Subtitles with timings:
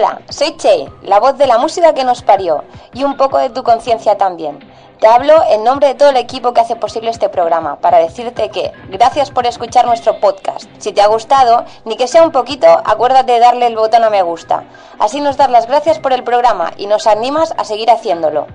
[0.00, 2.64] Hola, soy Che, la voz de la música que nos parió
[2.94, 4.58] y un poco de tu conciencia también.
[4.98, 8.48] Te hablo en nombre de todo el equipo que hace posible este programa para decirte
[8.48, 10.70] que gracias por escuchar nuestro podcast.
[10.78, 14.08] Si te ha gustado, ni que sea un poquito, acuérdate de darle el botón a
[14.08, 14.64] me gusta.
[14.98, 18.46] Así nos das las gracias por el programa y nos animas a seguir haciéndolo.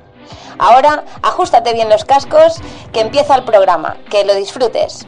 [0.57, 2.59] Ahora, ajustate bien los cascos,
[2.91, 3.97] que empieza el programa.
[4.09, 5.05] Que lo disfrutes.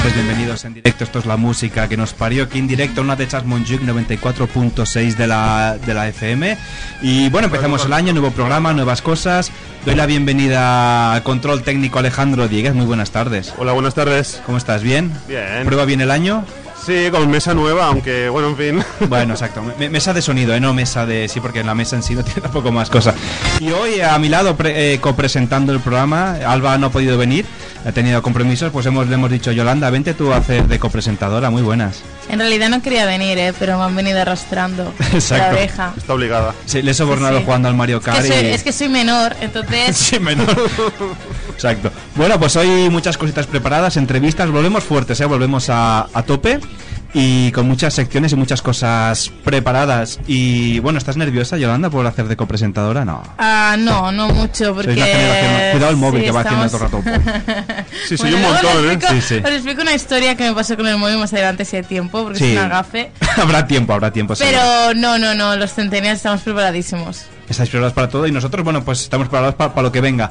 [0.03, 1.05] Tardes, bienvenidos en directo.
[1.05, 5.17] Esto es la música que nos parió aquí en directo, una de Chas Montjuic 94.6
[5.17, 6.57] de la, de la FM.
[7.03, 9.51] Y bueno, empezamos el año, nuevo programa, nuevas cosas.
[9.85, 12.75] Doy la bienvenida al control técnico Alejandro Dieguez.
[12.75, 13.53] Muy buenas tardes.
[13.59, 14.41] Hola, buenas tardes.
[14.47, 14.83] ¿Cómo estás?
[14.83, 15.13] ¿Bien?
[15.29, 15.65] Bien.
[15.65, 16.45] ¿Prueba bien el año?
[16.85, 18.85] Sí, con mesa nueva, aunque bueno, en fin.
[19.09, 19.63] Bueno, exacto.
[19.79, 20.61] Me- mesa de sonido, ¿eh?
[20.61, 21.29] no mesa de...
[21.29, 23.15] Sí, porque en la mesa en sí no tiene tampoco más cosa.
[23.61, 27.45] Y hoy a mi lado, pre- eh, copresentando el programa, Alba no ha podido venir,
[27.85, 31.51] ha tenido compromisos, pues hemos, le hemos dicho, Yolanda, vente tú a hacer de copresentadora,
[31.51, 32.03] muy buenas.
[32.29, 33.53] En realidad no quería venir, ¿eh?
[33.59, 35.45] pero me han venido arrastrando Exacto.
[35.45, 35.93] la oreja.
[35.97, 36.55] Está obligada.
[36.67, 37.45] Sí, le he sobornado Sí, sí.
[37.47, 38.47] jugando al Mario Es que, Kart soy, y...
[38.51, 40.47] es que soy menor, entonces Sí, menor.
[41.55, 41.91] Exacto.
[42.17, 45.25] Bueno, pues hoy muchas cositas preparadas, entrevistas, volvemos fuertes, ¿eh?
[45.27, 46.61] volvemos a, a tope
[47.13, 50.21] y con muchas secciones y muchas cosas preparadas.
[50.27, 53.05] Y bueno, ¿estás nerviosa, Yolanda, por hacer de copresentadora?
[53.05, 53.23] No.
[53.39, 54.95] Ah, no, no mucho, porque...
[54.95, 57.85] Generación- Cuidado el móvil sí, que va haciendo estamos- todo el rato.
[58.09, 58.93] Sí, sí, Bueno, un montón, ¿eh?
[58.95, 59.43] explico- Sí, sí.
[59.45, 62.23] Os explico una historia que me pasó con el móvil más adelante si hay tiempo,
[62.23, 62.53] porque Sí.
[62.53, 63.11] es una gafe.
[63.37, 64.35] habrá tiempo, habrá tiempo.
[64.35, 64.59] seguro.
[64.59, 67.27] Pero no, no, no, los centennials estamos preparadísimos.
[67.49, 70.31] Estáis preparados para todo y nosotros, bueno, pues estamos preparados para, para lo que venga.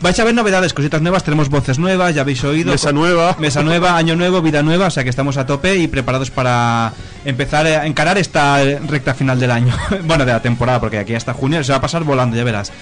[0.00, 2.70] Vais a ver novedades, cositas nuevas, tenemos voces nuevas, ya habéis oído.
[2.70, 3.34] Mesa nueva.
[3.38, 6.92] Mesa nueva, año nuevo, vida nueva, o sea que estamos a tope y preparados para
[7.24, 9.74] empezar a encarar esta recta final del año.
[10.04, 12.72] bueno, de la temporada, porque aquí hasta junio se va a pasar volando, ya verás.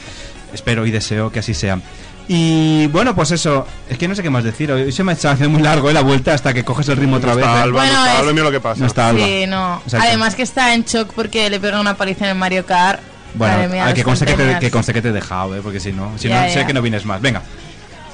[0.52, 1.78] Espero y deseo que así sea.
[2.26, 4.72] Y bueno, pues eso, es que no sé qué más decir.
[4.72, 7.16] Hoy se me ha hecho muy largo eh, la vuelta hasta que coges el ritmo
[7.16, 7.44] otra No vez.
[7.46, 7.62] está ¿eh?
[7.62, 8.80] Alba, Bueno, no está es- Alba, mira lo que pasa.
[8.80, 9.24] No está Alba.
[9.26, 9.80] Sí, no.
[9.84, 10.06] Exacto.
[10.08, 13.00] Además que está en shock porque le pega una paliza en el Mario Kart.
[13.34, 15.60] Bueno, mía, hay que conste que, te, que conste que te he dejado, ¿eh?
[15.62, 17.20] porque si no, si Ya, no sé que no vienes más.
[17.20, 17.42] Venga.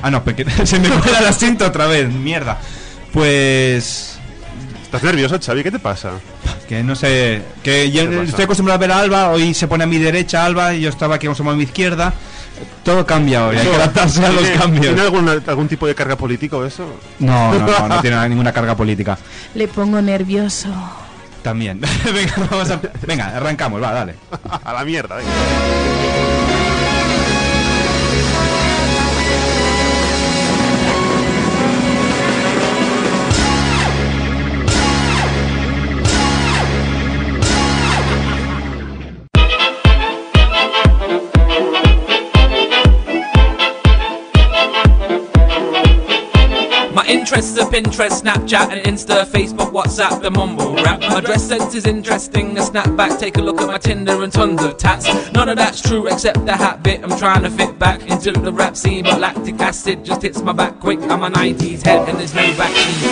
[0.03, 2.59] Ah, no, porque se me cuela el asiento otra vez, mierda.
[3.13, 4.19] Pues
[4.83, 5.63] ¿Estás nervioso, Xavi?
[5.63, 6.13] ¿Qué te pasa?
[6.69, 9.87] que no sé, que yo estoy acostumbrado a ver a Alba, hoy se pone a
[9.89, 12.13] mi derecha Alba y yo estaba aquí acostumbrado a mi izquierda.
[12.85, 14.87] Todo cambia hoy, hay que adaptarse a los ¿Tiene- cambios.
[14.87, 16.87] ¿Tiene algún, algún tipo de carga político o eso?
[17.19, 19.19] No, no, no, no tiene ninguna carga política.
[19.55, 20.69] Le pongo nervioso.
[21.43, 21.81] También.
[22.05, 24.15] venga, vamos a, venga, arrancamos, va, dale.
[24.65, 26.50] A la mierda, venga.
[47.31, 50.99] Interests of Pinterest, Snapchat, and Insta, Facebook, WhatsApp, the mumble rap.
[50.99, 52.59] My dress sense is interesting.
[52.59, 55.07] A snapback, take a look at my Tinder and tons of tats.
[55.33, 57.05] None of that's true except the hat bit.
[57.05, 60.53] I'm trying to fit back into the rap scene, but lactic acid just hits my
[60.53, 60.99] back quick.
[61.03, 63.11] I'm a 90s head and there's no vaccine.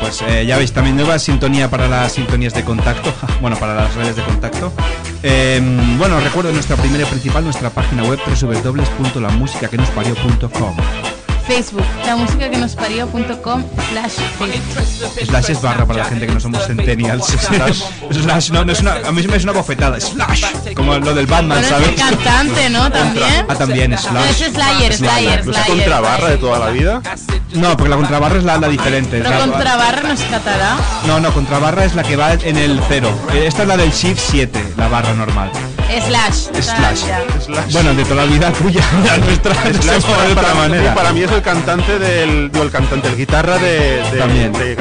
[0.00, 3.94] Pues eh, ya veis, también nueva sintonía para las sintonías de contacto, bueno, para las
[3.94, 4.72] redes de contacto.
[5.22, 5.62] Eh,
[5.96, 11.13] bueno, recuerdo nuestra primera y principal, nuestra página web www.lamusicaquenosparió.com
[11.46, 15.26] Facebook, la música que nos parió.com slash Facebook.
[15.26, 17.26] Slash es barra para la gente que no somos centennials.
[17.44, 20.00] Slash, slash no, no es una, a mí me es una bofetada.
[20.00, 20.44] Slash,
[20.74, 21.88] como lo del Batman, Bueno, es ¿sabes?
[21.88, 22.90] el cantante, ¿no?
[22.90, 23.46] También.
[23.48, 24.30] Ah, también, No, Slash.
[24.30, 27.02] ese es Slayer, Slayer, ¿No es contrabarra de toda la vida?
[27.52, 29.18] No, porque la contrabarra es la, la diferente.
[29.18, 30.76] es Pero la- contrabarra no es catalá.
[31.06, 33.10] No, no, contrabarra es la que va en el cero.
[33.34, 35.50] Esta es la del Shift 7, la barra normal.
[36.06, 36.48] Slash.
[36.62, 37.06] Slash.
[37.06, 37.22] Ya.
[37.72, 40.54] Bueno, de toda la vida tuya, la nuestra, no Slash llama de para, otra para-
[40.54, 40.94] manera.
[40.94, 42.50] para mí es el cantante del.
[42.50, 44.02] Digo, el cantante, el guitarra de.
[44.10, 44.52] de También.
[44.52, 44.72] De.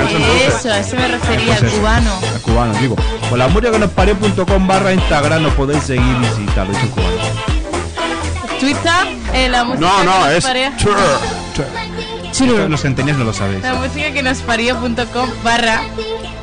[0.47, 2.19] Eso, a eso me refería, Pues eso, cubano.
[2.33, 2.95] al cubano, digo.
[3.29, 6.89] Con la música que nos parió.com barra Instagram nos podéis seguir y visitar, es un
[6.89, 7.09] cubano.
[8.59, 8.91] Twitter,
[9.33, 10.43] eh, la música No, que no, nos es.
[10.43, 10.67] parió.
[12.31, 13.61] Esto Los centenios no lo sabéis.
[13.61, 15.81] La música que nos parió.com barra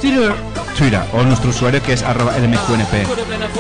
[0.00, 0.32] Twitter.
[0.76, 3.06] Twitter o nuestro usuario que es arroba LMQNP.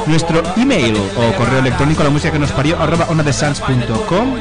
[0.06, 4.36] Nuestro email o correo electrónico la música que nos parió arroba onadesans.com.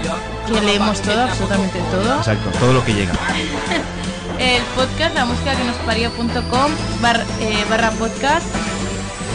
[0.48, 2.18] Que leemos todo, absolutamente todo.
[2.18, 3.14] Exacto, todo lo que llega.
[4.40, 6.72] El podcast, la música que nos parió.com
[7.02, 8.46] barra, eh, barra podcast,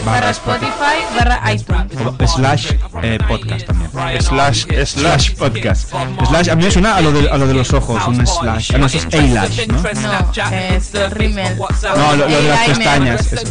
[0.05, 1.91] barra Spotify, barra iTunes.
[2.05, 2.71] O slash
[3.01, 3.91] eh, podcast también.
[4.21, 5.31] Slash, slash.
[5.31, 5.91] podcast.
[6.27, 8.71] Slash, a mí me suena a lo de, a lo de los ojos, un slash.
[8.73, 9.81] Ah, no, eso es A-lash, ¿no?
[9.81, 10.93] No, es.
[10.93, 13.35] No, lo, lo de las pestañas.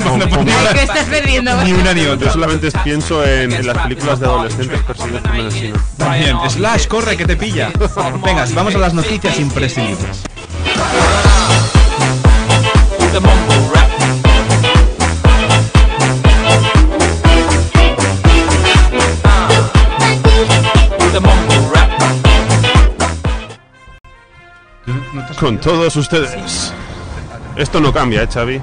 [0.00, 0.26] No, no,
[0.72, 1.62] que estás perdiendo.
[1.62, 2.32] Ni una ni Yo otra.
[2.32, 5.78] solamente pienso en, en las películas de adolescentes perseguidos por un asesino.
[5.98, 6.36] También.
[6.48, 7.70] Slash, corre que te pilla.
[8.24, 10.22] Venga, vamos a las noticias imprescindibles.
[25.38, 26.72] Con todos ustedes.
[27.56, 28.60] Esto no cambia, ¿eh, Xavi?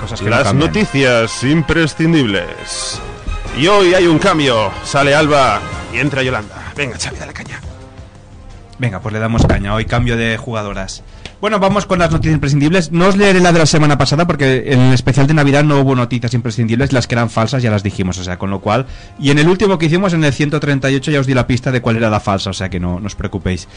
[0.00, 3.00] Cosas que no Las noticias imprescindibles.
[3.58, 4.70] Y hoy hay un cambio.
[4.84, 5.60] Sale Alba
[5.92, 6.72] y entra Yolanda.
[6.76, 7.60] Venga, Xavi, dale caña.
[8.78, 9.74] Venga, pues le damos caña.
[9.74, 11.02] Hoy cambio de jugadoras.
[11.40, 12.90] Bueno, vamos con las noticias imprescindibles.
[12.90, 15.78] No os leeré la de la semana pasada porque en el especial de Navidad no
[15.78, 16.92] hubo noticias imprescindibles.
[16.92, 18.86] Las que eran falsas ya las dijimos, o sea, con lo cual.
[19.18, 21.80] Y en el último que hicimos, en el 138, ya os di la pista de
[21.80, 23.68] cuál era la falsa, o sea que no, no os preocupéis.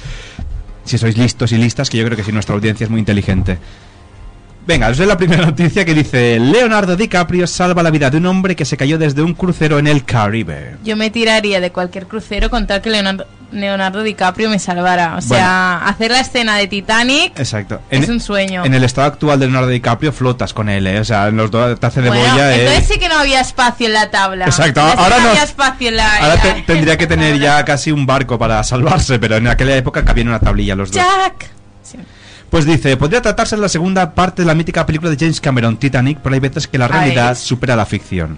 [0.88, 3.58] Si sois listos y listas, que yo creo que sí, nuestra audiencia es muy inteligente.
[4.68, 8.26] Venga, os doy la primera noticia que dice: Leonardo DiCaprio salva la vida de un
[8.26, 10.76] hombre que se cayó desde un crucero en el Caribe.
[10.84, 15.16] Yo me tiraría de cualquier crucero con tal que Leonardo, Leonardo DiCaprio me salvara.
[15.16, 17.80] O sea, hacer la escena de Titanic Exacto.
[17.90, 18.66] es un sueño.
[18.66, 21.00] En el estado actual de Leonardo DiCaprio flotas con él, ¿eh?
[21.00, 22.66] O sea, en los dos te hace de Bueno, boya, ¿eh?
[22.68, 24.46] entonces sí que no había espacio en la tabla.
[24.48, 26.18] Exacto, Entonces ahora no no- había espacio en la.
[26.18, 30.04] Ahora te- tendría que tener ya casi un barco para salvarse, pero en aquella época
[30.04, 31.02] cabían en una tablilla los dos.
[31.02, 31.52] Jack.
[31.84, 31.98] Sí.
[32.50, 35.78] Pues dice, podría tratarse de la segunda parte de la mítica película de James Cameron,
[35.78, 37.36] Titanic, pero hay veces que la realidad Ay.
[37.36, 38.38] supera la ficción.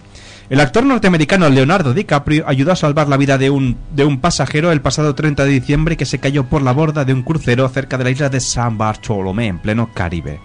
[0.50, 4.72] El actor norteamericano Leonardo DiCaprio ayudó a salvar la vida de un, de un pasajero
[4.72, 8.00] el pasado 30 de diciembre que se cayó por la borda de un crucero cerca
[8.00, 10.40] de la isla de San Bartolomé, en pleno Caribe.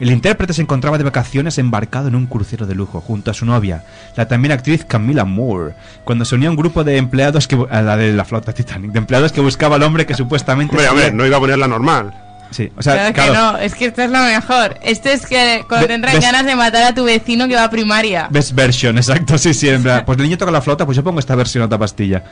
[0.00, 3.44] El intérprete se encontraba de vacaciones embarcado en un crucero de lujo junto a su
[3.44, 3.84] novia,
[4.16, 7.82] la también actriz Camila Moore, cuando se unía a un grupo de empleados que a
[7.82, 10.90] la de la flota Titanic, de empleados que buscaba al hombre que supuestamente Hombre, se
[10.90, 12.14] hombre, había- no iba a poner la normal.
[12.52, 14.78] Sí, o sea, Claro, claro, que no, es que esto es lo mejor.
[14.82, 17.70] Esto es que cuando tendrán ves- ganas de matar a tu vecino que va a
[17.70, 18.28] primaria.
[18.30, 19.68] Best version, exacto, sí, sí.
[19.68, 22.22] en plan, Pues el niño toca la flauta, pues yo pongo esta versión, otra pastilla.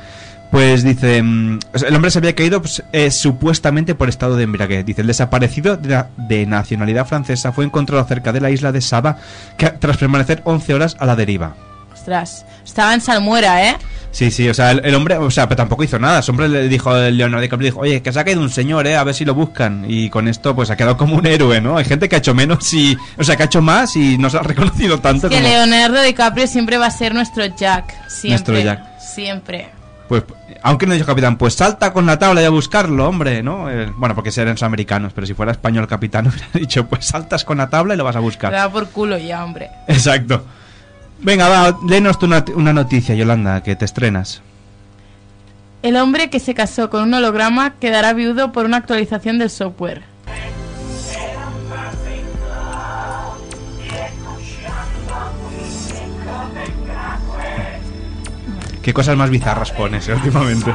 [0.50, 4.84] Pues dice, mm, el hombre se había caído pues, eh, supuestamente por estado de embriaguez.
[4.84, 8.80] Dice, el desaparecido de, la- de nacionalidad francesa fue encontrado cerca de la isla de
[8.80, 9.16] Saba
[9.56, 11.54] que, tras permanecer 11 horas a la deriva.
[12.00, 13.76] Ostras, estaba en salmuera, ¿eh?
[14.10, 16.20] Sí, sí, o sea, el, el hombre, o sea, pero tampoco hizo nada.
[16.20, 18.86] El hombre le dijo, el Leonardo DiCaprio dijo, oye, que se ha caído un señor,
[18.86, 19.84] eh, a ver si lo buscan.
[19.86, 21.76] Y con esto, pues ha quedado como un héroe, ¿no?
[21.76, 24.30] Hay gente que ha hecho menos y, o sea, que ha hecho más y no
[24.30, 25.46] se ha reconocido tanto Que como...
[25.46, 27.92] Leonardo DiCaprio siempre va a ser nuestro Jack.
[28.08, 28.30] Siempre.
[28.30, 28.98] Nuestro Jack.
[28.98, 29.68] Siempre.
[30.08, 30.24] Pues,
[30.62, 33.70] aunque no dijo capitán, pues salta con la tabla y a buscarlo, hombre, ¿no?
[33.70, 37.58] Eh, bueno, porque serán americanos, pero si fuera español capitán hubiera dicho, pues saltas con
[37.58, 38.50] la tabla y lo vas a Te buscar.
[38.52, 39.68] da por culo ya, hombre.
[39.86, 40.44] Exacto.
[41.22, 44.42] Venga, va, léenos tú una, una noticia, Yolanda, que te estrenas.
[45.82, 50.09] El hombre que se casó con un holograma quedará viudo por una actualización del software.
[58.82, 60.72] ¿Qué cosas más bizarras pones eh, últimamente?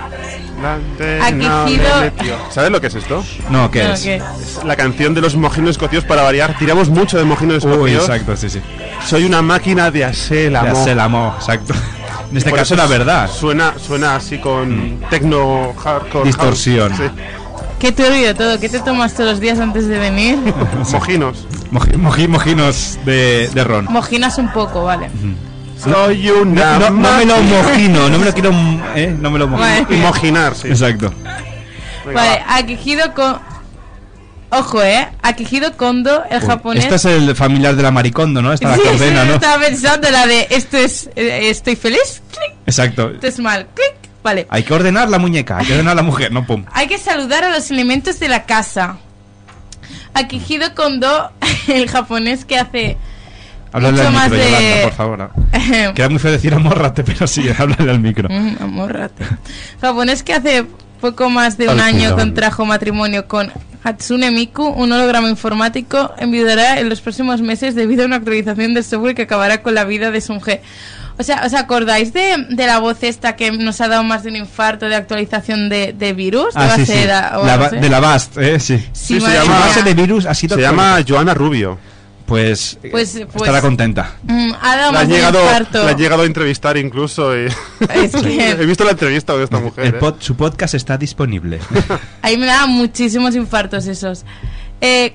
[2.52, 3.24] ¿Sabes lo que es esto?
[3.50, 4.02] No, ¿qué No, es?
[4.02, 4.16] ¿qué?
[4.16, 6.56] Es la canción de los mojinos escocidos para variar.
[6.58, 8.04] Tiramos mucho de mojinos Uy, escocidos.
[8.10, 8.62] exacto, sí, sí.
[9.06, 11.74] Soy una máquina de hacer Ya el amor, exacto.
[12.32, 13.30] En este Por caso eso la verdad.
[13.30, 16.26] Suena, suena así con tecno hardcore.
[16.26, 16.92] Distorsión.
[16.92, 17.12] house.
[17.80, 18.60] Qué turbio todo.
[18.60, 20.40] ¿Qué te tomas todos los días antes de venir?
[20.84, 20.92] Sí.
[20.94, 21.48] Mojinos.
[21.72, 23.86] Moji- moji- mojinos de, de ron.
[23.90, 25.10] Mojinas un poco, vale.
[25.86, 28.52] Soy No, una no- no me lo mojino, no me lo quiero.
[28.96, 29.16] ¿eh?
[29.20, 29.46] No me lo.
[29.94, 30.68] Imaginar, sí.
[30.68, 31.14] Exacto.
[32.06, 32.56] Venga, Vale, va.
[32.58, 33.40] Akihiro con...
[34.52, 35.08] Ojo, ¿eh?
[35.22, 36.84] Akihiro Kondo, el Uy, japonés...
[36.86, 38.54] Este es el familiar de la maricondo, ¿no?
[38.54, 39.34] Esta la Sí, que sí, ¿no?
[39.34, 41.10] estaba pensando la de esto es...
[41.16, 43.10] eh, estoy feliz, clic, Exacto.
[43.12, 43.94] esto es mal, clic.
[44.24, 44.48] Vale.
[44.50, 46.64] Hay que ordenar la muñeca, hay que ordenar la mujer, no pum.
[46.74, 48.98] Hay que saludar a los elementos de la casa.
[50.14, 51.32] Akihiro Kondo,
[51.68, 52.98] el japonés que hace...
[53.76, 55.32] Háblale Mucho al más micro, de- Yolanda, por favor.
[55.96, 58.30] Queda muy feo decir amórrate, pero sí, háblale al micro.
[58.30, 59.26] Mm, amórrate.
[59.82, 60.66] Japonés que hace
[61.02, 63.52] poco más de un año contrajo matrimonio con
[63.84, 68.84] Hatsune Miku, un holograma informático, enviudará en los próximos meses debido a una actualización del
[68.84, 70.62] software que acabará con la vida de su mujer.
[71.18, 74.30] O sea, ¿os acordáis de, de la voz esta que nos ha dado más de
[74.30, 76.54] un infarto de actualización de, de virus?
[76.56, 77.00] de Ah, sí, base sí.
[77.00, 77.76] de, La ba- así?
[77.78, 78.60] de la BAST, ¿eh?
[78.60, 78.78] Sí.
[78.78, 80.56] Sí, Sí, se llama- base de virus ha sido...
[80.56, 81.78] Se llama Joana Rubio.
[82.26, 84.16] Pues, eh, Pues- pues- estará contenta.
[84.24, 87.36] Mm, ha dado La más llegado, la han llegado a entrevistar incluso.
[87.38, 87.48] Y
[87.94, 89.86] Es que- He visto la entrevista de esta mujer.
[89.86, 90.00] El ¿eh?
[90.00, 91.60] pod- su podcast está disponible.
[92.22, 94.26] Ahí me daban muchísimos infartos esos.
[94.82, 95.14] Eh,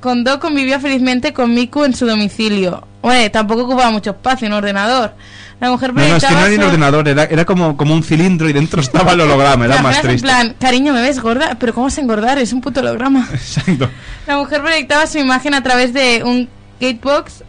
[0.00, 2.86] Kondo convivía felizmente con Miku en su domicilio.
[3.02, 5.12] Bueno, tampoco ocupaba mucho espacio en ordenador.
[5.60, 8.02] La mujer No, no, es que no era su- ordenador, era, era como, como un
[8.02, 10.26] cilindro y dentro estaba el holograma, era La más triste.
[10.26, 11.56] En plan, cariño, ¿me ves gorda?
[11.60, 12.38] Pero ¿cómo vas a engordar?
[12.38, 13.28] Es un puto holograma.
[13.32, 13.88] Exacto.
[14.26, 16.48] La mujer proyectaba su imagen a través de un
[16.80, 17.44] gatebox,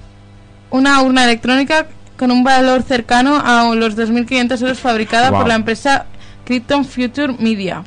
[0.70, 5.40] una urna electrónica con un valor cercano a los 2.500 euros fabricada Wow.
[5.40, 6.06] por la empresa
[6.46, 7.84] Krypton Future Media,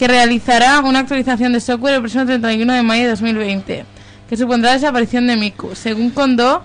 [0.00, 3.84] que realizará una actualización de software el próximo 31 de mayo de 2020,
[4.30, 5.74] que supondrá la desaparición de Miku.
[5.74, 6.62] Según Kondo,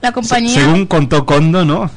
[0.00, 0.52] la compañía...
[0.52, 1.88] Se- según contó Kondo, ¿no?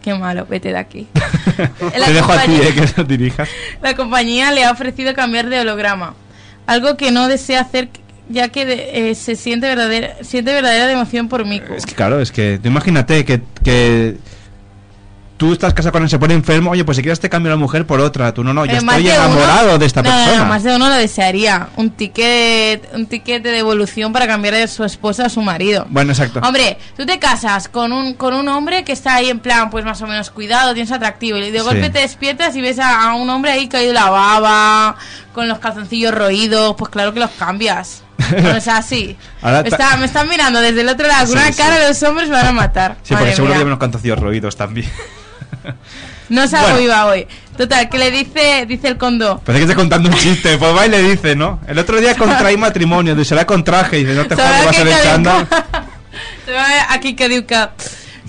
[0.00, 1.06] Qué malo, vete de aquí.
[2.02, 3.46] Te dejo a ti, eh, que lo dirijas.
[3.82, 6.14] La compañía le ha ofrecido cambiar de holograma,
[6.66, 7.90] algo que no desea hacer
[8.30, 11.74] ya que de- eh, se siente verdadera, siente verdadera emoción por Miku.
[11.74, 14.16] Es que claro, es que tú imagínate que, que
[15.38, 17.56] tú estás casado con él, se pone enfermo, oye, pues si quieres te cambio la
[17.56, 20.10] mujer por otra, tú no, no, yo Eh, estoy de enamorado uno- de esta no,
[20.10, 20.44] no, no, persona.
[20.44, 21.68] más de uno lo desearía.
[21.76, 25.86] Un ticket, un ticket de devolución para cambiar de su esposa a su marido.
[25.88, 26.40] Bueno, exacto.
[26.40, 29.84] Hombre, tú te casas con un, con un hombre que está ahí en plan, pues
[29.84, 31.64] más o menos cuidado, tienes atractivo, y de Sí.
[31.64, 34.96] golpe te despiertas y ves a, a un hombre ahí caído la baba,
[35.32, 38.02] con los calzoncillos roídos, pues claro que los cambias.
[38.42, 39.16] No es así.
[39.42, 41.62] Ahora me, está- me están mirando desde el otro lado con Sí, una sí.
[41.62, 42.96] cara de los hombres me van a matar.
[43.04, 43.54] Sí, Madre porque seguro mía.
[43.54, 44.90] que lleva unos cantacillos roídos también.
[46.28, 46.80] No salgo Bueno.
[46.80, 47.26] viva hoy.
[47.56, 49.40] Total, que le dice, dice el condo.
[49.44, 51.58] Parece que está contando un chiste, pues va y le dice, ¿no?
[51.66, 54.66] El otro día contraí matrimonio, dice, será con traje, y dice, no te ¿Sabe jodas,
[54.66, 55.48] vas a ver chándal.
[56.44, 57.72] Se va a ver aquí que diuca.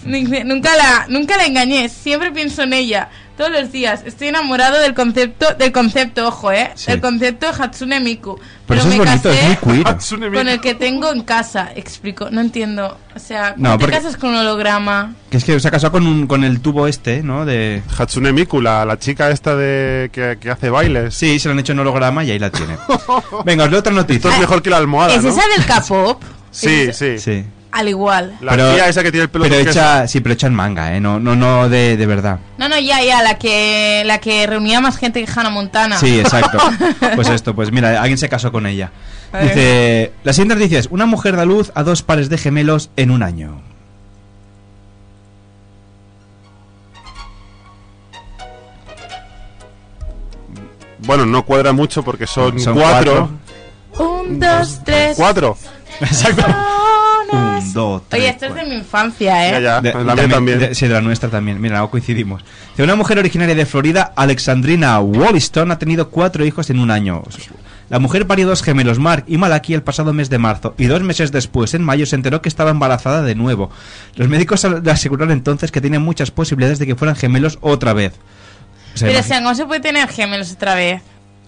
[0.06, 3.10] Nunca la, nunca la engañé, siempre pienso en ella.
[3.40, 6.92] Todos los días estoy enamorado del concepto, del concepto, ojo, eh, Sí.
[6.92, 8.38] del concepto de Hatsune Miku.
[8.68, 12.98] Pero eso es me bonito, casé con el que tengo en casa, explico, no entiendo.
[13.16, 15.14] O sea, ¿cómo No, te casas con un holograma?
[15.32, 17.46] Que es que se ha casado con, un, con el tubo este, ¿no?
[17.46, 17.82] De...
[17.98, 21.16] Hatsune Miku, la, la chica esta de que, que hace bailes.
[21.16, 22.76] Sí, se lo han hecho en holograma y ahí la tiene.
[23.46, 24.34] Venga, os leo otra Esto noticia.
[24.34, 25.30] es mejor que la almohada, ¿Es ¿no?
[25.30, 26.22] esa del K-pop?
[26.52, 27.46] Sí, Es- sí, Sí.
[27.72, 28.36] Al igual.
[28.42, 31.00] La tía esa que tiene el pelo pero hecha, sí, pero hecha en manga, ¿eh?
[31.00, 32.40] No, no, no de, de verdad.
[32.58, 35.98] No, no, ya, ya, la que, la que reunía más gente que Hannah Montana.
[35.98, 36.58] Sí, exacto.
[37.16, 38.92] Pues esto, pues mira, alguien se casó con ella.
[39.42, 43.12] Dice, la siguiente noticia es, una mujer da luz a dos pares de gemelos en
[43.12, 43.62] un año.
[51.00, 53.30] Bueno, no cuadra mucho porque son, Son cuatro.
[53.98, 55.18] Un, dos, tres.
[55.18, 55.58] Cuatro.
[56.02, 56.46] Exacto.
[57.32, 59.52] Un, dos, tres, Oye, esto es de mi infancia, ¿eh?
[59.54, 60.60] Ya, ya, De- la mía también.
[60.60, 61.60] de- sí, de la nuestra también.
[61.62, 62.44] Mira, no coincidimos.
[62.78, 67.24] De una mujer originaria de Florida, Alexandrina Wollaston, ha tenido cuatro hijos en un año.
[67.90, 71.02] La mujer parió dos gemelos, Mark y Malaki, el pasado mes de marzo, y dos
[71.02, 73.72] meses después, en mayo, se enteró que estaba embarazada de nuevo.
[74.16, 78.14] Los médicos le aseguraron entonces que tiene muchas posibilidades de que fueran gemelos otra vez.
[78.94, 81.02] O sea, Pero, o sea, ¿cómo se puede tener gemelos otra vez?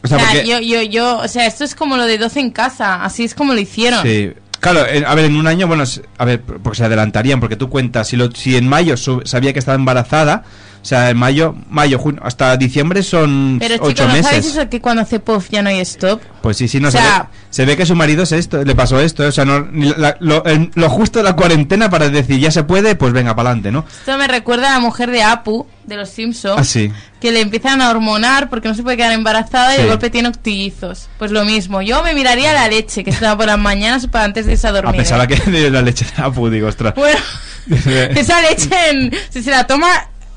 [0.04, 2.50] O sea, porque- yo, yo, yo, o sea, esto es como lo de 12 en
[2.50, 4.02] casa, así es como lo hicieron.
[4.02, 4.32] Sí.
[4.62, 5.84] Claro, en- a ver, en un año, bueno,
[6.20, 9.54] a ver, porque se adelantarían, porque tú cuentas, si, lo, si en mayo su- sabía
[9.54, 10.44] que estaba embarazada,
[10.82, 14.26] O sea, en mayo, mayo, junio, hasta diciembre son Pero ocho chicos, ¿no meses.
[14.26, 16.20] sabéis eso que cuando hace puff ya no hay stop?
[16.42, 18.64] Pues sí, sí, no O se, sea- ve, se ve que su marido es esto,
[18.64, 21.92] le pasó esto, o sea, no, ni la- lo, el- lo justo de la cuarentena
[21.92, 23.86] para decir ya se puede, pues venga, para adelante, ¿no?
[24.00, 26.92] Esto me recuerda a la mujer de Apu, de los Simpsons, Ah, sí.
[27.20, 30.30] que le empiezan a hormonar porque no se puede quedar embarazada y de golpe tiene
[30.30, 31.10] octillizos.
[31.20, 34.48] Pues lo mismo, yo me miraría la leche que estaba por las mañanas para antes
[34.48, 34.96] de irse a A dormir.
[34.96, 35.28] pesar ¿eh?
[35.28, 36.96] de que la leche de Apu, digo, ostras.
[36.96, 37.20] Bueno,
[38.16, 39.88] esa leche, en- si se la toma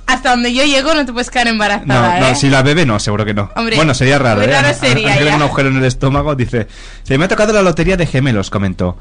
[0.06, 2.34] hasta donde yo llego, no te puedes quedar No, embarazada, no, ¿eh?
[2.36, 3.50] si la bebe no, seguro que no.
[3.56, 4.46] Hombre, bueno, sería raro, ¿eh?
[4.46, 6.66] raro sería, tiene un agujero en el estómago, dice.
[7.02, 8.98] Se me ha tocado la lotería de gemelos, comentó.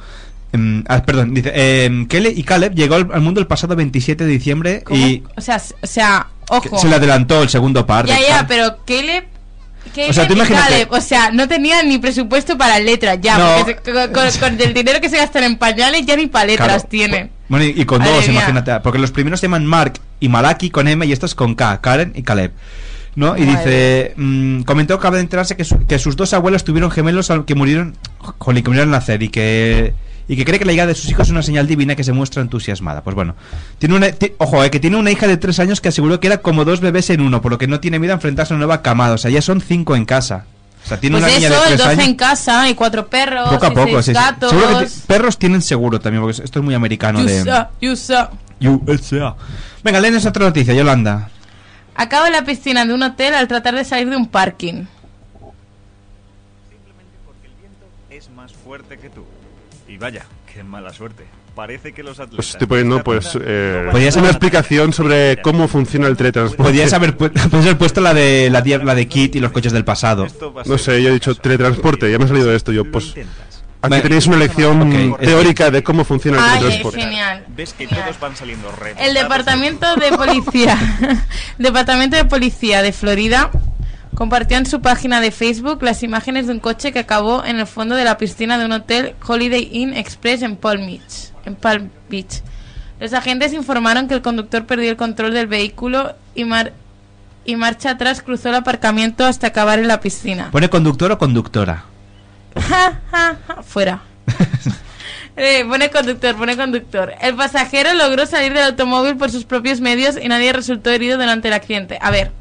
[0.54, 1.52] Em, ah, perdón, dice,
[1.86, 5.62] em, Kelly y Caleb llegó al, mundo el pasado 27 de diciembre y O sea,
[5.82, 6.78] o sea, ojo.
[6.78, 8.06] se le adelantó el segundo par.
[8.06, 9.33] Ya, ya, pero Caleb...
[10.10, 13.56] O sea, tú imagínate- o sea, no tenían ni presupuesto para letras, ya, No.
[13.64, 16.46] porque se- con, con- con el dinero que se gastan en pañales ya ni para
[16.46, 16.88] letras Claro.
[16.90, 17.32] tienen.
[17.50, 18.38] Bueno, y, y con Madre dos, mía.
[18.38, 18.80] imagínate.
[18.82, 22.14] Porque los primeros se llaman Mark y Malaki con M y estos con K, Karen
[22.16, 22.52] y Caleb.
[23.16, 23.38] ¿No?
[23.38, 23.58] Y Madre.
[23.58, 27.30] dice, mm, comentó que acaba de enterarse que, su- que sus dos abuelos tuvieron gemelos
[27.30, 27.96] al- que murieron,
[28.40, 29.94] jolín, que murieron al nacer y que
[30.28, 32.14] y que cree que la llegada de sus hijos es una señal divina que se
[32.14, 33.04] muestra entusiasmada.
[33.04, 33.36] Pues bueno,
[33.80, 36.38] tiene una, ojo, eh, que tiene una hija de tres años que aseguró que era
[36.38, 38.66] como dos bebés en uno, por lo que no tiene miedo a enfrentarse a una
[38.66, 39.16] nueva camada.
[39.16, 40.46] O sea, ya son cinco en casa.
[40.84, 42.08] O sea, tiene Pues una niña eso, de el tres 12 años.
[42.08, 44.14] en casa y cuatro perros Poco a y poco, seis sí.
[44.14, 44.50] gatos.
[44.50, 48.30] Seguro que perros tienen seguro también, porque esto es muy americano de USA, USA.
[48.62, 49.36] USA.
[49.84, 51.30] Venga, léenos otra noticia, Yolanda.
[51.96, 54.86] Acaba en la piscina de un hotel al tratar de salir de un parking.
[58.10, 59.24] es más fuerte que tú.
[59.94, 61.24] Y vaya, qué mala suerte.
[61.54, 62.36] Parece que los atletas...
[62.38, 66.64] Pues estoy poniendo pues eh, Podrías una haber- explicación sobre cómo funciona el teletransporte.
[66.64, 69.86] Podrías haber, pu- haber puesto la de la, la de Kit y los coches del
[69.86, 70.26] pasado.
[70.66, 72.72] No sé, yo he dicho teletransporte, ya me ha salido esto.
[72.72, 73.14] Yo, pues.
[73.84, 77.02] Aquí tenéis una lección teórica de cómo funciona el Ay, teletransporte.
[77.02, 77.46] genial.
[77.50, 78.74] Ves que todos van saliendo.
[78.98, 80.76] El departamento de policía,
[81.60, 83.52] departamento de policía de Florida
[84.16, 87.68] compartió en su página de Facebook las imágenes de un coche que acabó en el
[87.68, 91.32] fondo de la piscina de un hotel Holiday Inn Express en Palm Beach.
[91.46, 92.42] En Palm Beach.
[93.00, 96.74] Los agentes informaron que el conductor perdió el control del vehículo y, mar-
[97.46, 100.50] y marcha atrás cruzó el aparcamiento hasta acabar en la piscina.
[100.52, 101.86] ¿Pone conductor o conductora?
[102.56, 104.02] Ja, ja, ja, Fuera.
[105.36, 107.14] Eh, pone conductor, pone conductor.
[107.20, 111.48] El pasajero logró salir del automóvil por sus propios medios y nadie resultó herido durante
[111.48, 111.98] el accidente.
[112.00, 112.32] A ver,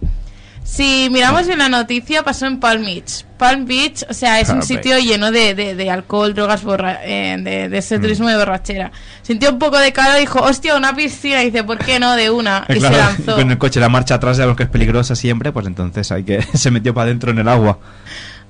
[0.64, 3.25] si miramos bien la noticia, pasó en Palm Beach.
[3.37, 7.01] Palm Beach, o sea, es un Palm sitio lleno de, de- de alcohol, drogas, borra
[7.05, 7.75] eh, de, de Mm.
[7.75, 8.92] ese turismo de borrachera.
[9.22, 11.42] Sintió un poco de calor y dijo, hostia, una piscina.
[11.42, 12.14] Y dice, ¿por qué no?
[12.14, 12.64] De una.
[12.68, 13.35] Y claro, se lanzó.
[13.37, 16.22] con el coche la marcha atrás de algo que es peligrosa siempre, pues entonces hay
[16.25, 17.79] que se metió para adentro en el agua.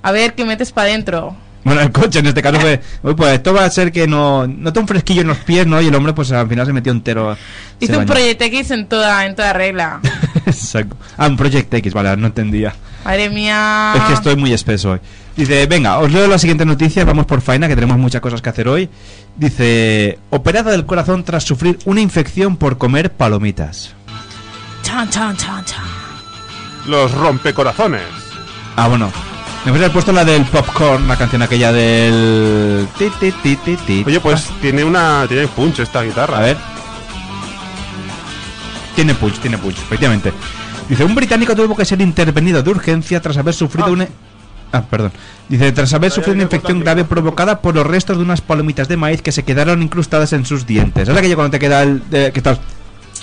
[0.02, 1.36] A ver, ¿qué metes para adentro?
[1.64, 4.46] Bueno, el coche en este caso fue, "Uy, pues esto va a ser que no
[4.46, 5.80] note un fresquillo en los pies, ¿no?
[5.80, 7.36] Y el hombre pues al final se metió entero.
[7.78, 8.06] Hizo un.
[8.06, 10.00] Project X en toda, en toda regla.
[10.46, 10.96] Exacto.
[11.16, 12.74] Ah, un Project X, vale, no entendía.
[13.04, 13.94] Madre mía.
[13.96, 15.00] Es que estoy muy espeso hoy.
[15.36, 18.48] Dice, venga, os leo la siguiente noticia, vamos por faena, que tenemos muchas cosas que
[18.50, 18.88] hacer hoy.
[19.36, 23.94] Dice, operada del corazón tras sufrir una infección por comer palomitas.
[24.82, 25.84] Chan, chan, chan, chan.
[26.86, 28.02] Los rompecorazones.
[28.76, 29.10] Ah, bueno.
[29.64, 32.88] Me haber puesto la del popcorn, la canción aquella del...
[32.98, 34.04] Ti, ti, ti, ti, ti.
[34.04, 36.38] Oye, pues tiene una tiene punch esta guitarra.
[36.38, 36.56] A ver.
[38.96, 40.32] Tiene punch, tiene punch, efectivamente.
[40.88, 44.08] Dice, un británico tuvo que ser intervenido de urgencia tras haber sufrido una...
[44.72, 45.12] Ah, perdón.
[45.48, 48.96] Dice, tras haber sufrido una infección grave provocada por los restos de unas palomitas de
[48.96, 51.06] maíz que se quedaron incrustadas en sus dientes.
[51.06, 52.02] ¿Sabes aquello cuando te queda el...
[52.10, 52.58] de- que estás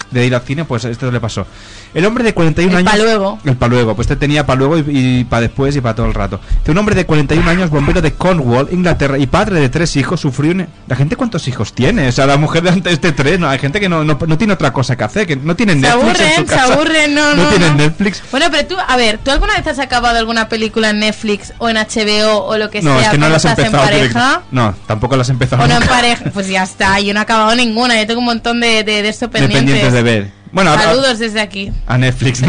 [0.09, 0.63] de ir al cine?
[0.63, 1.45] Pues esto le pasó.
[1.93, 2.91] El hombre de 41 El años...
[2.91, 3.39] paluego.
[3.45, 3.95] El paluego.
[3.95, 6.39] Pues este tenía paluego y, y para después y para todo el rato.
[6.67, 10.51] Un hombre de 41 años, bombero de Cornwall, Inglaterra, y padre de tres hijos, sufrió
[10.51, 10.67] un...
[10.87, 12.07] ¿La gente cuántos hijos tiene?
[12.07, 14.37] O sea, la mujer de antes de tres, no, hay gente que no, no, no
[14.37, 17.33] tiene otra cosa que hacer, que no tiene Se Netflix en aburren, se aburren, no,
[17.33, 17.49] no.
[17.49, 17.83] tienen no.
[17.83, 18.21] Netflix.
[18.29, 21.69] Bueno, pero tú, a ver, ¿tú alguna vez has acabado alguna película en Netflix o
[21.69, 23.83] en HBO o lo que No, sea es que no las en empezado.
[23.83, 24.41] pareja?
[24.51, 25.63] No, tampoco las he empezado.
[25.63, 28.25] O no en pareja, pues ya está, yo no he acabado ninguna, yo tengo un
[28.25, 29.59] montón de, de, de esto De pendientes.
[29.63, 30.38] pendientes de ver.
[30.51, 31.71] Bueno, Saludos desde aquí.
[31.87, 32.41] A Netflix.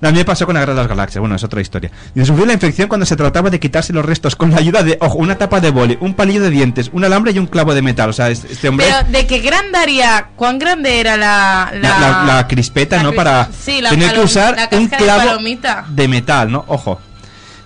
[0.00, 1.90] A me pasó con la Guerra de las Galaxias, bueno, es otra historia.
[2.14, 4.96] Y sufrió la infección cuando se trataba de quitarse los restos con la ayuda de,
[5.00, 7.82] ojo, una tapa de boli, un palillo de dientes, un alambre y un clavo de
[7.82, 8.10] metal.
[8.10, 8.86] O sea, este hombre...
[8.88, 10.28] Pero, ¿de qué grande haría?
[10.36, 11.72] ¿Cuán grande era la...
[11.80, 13.10] La, la- la crispeta, ¿no?
[13.12, 15.38] cris- Para sí, tener que usar un de clavo
[15.88, 16.64] de metal, ¿no?
[16.68, 17.00] Ojo.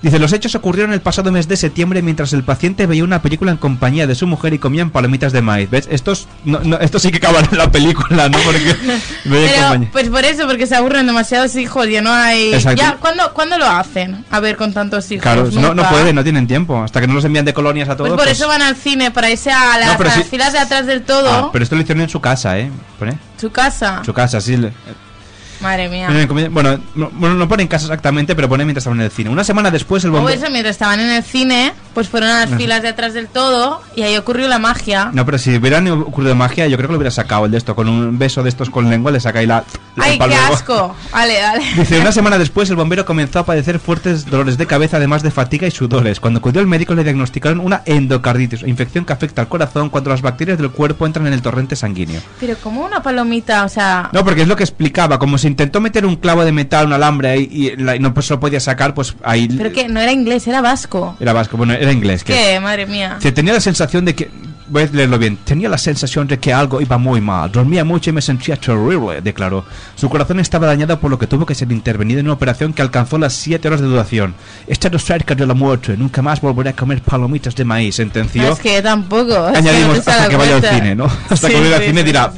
[0.02, 3.52] Dice, los hechos ocurrieron el pasado mes de septiembre mientras el paciente veía una película
[3.52, 5.70] en compañía de su mujer y comían palomitas de maíz.
[5.70, 5.86] ¿Ves?
[5.90, 8.38] Estos, no, no, estos sí que acaban en la película, ¿no?
[8.38, 8.74] Porque
[9.24, 12.52] Pero, pues por eso, porque se aburren demasiados hijos, ya no hay...
[12.52, 12.82] Exacto.
[12.82, 14.24] Ya, ¿cuándo, ¿Cuándo lo hacen?
[14.30, 15.22] A ver, con tantos hijos.
[15.22, 16.82] Claro, no, no pueden, no tienen tiempo.
[16.82, 18.08] Hasta que no los envían de colonias a todos.
[18.10, 20.52] Pues por pues- eso van al cine, para irse a las, a las sí- filas
[20.52, 22.70] de atrás del todo, Ah, pero esto lo hicieron en su casa, ¿eh?
[22.98, 23.16] Pone.
[23.40, 24.02] su casa.
[24.04, 24.56] Su casa, sí.
[24.56, 24.72] le-
[25.62, 26.08] Madre mía.
[26.50, 29.30] Bueno, no, no pone en casa exactamente, pero pone mientras estaban en el cine.
[29.30, 30.36] Una semana después el O bombero...
[30.36, 33.80] eso, mientras estaban en el cine, pues fueron a las filas de atrás del todo
[33.94, 35.10] y ahí ocurrió la magia.
[35.12, 37.74] No, pero si hubieran ocurrido magia, yo creo que lo hubiera sacado el de esto.
[37.76, 39.64] Con un beso de estos con lengua le sacáis la...
[39.96, 40.94] la ¡Ay, qué asco!
[41.12, 41.64] Vale, vale.
[41.76, 45.30] Dice, una semana después el bombero comenzó a padecer fuertes dolores de cabeza, además de
[45.30, 46.18] fatiga y sudores.
[46.20, 50.22] Cuando acudió al médico le diagnosticaron una endocarditis, infección que afecta al corazón cuando las
[50.22, 52.20] bacterias del cuerpo entran en el torrente sanguíneo.
[52.40, 54.08] Pero como una palomita, o sea...
[54.12, 56.92] No, porque es lo que explicaba, como se intentó meter un clavo de metal, un
[56.92, 60.00] alambre ahí y, la- y no pues, lo podía sacar, pues ahí Pero que no
[60.00, 61.16] era inglés, era vasco.
[61.20, 62.24] era vasco, bueno, era inglés.
[62.24, 62.60] Que, ¿Qué?
[62.60, 63.18] Madre mía.
[63.20, 64.30] que tenía la sensación de que,
[64.68, 68.10] voy a leerlo bien, tenía la sensación de que algo iba muy mal, dormía mucho
[68.10, 69.64] y me sentía terrible, declaró.
[69.96, 72.80] Su corazón estaba dañado por lo que tuvo que ser intervenido en una operación que
[72.82, 74.34] alcanzó las 7 horas de duración.
[74.66, 78.42] He estado cerca de la muerte, nunca más volveré a comer palomitas de maíz, sentenció.
[78.42, 79.48] No, es que tampoco.
[79.48, 81.04] es que Añadimos no hasta que vaya al cine, ¿no?
[81.28, 82.32] Hasta Sí, que vaya al sí, cine sí, dirá.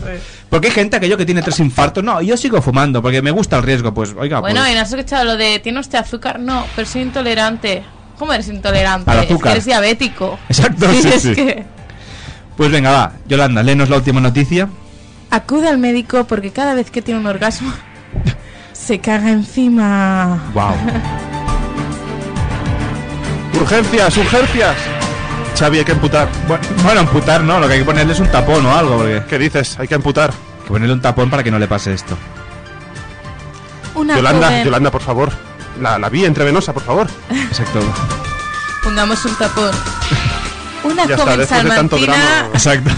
[0.51, 3.57] Porque hay gente aquello que tiene tres infartos, no, yo sigo fumando porque me gusta
[3.57, 6.39] el riesgo, pues oiga, Bueno, pues, y no has escuchado lo de ¿tiene usted azúcar?
[6.39, 7.83] No, pero soy intolerante.
[8.19, 9.11] ¿Cómo eres intolerante?
[9.11, 9.53] Al Es que azúcar.
[9.53, 10.39] eres diabético.
[10.49, 11.35] Exacto, sí, es sí.
[11.35, 11.65] que
[12.57, 14.69] pues venga, va, Yolanda, léenos la última noticia.
[15.31, 17.73] acude al médico porque cada vez que tiene un orgasmo
[18.73, 20.53] se caga encima.
[20.55, 20.71] Wow.
[23.61, 24.77] Urgencias, urgencias.
[25.59, 26.29] Xavi, hay que amputar.
[26.83, 29.23] Bueno, amputar no, lo que hay que ponerle es un tapón o algo, porque...
[29.29, 29.79] ¿Qué dices?
[29.79, 30.31] Hay que amputar.
[30.31, 32.17] Hay que ponerle un tapón para que no le pase esto.
[33.95, 35.33] Una Yolanda, joven- Yolanda, por favor.
[35.81, 37.07] La, la vía intravenosa, por favor.
[37.31, 37.81] Exacto.
[38.83, 39.71] Pongamos un tapón.
[40.85, 42.49] Una Ya está, joven después de tanto salmantina, drama.
[42.53, 42.91] Exacto.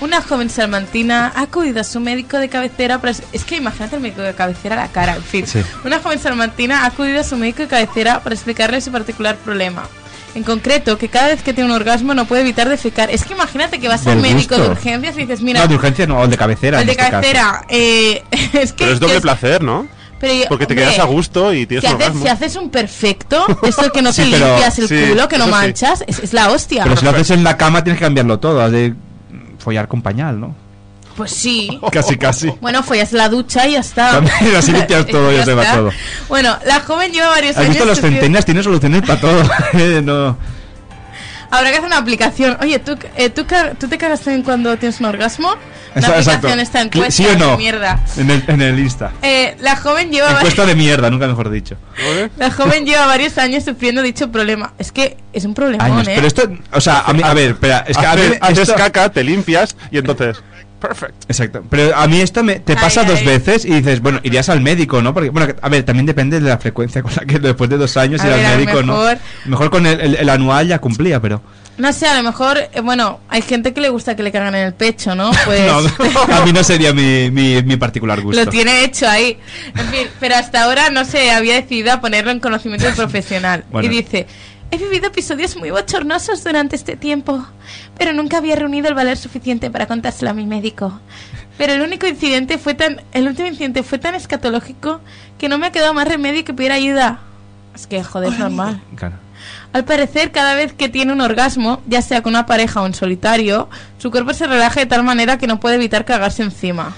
[0.00, 3.12] una joven salmantina ha acudido a su médico de cabecera para...
[3.32, 5.46] Es que imagínate el médico de cabecera la cara, en fin.
[5.46, 5.62] Sí.
[5.84, 9.84] Una joven salmantina ha acudido a su médico de cabecera para explicarle su particular problema.
[10.34, 13.08] En concreto, que cada vez que tiene un orgasmo no puede evitar defecar.
[13.10, 14.62] Es que imagínate que vas al médico gusto.
[14.64, 16.80] de urgencias y dices, mira, No, de urgencia no, el de cabecera.
[16.80, 18.84] el de este cabecera, eh, es que...
[18.84, 19.86] Pero es doble es- placer, ¿no?
[20.18, 22.22] pero yo- Porque te hombre, quedas a gusto y tienes Si un haces, orgasmo.
[22.24, 25.38] si haces un perfecto, esto que no Sí, te pero- limpias el sí, culo, que
[25.38, 25.60] no eso sí.
[25.60, 26.82] manchas, es, es la hostia.
[26.84, 28.94] Pero si lo haces en la cama tienes que cambiarlo todo, has de
[29.58, 30.56] follar con pañal, ¿no?
[31.16, 31.78] Pues sí.
[31.92, 32.52] Casi, casi.
[32.60, 34.10] Bueno, follas la ducha y ya está.
[34.12, 35.90] También, así limpias todo y ya se va todo.
[36.28, 37.70] Bueno, la joven lleva varios ¿Has años.
[37.70, 38.44] visto los sufriendo- centenias?
[38.44, 39.42] Tienen soluciones para todo.
[39.74, 40.36] Eh, no.
[41.50, 42.56] Habrá que hacer una aplicación.
[42.60, 45.54] Oye, ¿tú, eh, tú, ca- ¿tú te cagas también cuando tienes un orgasmo?
[45.94, 47.50] La Esa- aplicación está en encuesta ¿Sí o no?
[47.52, 48.00] de mierda.
[48.16, 49.12] En el, en el Insta.
[49.22, 51.76] Eh, la joven lleva va- Encuesta de mierda, nunca mejor dicho.
[52.38, 54.72] la joven lleva varios años sufriendo dicho problema.
[54.78, 56.08] Es que es un problemón, Años.
[56.08, 56.12] ¿eh?
[56.16, 58.58] Pero esto, o sea, a, mí, a ver, espera, es que a haces, ver, haces
[58.58, 60.42] esto- caca, te limpias y entonces.
[60.80, 61.24] Perfect.
[61.28, 61.64] Exacto.
[61.70, 63.26] Pero a mí esto me, te Ay, pasa dos ay.
[63.26, 65.14] veces y dices, bueno, irías al médico, ¿no?
[65.14, 67.96] Porque, bueno, a ver, también depende de la frecuencia con la que después de dos
[67.96, 68.92] años A ir ver, al médico, ¿no?
[68.94, 71.40] mejor- Mejor con el, el- el anual ya cumplía, pero.
[71.76, 74.54] No sé, a lo mejor, eh, bueno, hay gente que le gusta que le cagan
[74.54, 75.30] en el pecho, ¿no?
[75.44, 78.44] Pues No, a mí no sería mi, mi, mi particular gusto.
[78.44, 79.38] lo tiene hecho ahí.
[79.76, 83.64] En fin, pero hasta ahora no se había decidido a ponerlo en conocimiento profesional.
[83.72, 83.86] Bueno.
[83.90, 84.26] Y dice,
[84.74, 87.46] he vivido episodios muy bochornosos durante este tiempo,
[87.96, 91.00] pero nunca había reunido el valor suficiente para contárselo a mi médico.
[91.56, 95.00] Pero el único incidente fue tan, el último incidente fue tan escatológico
[95.38, 97.20] que no me ha quedado más remedio que pedir ayuda.
[97.74, 98.80] Es que joder, es normal.
[98.96, 99.16] Claro.
[99.72, 102.94] Al parecer, cada vez que tiene un orgasmo, ya sea con una pareja o en
[102.94, 106.96] solitario, su cuerpo se relaja de tal manera que no puede evitar cagarse encima.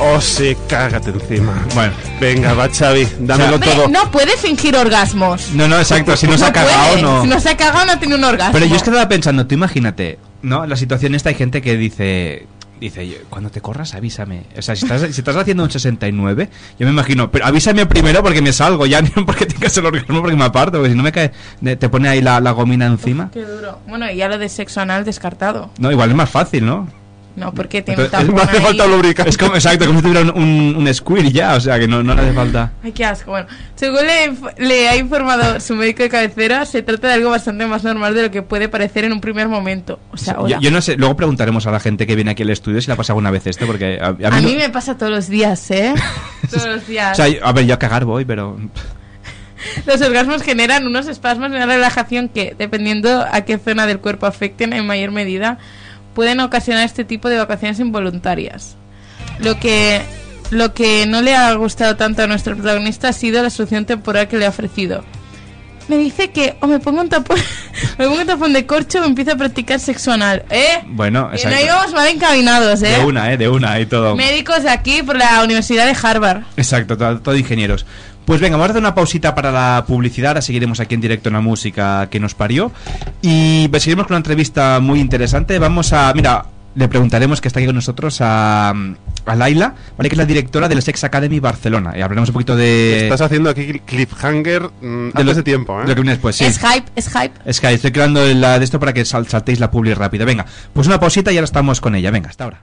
[0.00, 1.66] Oh, sí, cágate encima.
[1.74, 1.92] Bueno.
[2.20, 3.88] Venga, va, Xavi, dámelo todo.
[3.88, 5.50] no puede fingir orgasmos.
[5.54, 6.16] No, no, exacto.
[6.16, 7.02] Si no se ha cagado, puede.
[7.02, 7.22] no.
[7.22, 8.52] Si no se ha cagado, no tiene un orgasmo.
[8.52, 10.66] Pero yo es que estaba pensando, tú imagínate, ¿no?
[10.66, 12.46] La situación esta hay gente que dice.
[12.80, 14.44] Dice, cuando te corras, avísame.
[14.56, 18.22] O sea, si estás, si estás haciendo un 69, yo me imagino, pero avísame primero
[18.22, 21.02] porque me salgo, ya no porque tengas el orgasmo, porque me aparto, porque si no
[21.02, 21.32] me cae,
[21.76, 23.30] te pone ahí la, la gomina encima.
[23.32, 23.80] Qué duro.
[23.88, 25.70] Bueno, y ya lo de sexo anal descartado.
[25.80, 26.86] No, igual es más fácil, ¿no?
[27.38, 28.90] No, porque tiene Entonces, tapón ahí.
[28.90, 29.30] lubricante.
[29.30, 32.02] Es como, exacto, como si tuviera un, un, un squirt ya, o sea, que no,
[32.02, 32.72] no le hace falta.
[32.82, 33.30] Ay, qué asco.
[33.30, 33.46] Bueno,
[33.76, 34.32] según le,
[34.66, 38.22] le ha informado su médico de cabecera, se trata de algo bastante más normal de
[38.22, 40.00] lo que puede parecer en un primer momento.
[40.12, 40.56] O sea, hola.
[40.56, 42.86] Yo, yo no sé, luego preguntaremos a la gente que viene aquí al estudio si
[42.88, 44.96] le ha pasado alguna vez esto, porque a, a mí, a no- mí me pasa
[44.96, 45.94] todos los días, ¿eh?
[46.50, 47.18] todos los días.
[47.18, 48.56] O sea, a ver, yo a cagar voy, pero...
[49.86, 54.26] Los orgasmos generan unos espasmos y una relajación que, dependiendo a qué zona del cuerpo
[54.26, 55.58] afecten en mayor medida,
[56.14, 58.76] pueden ocasionar este tipo de vacaciones involuntarias.
[59.38, 60.02] Lo que,
[60.50, 64.28] lo que no le ha gustado tanto a nuestro protagonista ha sido la solución temporal
[64.28, 65.04] que le ha ofrecido.
[65.88, 67.38] Me dice que o me pongo un tapón,
[67.98, 70.44] me pongo un tapón de corcho o empiezo a practicar sexo anal.
[70.50, 70.82] ¿Eh?
[70.86, 71.56] Bueno, Que exacto.
[71.56, 72.98] no íbamos mal encaminados, ¿eh?
[72.98, 74.14] De una, eh, de una y todo.
[74.14, 76.42] Médicos de aquí por la Universidad de Harvard.
[76.58, 77.86] Exacto, todo, todo ingenieros.
[78.28, 81.30] Pues venga, vamos a hacer una pausita para la publicidad, ahora seguiremos aquí en directo
[81.30, 82.70] en la música que nos parió
[83.22, 85.58] y seguiremos con una entrevista muy interesante.
[85.58, 88.68] Vamos a, mira, le preguntaremos que está aquí con nosotros a,
[89.24, 90.10] a Laila, ¿vale?
[90.10, 91.94] que es la directora del Sex Academy Barcelona.
[91.96, 93.04] Y hablaremos un poquito de...
[93.04, 95.84] Estás haciendo aquí cl- cliffhanger mm, de antes lo- de tiempo, ¿eh?
[95.84, 96.44] de lo que viene después, sí.
[96.44, 97.32] Es hype, es hype.
[97.46, 100.26] Es que estoy creando la de esto para que sal- saltéis la publi rápido.
[100.26, 102.10] Venga, pues una pausita y ahora estamos con ella.
[102.10, 102.62] Venga, hasta ahora.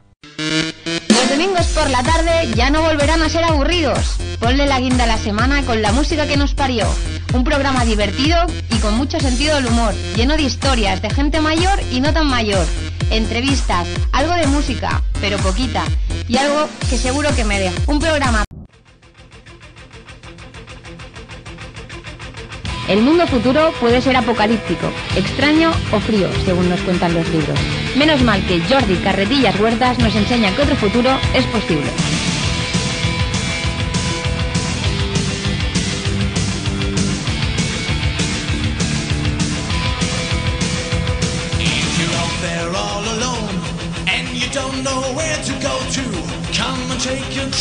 [1.86, 4.18] Por la tarde ya no volverán a ser aburridos.
[4.40, 6.88] Ponle la guinda a la semana con la música que nos parió.
[7.32, 8.38] Un programa divertido
[8.72, 12.26] y con mucho sentido del humor, lleno de historias de gente mayor y no tan
[12.26, 12.66] mayor.
[13.12, 15.84] Entrevistas, algo de música, pero poquita.
[16.28, 17.80] Y algo que seguro que me deja.
[17.86, 18.44] Un programa
[22.88, 27.60] El mundo futuro puede ser apocalíptico, extraño o frío, según nos cuentan los libros.
[27.98, 31.90] Menos mal que Jordi Carretillas Huertas nos enseña que otro futuro es posible.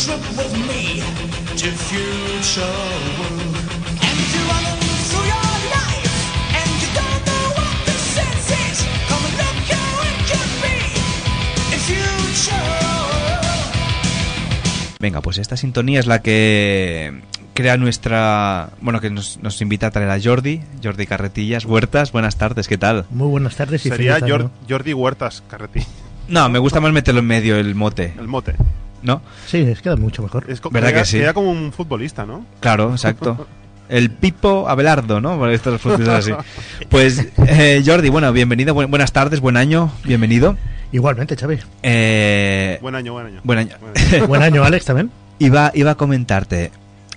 [0.05, 0.75] Trip with me
[15.05, 17.21] Venga, pues esta sintonía es la que
[17.53, 18.69] crea nuestra...
[18.81, 22.11] Bueno, que nos, nos invita a traer a Jordi, Jordi Carretillas, Huertas.
[22.11, 23.05] Buenas tardes, ¿qué tal?
[23.11, 24.35] Muy buenas tardes y Sería feliz año.
[24.45, 25.81] Jor- Jordi Huertas Carretí.
[26.27, 28.15] No, me gusta más meterlo en medio el mote.
[28.17, 28.55] El mote.
[29.03, 29.21] ¿No?
[29.45, 30.45] Sí, es queda mucho mejor.
[30.49, 31.17] Es ¿Verdad queda- que sí?
[31.19, 32.43] Queda como un futbolista, ¿no?
[32.61, 33.45] Claro, exacto.
[33.89, 35.37] El Pipo Abelardo, ¿no?
[35.37, 36.33] Por estos futbolistas así.
[36.89, 40.57] Pues, eh, Jordi, bueno, bienvenido, bu- buenas tardes, buen año, bienvenido.
[40.95, 41.57] Igualmente, Xavi.
[41.83, 43.41] Eh, Buen año, buen año.
[43.43, 43.75] buen año.
[44.27, 45.11] Buen año, Alex, también.
[45.39, 46.71] Iba, iba a comentarte,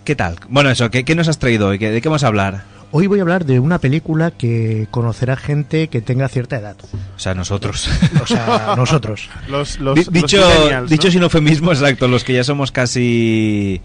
[0.05, 0.35] ¿qué tal?
[0.49, 1.79] Bueno, eso, ¿qué, qué nos has traído hoy?
[1.79, 2.65] ¿Qué- ¿De qué vamos a hablar?
[2.91, 6.75] Hoy voy a hablar de una película que conocerá gente que tenga cierta edad.
[7.15, 7.89] O sea, nosotros.
[8.21, 9.29] O sea, nosotros.
[9.49, 11.13] Los, los, Di- los dicho millennials, dicho ¿no?
[11.13, 13.81] sin eufemismo, exacto, los que ya somos casi...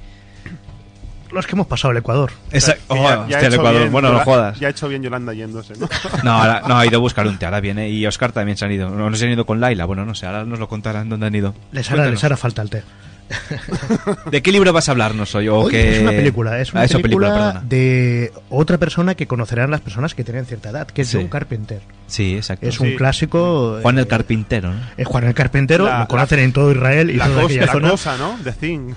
[1.33, 2.31] Los que hemos pasado el Ecuador.
[2.51, 3.79] Que oh, ya- ya hostia, ha el Ecuador.
[3.81, 4.59] bien Bueno, no jodas.
[4.59, 5.89] Ya ha hecho bien Yolanda yéndose, ¿no?
[6.23, 7.89] No, ahora, no, ha ido a buscar un té, ahora viene.
[7.89, 8.89] Y Oscar también se han ido.
[8.89, 9.85] No, no se han ido con Laila.
[9.85, 11.53] Bueno, no sé, ahora nos lo contarán dónde han ido.
[11.71, 12.11] Les hará, Cuéntanos.
[12.13, 12.83] les hará falta el té.
[14.31, 15.47] ¿De qué libro vas a hablarnos hoy?
[15.47, 17.61] ¿O Hoy qué- es una película, es una Ah, película, perdona.
[17.67, 21.17] de otra persona que conocerán las personas que tienen cierta edad, que es Sí.
[21.17, 21.81] John Carpenter.
[22.07, 22.67] Sí, exacto.
[22.67, 22.95] Es un Sí.
[22.95, 23.79] clásico.
[23.81, 24.79] Juan el eh, Carpintero, ¿no?
[24.97, 27.65] es Juan el Carpintero, La- lo conocen en todo Israel y La, toda cosa, aquella
[27.65, 27.89] la zona.
[27.89, 28.37] cosa, ¿no?
[28.43, 28.93] The Thing.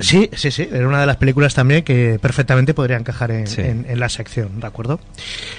[0.00, 0.68] Sí, sí, sí.
[0.72, 3.60] Era una de las películas también que perfectamente podría encajar en, Sí.
[3.60, 5.00] en- en la sección, ¿de acuerdo?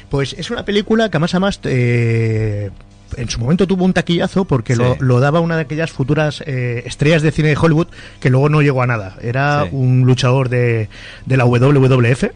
[0.09, 2.69] Pues es una película que más a más eh,
[3.17, 4.99] en su momento tuvo un taquillazo porque lo, Sí.
[5.01, 7.87] lo daba una de aquellas futuras eh, estrellas de cine de Hollywood
[8.19, 9.15] que luego no llegó a nada.
[9.21, 9.69] Era Sí.
[9.73, 10.89] un luchador de,
[11.25, 12.31] de la WWF.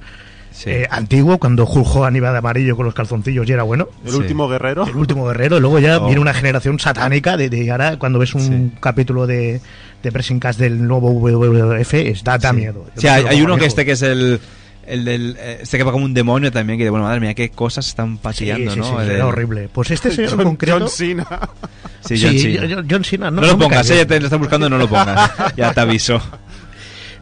[0.51, 0.69] Sí.
[0.69, 3.89] eh, antiguo, cuando Hulk Hogan iba de amarillo con los calzoncillos y era bueno.
[4.05, 4.17] El Sí.
[4.19, 4.85] último guerrero.
[4.87, 6.05] El último guerrero, luego ya Oh.
[6.05, 9.59] viene una generación satánica de, de ahora cuando ves un capítulo de,
[10.05, 12.55] de Pressing Cast del nuevo WWF, es, da, da Sí.
[12.55, 12.85] miedo.
[12.95, 14.39] Sí, hay, hay uno que este que es el...
[14.87, 17.33] El del, eh, este que va como un demonio también, que de bueno, madre mía,
[17.33, 18.85] qué cosas están Sí, paseando, sí, ¿no?
[18.85, 19.67] sí, El- era horrible.
[19.73, 20.79] Pues este señor en John, concreto...
[20.81, 21.27] John Cena.
[22.01, 22.67] Sí, John Sí, Cena.
[22.75, 24.77] John- John Cena, No, no- lo no pongas, cae eh, te lo estás buscando, no
[24.77, 25.31] lo pongas.
[25.57, 26.21] ya te aviso.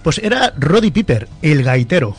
[0.03, 2.17] Pues era Roddy Piper, el gaitero.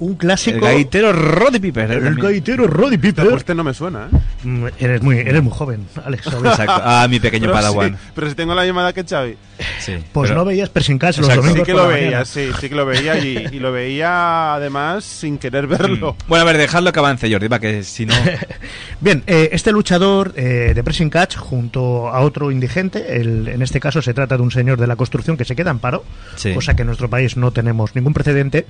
[0.00, 0.60] Un El clásico...
[0.60, 1.90] gaitero Roddy Piper.
[1.92, 2.26] eh, El también.
[2.26, 3.24] gaitero Roddy Piper.
[3.26, 4.16] Pues este no me suena, ¿eh?
[4.46, 6.22] Mm, Eres muy, eres muy joven, Alex.
[6.24, 6.44] ¿sabes?
[6.52, 6.80] Exacto.
[6.84, 7.90] Ah, mi pequeño Pero padawan.
[7.94, 9.36] sí, pero si tengo la edad que Xavi.
[9.80, 12.50] Sí, Pues pero- no veías Pressing Cast los domingos Sí que lo la veía, sí,
[12.60, 16.14] sí que lo veía y, y lo veía además sin querer verlo.
[16.28, 18.14] Bueno, a ver, dejadlo que avance, Jordi, para que si no...
[19.00, 23.80] Bien, eh, este luchador eh, de Pressing Catch junto a otro indigente, el- en este
[23.80, 26.04] caso se trata de un señor de la construcción que se queda en paro,
[26.36, 26.54] Sí.
[26.54, 28.66] cosa que en nuestro país no tenemos ningún precedente,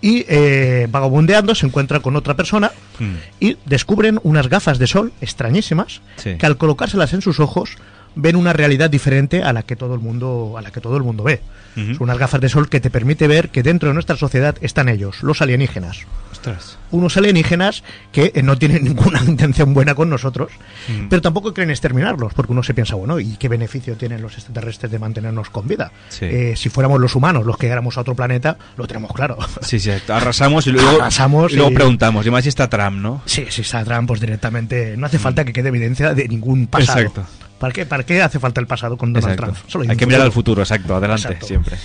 [0.00, 3.14] y eh, vagabundeando se encuentra con otra persona Hmm.
[3.40, 6.36] y descubren unas gafas de sol extrañísimas Sí.
[6.36, 7.76] que al colocárselas en sus ojos
[8.14, 11.02] ven una realidad diferente a la que todo el mundo a la que todo el
[11.04, 11.40] mundo ve.
[11.74, 14.88] Son unas gafas de sol que te permite ver que dentro de nuestra sociedad están
[14.88, 16.78] ellos, los alienígenas Ostras.
[16.90, 20.50] unos alienígenas que eh, no tienen ninguna intención buena con nosotros,
[20.88, 21.08] Mm.
[21.08, 24.90] pero tampoco quieren exterminarlos, porque uno se piensa, bueno, ¿y qué beneficio tienen los extraterrestres
[24.90, 25.92] de mantenernos con vida?
[26.08, 26.24] Sí.
[26.24, 29.38] Eh, si fuéramos los humanos los que llegáramos a otro planeta, lo tenemos claro.
[29.62, 32.26] Sí, sí, arrasamos y luego, Arrasamos y luego y- preguntamos.
[32.26, 33.22] Y más si está Trump, ¿no?
[33.26, 36.98] Sí, si saldrán, pues directamente, no hace falta que quede evidencia de ningún pasado.
[36.98, 37.02] Mm.
[37.06, 37.26] Exacto.
[37.60, 39.52] ¿Para qué, ¿Para qué hace falta el pasado con Donald Exacto.
[39.52, 39.70] Trump?
[39.70, 40.62] Solo Hay que mirar al futuro.
[40.62, 41.46] futuro, exacto, adelante, Exacto.
[41.62, 41.76] Siempre.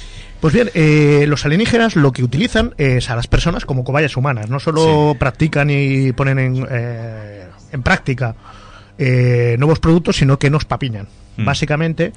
[0.41, 4.49] Pues bien, eh, los alienígenas lo que utilizan es a las personas como cobayas humanas.
[4.49, 8.35] No solo practican y ponen en, eh, en práctica
[8.97, 11.07] eh, nuevos productos, sino que nos papiñan.
[11.38, 11.45] Mm.
[11.45, 12.13] Básicamente,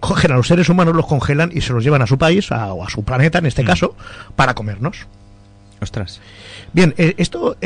[0.00, 2.72] cogen a los seres humanos, los congelan y se los llevan a su país, a-
[2.72, 3.66] o a su planeta en este Mm.
[3.66, 3.96] caso,
[4.36, 5.06] para comernos.
[5.80, 6.20] Ostras.
[6.72, 7.56] Bien, esto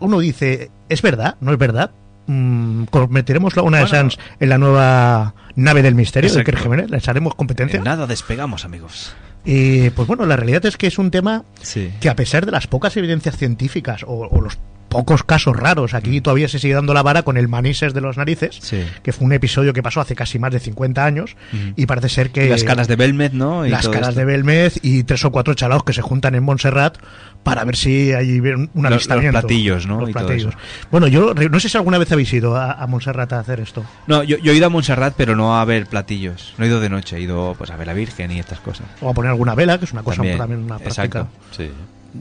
[0.00, 1.36] uno dice, ¿es verdad?
[1.40, 1.90] ¿No es verdad?
[2.28, 3.88] Mm, meteremos la- una de.
[3.88, 6.62] Sans en la nueva nave del misterio de Exacto.
[6.62, 7.78] Jiménez, les haremos competencia.
[7.78, 9.14] En nada despegamos, amigos.
[9.44, 11.90] Y pues bueno, la realidad es que es un tema Sí.
[12.00, 14.58] que a pesar de las pocas evidencias científicas o, o los
[14.88, 15.96] pocos casos raros, Mm.
[15.96, 18.82] aquí todavía se sigue dando la vara con el manises de los narices, Sí.
[19.02, 21.72] que fue un episodio que pasó hace casi más de 50 años Ujú.
[21.76, 22.46] y parece ser que...
[22.46, 23.66] Y las caras de Belmed, ¿no?
[23.66, 24.20] Y las caras esto.
[24.20, 26.96] de Belmez y tres o cuatro chalaos que se juntan en Montserrat
[27.42, 29.32] para ver si hay un avistamiento.
[29.32, 30.00] los platillos, ¿no?
[30.00, 30.54] Los platillos.
[30.90, 33.84] Bueno, yo no sé si alguna vez habéis ido a, a Montserrat a hacer esto.
[34.06, 36.54] No, yo, yo he ido a Montserrat, pero no a ver platillos.
[36.58, 38.86] No he ido de noche, he ido pues a ver la Virgen y estas cosas.
[39.00, 41.04] O a poner alguna vela, que es una cosa También, también, una práctica.
[41.04, 41.28] exacto.
[41.56, 41.70] Sí.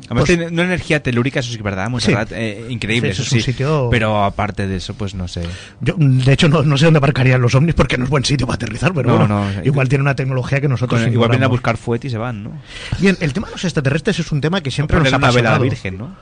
[0.07, 2.35] Además Pues- tiene una energía telúrica, eso sí que verdad, Montserrat, Sí.
[2.37, 3.51] eh, increíble, Sí, eso es un sí.
[3.53, 5.43] sitio- Pero aparte de eso, pues no sé.
[5.79, 8.45] Yo, de hecho, no, no sé dónde aparcarían los ovnis porque no es buen sitio
[8.45, 11.45] para aterrizar, pero No, bueno, no, igual tiene una tecnología que nosotros Con- igual vienen
[11.45, 12.51] a buscar fuete y se van, ¿no?
[12.99, 15.63] Bien, el tema de los extraterrestres es un tema que siempre nos ha apasionado.
[15.63, 16.15] Virgen, ¿no?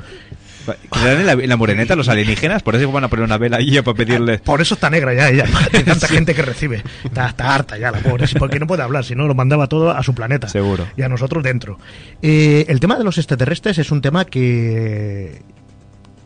[0.65, 3.57] Dan en la, en la moreneta los alienígenas, por eso van a poner una vela
[3.57, 4.39] ahí para pedirle.
[4.39, 6.83] Por eso está negra ya ella, de tanta gente que recibe.
[7.03, 9.91] Está, está harta ya la pobre, porque no puede hablar, si no lo mandaba todo
[9.91, 10.47] a su planeta.
[10.47, 10.87] Seguro.
[10.97, 11.79] Y a nosotros dentro.
[12.21, 15.41] Eh, el tema de los extraterrestres es un tema que,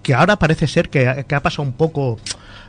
[0.04, 2.19] que ahora parece ser que, que ha pasado un poco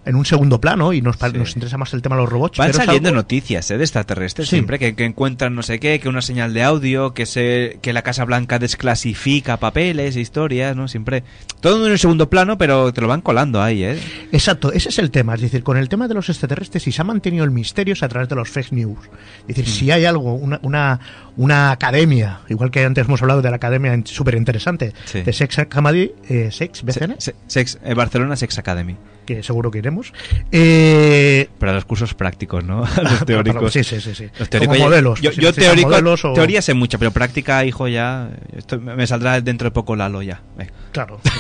[0.05, 2.59] en un segundo plano y nos, nos interesa más el tema de los robots.
[2.59, 3.79] Van pero saliendo algo- noticias ¿eh?
[3.79, 4.57] de extraterrestres Sí.
[4.57, 7.93] siempre, que, que encuentran no sé qué, que una señal de audio, que se que
[7.93, 10.89] la Casa Blanca desclasifica papeles, historias, ¿no?
[10.89, 11.23] Siempre.
[11.61, 13.99] Todo en el segundo plano, pero te lo van colando ahí, ¿eh?
[14.33, 15.35] Exacto, ese es el tema.
[15.35, 18.03] Es decir, con el tema de los extraterrestres, si se ha mantenido el misterio es
[18.03, 18.99] a través de los fake news.
[19.47, 19.69] Es decir, Mm.
[19.69, 21.01] si hay algo, una, una,
[21.37, 25.23] una academia, igual que antes hemos hablado de la academia súper interesante, Sí.
[25.23, 28.97] de Sex Academy, eh, Sex, BCN, Se- Sex, eh, Barcelona Sex Academy.
[29.27, 30.13] Que seguro que iremos.
[30.53, 32.81] Eh, Para los cursos prácticos, ¿no?
[33.03, 33.73] los teóricos.
[33.73, 34.29] Sí, sí, sí, sí.
[34.39, 38.31] Los teóricos Como modelos, Yo, teórico, modelos o- teoría sé mucha, pero práctica, hijo, ya.
[38.57, 40.41] Esto me saldrá dentro de poco Lalo ya.
[40.57, 40.73] Venga.
[40.93, 41.21] Claro.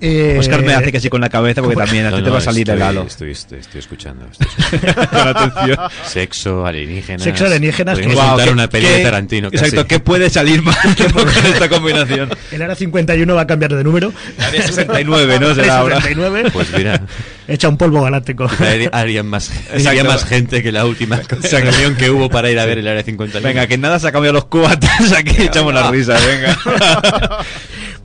[0.00, 1.86] Eh, Oscar me hace que sí con la cabeza porque ¿cómo?
[1.86, 3.02] también a ti No, te no, va a salir estoy, el Lalo.
[3.06, 4.26] Estoy, estoy, estoy escuchando.
[4.30, 5.08] estoy escuchando.
[5.10, 5.78] Con atención.
[6.04, 7.22] Sexo, alienígenas.
[7.22, 7.48] Sexo,
[8.22, 9.48] montar ¿qué- una peli de Tarantino.
[9.48, 9.86] Exacto, casi.
[9.88, 10.76] ¿qué puede salir mal
[11.12, 12.28] con esta combinación?
[12.52, 14.12] El Área 51 va a cambiar de número.
[14.38, 15.54] Área 69, ¿no?
[15.54, 15.96] Será ahora.
[15.96, 16.50] 69.
[16.52, 17.00] Pues mira.
[17.46, 18.48] Echa un polvo galáctico.
[18.58, 19.88] Haría, harían más, Exacto.
[19.90, 23.02] había más gente que la última reunión que hubo para ir a ver el área
[23.02, 23.46] 51.
[23.46, 26.58] Venga, que nada se ha cambiado los cubatas, aquí echamos la risa, venga.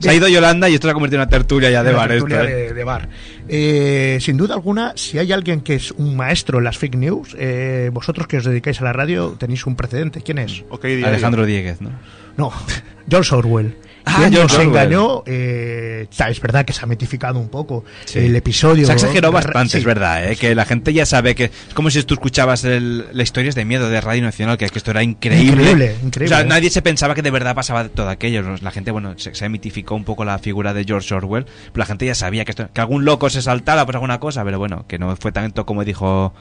[0.00, 1.98] Se ha ido Yolanda y esto se ha convertido en una tertulia ya de Una
[1.98, 2.12] bar.
[2.12, 2.62] Esto, tertulia ¿eh?
[2.68, 3.08] de, de bar.
[3.48, 7.36] Eh, sin duda alguna, si hay alguien que es un maestro en las fake news,
[7.38, 10.22] eh, vosotros que os dedicáis a la radio tenéis un precedente.
[10.22, 10.64] ¿Quién es?
[11.04, 11.90] Alejandro Dieguez, ¿no?
[12.36, 12.52] No,
[13.08, 13.74] George Orwell.
[14.04, 18.18] Ah, George nos engañó, eh, es verdad que se ha mitificado un poco Sí.
[18.20, 18.86] el episodio.
[18.86, 19.78] Se ha exagerado bastante, Sí.
[19.78, 20.36] es verdad, ¿eh?
[20.36, 23.64] que la gente ya sabe que es como si tú escuchabas el, la historias de
[23.64, 25.50] miedo de Radio Nacional, que, que esto era increíble.
[25.62, 26.48] Increíble, increíble, O sea, ¿eh?
[26.48, 28.42] nadie se pensaba que de verdad pasaba todo aquello.
[28.62, 31.86] La gente, bueno, se, se mitificó un poco la figura de George Orwell, pero la
[31.86, 34.86] gente ya sabía que, esto- que algún loco se saltara por alguna cosa, pero bueno,
[34.88, 36.34] que no fue tanto como dijo.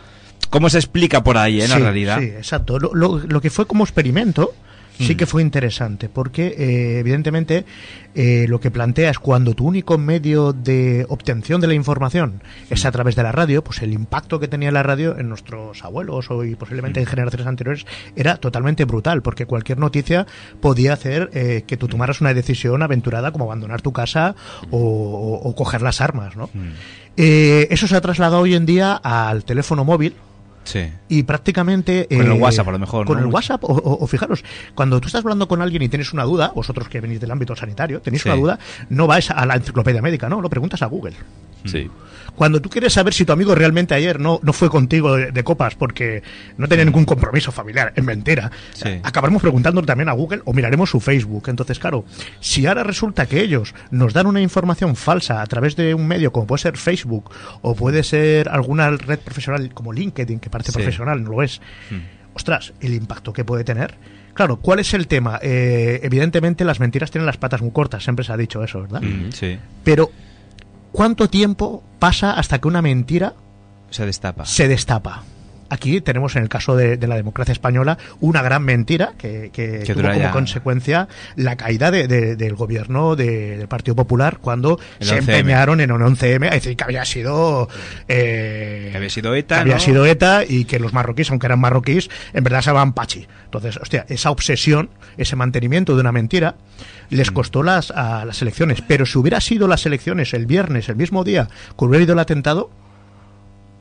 [0.49, 2.19] ¿Cómo se explica por ahí, en la Sí, realidad?
[2.19, 2.79] Sí, exacto.
[2.79, 4.53] Lo, lo- lo que fue como experimento
[4.99, 5.17] sí Mm.
[5.17, 7.65] que fue interesante, porque eh, evidentemente
[8.15, 12.85] eh, lo que plantea es cuando tu único medio de obtención de la información es
[12.85, 16.29] a través de la radio, pues el impacto que tenía la radio en nuestros abuelos
[16.29, 17.85] o y posiblemente en generaciones anteriores
[18.15, 20.27] era totalmente brutal, porque cualquier noticia
[20.61, 24.35] podía hacer eh, que tú tomaras una decisión aventurada como abandonar tu casa
[24.69, 26.49] o, o- o coger las armas, ¿no?
[27.17, 30.15] Eh, eso se ha trasladado hoy en día al teléfono móvil,
[30.63, 30.91] Sí.
[31.07, 32.07] y prácticamente...
[32.09, 33.25] Con el eh, WhatsApp, a lo mejor, Con ¿no?
[33.27, 34.43] el WhatsApp, o, o- o fijaros,
[34.75, 37.55] cuando tú estás hablando con alguien y tienes una duda, vosotros que venís del ámbito
[37.55, 38.29] sanitario, tenéis Sí.
[38.29, 41.15] una duda, no vais a la enciclopedia médica, no, lo preguntas a Google.
[41.65, 41.89] Sí.
[42.39, 45.43] Cuando tú quieres saber si tu amigo realmente ayer no, no fue contigo de, de
[45.43, 46.23] copas porque
[46.55, 48.87] no tenía ningún compromiso familiar, es mentira, Sí.
[49.03, 51.49] acabaremos preguntándole también a Google o miraremos su Facebook.
[51.49, 52.05] Entonces, claro,
[52.39, 56.31] si ahora resulta que ellos nos dan una información falsa a través de un medio
[56.31, 57.29] como puede ser Facebook
[57.61, 60.77] o puede ser alguna red profesional como LinkedIn, que parece Sí.
[60.77, 61.59] profesional, no lo es,
[61.91, 62.35] Mm.
[62.35, 63.95] ostras, el impacto que puede tener.
[64.33, 65.39] Claro, ¿cuál es el tema?
[65.41, 69.01] Eh, evidentemente las mentiras tienen las patas muy cortas, siempre se ha dicho eso, ¿verdad?
[69.01, 69.59] Mm, sí.
[69.83, 70.09] Pero,
[70.91, 73.33] ¿cuánto tiempo pasa hasta que una mentira
[73.89, 74.45] Se destapa.
[74.45, 75.23] se destapa?
[75.69, 79.79] Aquí tenemos en el caso de, de la democracia española una gran mentira que, que
[79.85, 84.39] Que tuvo como ya- consecuencia la caída de- de- del gobierno de- del Partido Popular
[84.39, 85.19] cuando El se 11M.
[85.39, 87.67] empeñaron en un 11M a decir que había sido
[88.07, 89.79] eh, Que había sido ETA, que había ¿no?
[89.79, 93.27] sido ETA y que los marroquíes, aunque eran marroquíes, en verdad se llamaban Pachi.
[93.45, 96.55] Entonces, hostia, esa obsesión, ese mantenimiento de una mentira,
[97.09, 97.15] Mm.
[97.15, 98.81] les costó las, a las elecciones.
[98.87, 101.47] Pero si hubiera sido las elecciones el viernes, el mismo día,
[101.77, 102.69] que hubiera ido el atentado,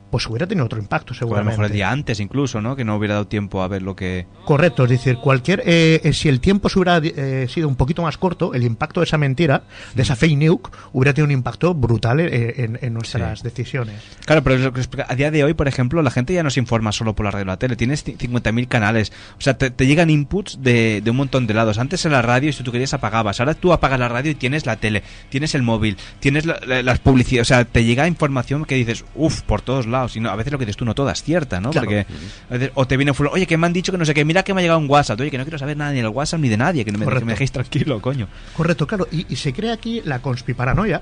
[0.09, 1.51] pues hubiera tenido otro impacto O a lo seguramente.
[1.51, 2.75] mejor el día antes incluso, ¿no?
[2.75, 4.25] Que no hubiera dado tiempo a ver lo que...
[4.45, 8.01] Correcto, es decir, cualquier eh, eh, si el tiempo se hubiera eh, sido un poquito
[8.01, 9.63] más corto, el impacto de esa mentira,
[9.95, 10.59] de esa fake news,
[10.93, 13.95] hubiera tenido un impacto brutal eh, en, en nuestras decisiones.
[14.25, 14.71] Claro, pero
[15.07, 17.31] a día de hoy, por ejemplo, la gente ya no se informa solo por la
[17.31, 17.75] radio o la tele.
[17.75, 19.11] Tienes ci- 50.000 canales.
[19.37, 21.77] O sea, te, te llegan inputs de, de un montón de lados.
[21.77, 23.39] Antes en la radio, si tú querías, apagabas.
[23.39, 26.81] Ahora tú apagas la radio y tienes la tele, tienes el móvil, tienes la- la-
[26.83, 27.47] las publicidades.
[27.47, 29.98] O sea, te llega información que dices, uff, por todos lados.
[30.07, 31.71] Y no, a veces lo que dices tú no toda es cierta, ¿no?
[31.71, 31.85] Claro.
[31.87, 32.05] Porque
[32.49, 34.23] a veces- o te viene full, oye, que me han dicho que no sé qué,
[34.25, 35.19] mira que me ha llegado un WhatsApp.
[35.19, 37.03] Oye, que no quiero saber nada ni del WhatsApp ni de nadie, que, no me,
[37.03, 37.25] que Correcto.
[37.25, 38.27] me dejéis tranquilo, coño.
[38.55, 39.07] Correcto, claro.
[39.11, 41.01] Y, y se crea aquí la conspiparanoia,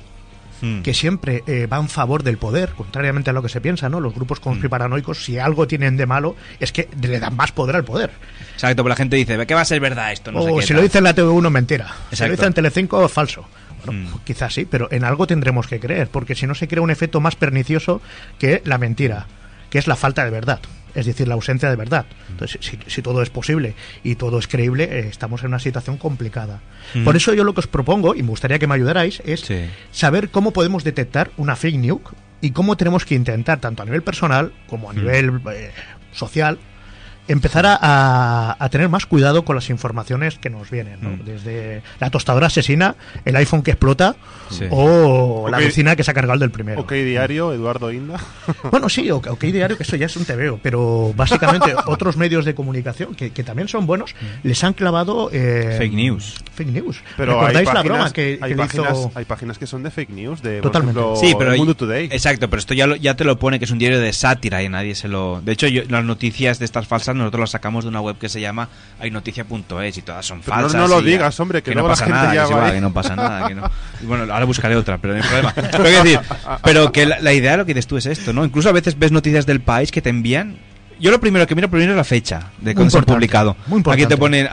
[0.60, 0.82] Hmm.
[0.82, 4.00] que siempre eh, va en favor del poder, contrariamente a lo que se piensa, ¿no?
[4.00, 7.84] Los grupos conspiparanoicos, si algo tienen de malo, es que le dan más poder al
[7.84, 8.10] poder.
[8.54, 10.32] Exacto, pero la gente dice, ¿qué va a ser verdad esto?
[10.32, 10.78] No sé o qué si tal".
[10.78, 11.86] lo dice en la TV1, mentira.
[11.86, 12.32] Si lo Exacto.
[12.32, 13.45] dice en Telecinco, es falso.
[13.86, 14.20] Bueno, Mm.
[14.26, 17.20] quizás sí, pero en algo tendremos que creer, porque si no se crea un efecto
[17.22, 18.02] más pernicioso
[18.40, 19.26] que la mentira,
[19.70, 20.60] que es la falta de verdad,
[20.96, 22.06] es decir, la ausencia de verdad.
[22.30, 25.98] Entonces, si, si todo es posible y todo es creíble, eh, estamos en una situación
[25.98, 26.62] complicada.
[26.96, 27.04] Mm.
[27.04, 29.46] Por eso yo lo que os propongo, y me gustaría que me ayudarais, es
[29.92, 32.02] saber cómo podemos detectar una fake news
[32.42, 34.96] y cómo tenemos que intentar, tanto a nivel personal como a Mm.
[34.98, 35.72] nivel eh,
[36.14, 36.58] social,
[37.28, 41.10] empezar a, a- a tener más cuidado con las informaciones que nos vienen, ¿no?
[41.12, 41.26] Mm.
[41.26, 44.16] Desde la tostadora asesina, el iPhone que explota
[44.50, 44.64] Sí.
[44.72, 46.80] o la vecina que se ha cargado el del primero.
[46.80, 48.18] Ok Diario, Eduardo Inda.
[48.72, 52.56] Bueno, sí, OK Diario, que eso ya es un TVO, pero básicamente otros medios de
[52.56, 55.30] comunicación que, que también son buenos, les han clavado...
[55.34, 56.36] eh, Fake news.
[56.54, 57.02] Fake news.
[57.18, 59.12] Pero hay ¿Recordáis la broma que, hay, que páginas, hizo...
[59.16, 61.00] hay páginas que son de fake news, de Totalmente.
[61.02, 62.06] por ejemplo, Sí, pero El Mundo Today.
[62.12, 64.64] Exacto, pero esto ya, lo- ya te lo pone que es un diario de sátira
[64.64, 65.42] y nadie se lo.
[65.42, 68.30] De hecho, yo- las noticias de estas falsas nosotros las sacamos de una web que
[68.30, 70.82] se llama haynoticia.es y todas son Pero no- falsas.
[70.82, 72.65] no lo digas, hombre, que no la pasa gente nada, ya que, se va va,
[72.68, 72.74] ahí.
[72.74, 73.47] que no pasa nada.
[73.47, 73.72] Que no.
[74.01, 75.53] Y bueno, ahora buscaré otra, pero no hay problema.
[75.53, 76.20] Pero, decir,
[76.63, 78.45] pero que la, la idea de lo que dices tú es esto, ¿no?
[78.45, 80.57] Incluso a veces ves noticias del país que te envían.
[80.99, 83.55] Yo lo primero que miro primero es la fecha de cuando se han publicado.
[83.68, 84.03] muy importante.
[84.05, 84.49] Aquí te ponen,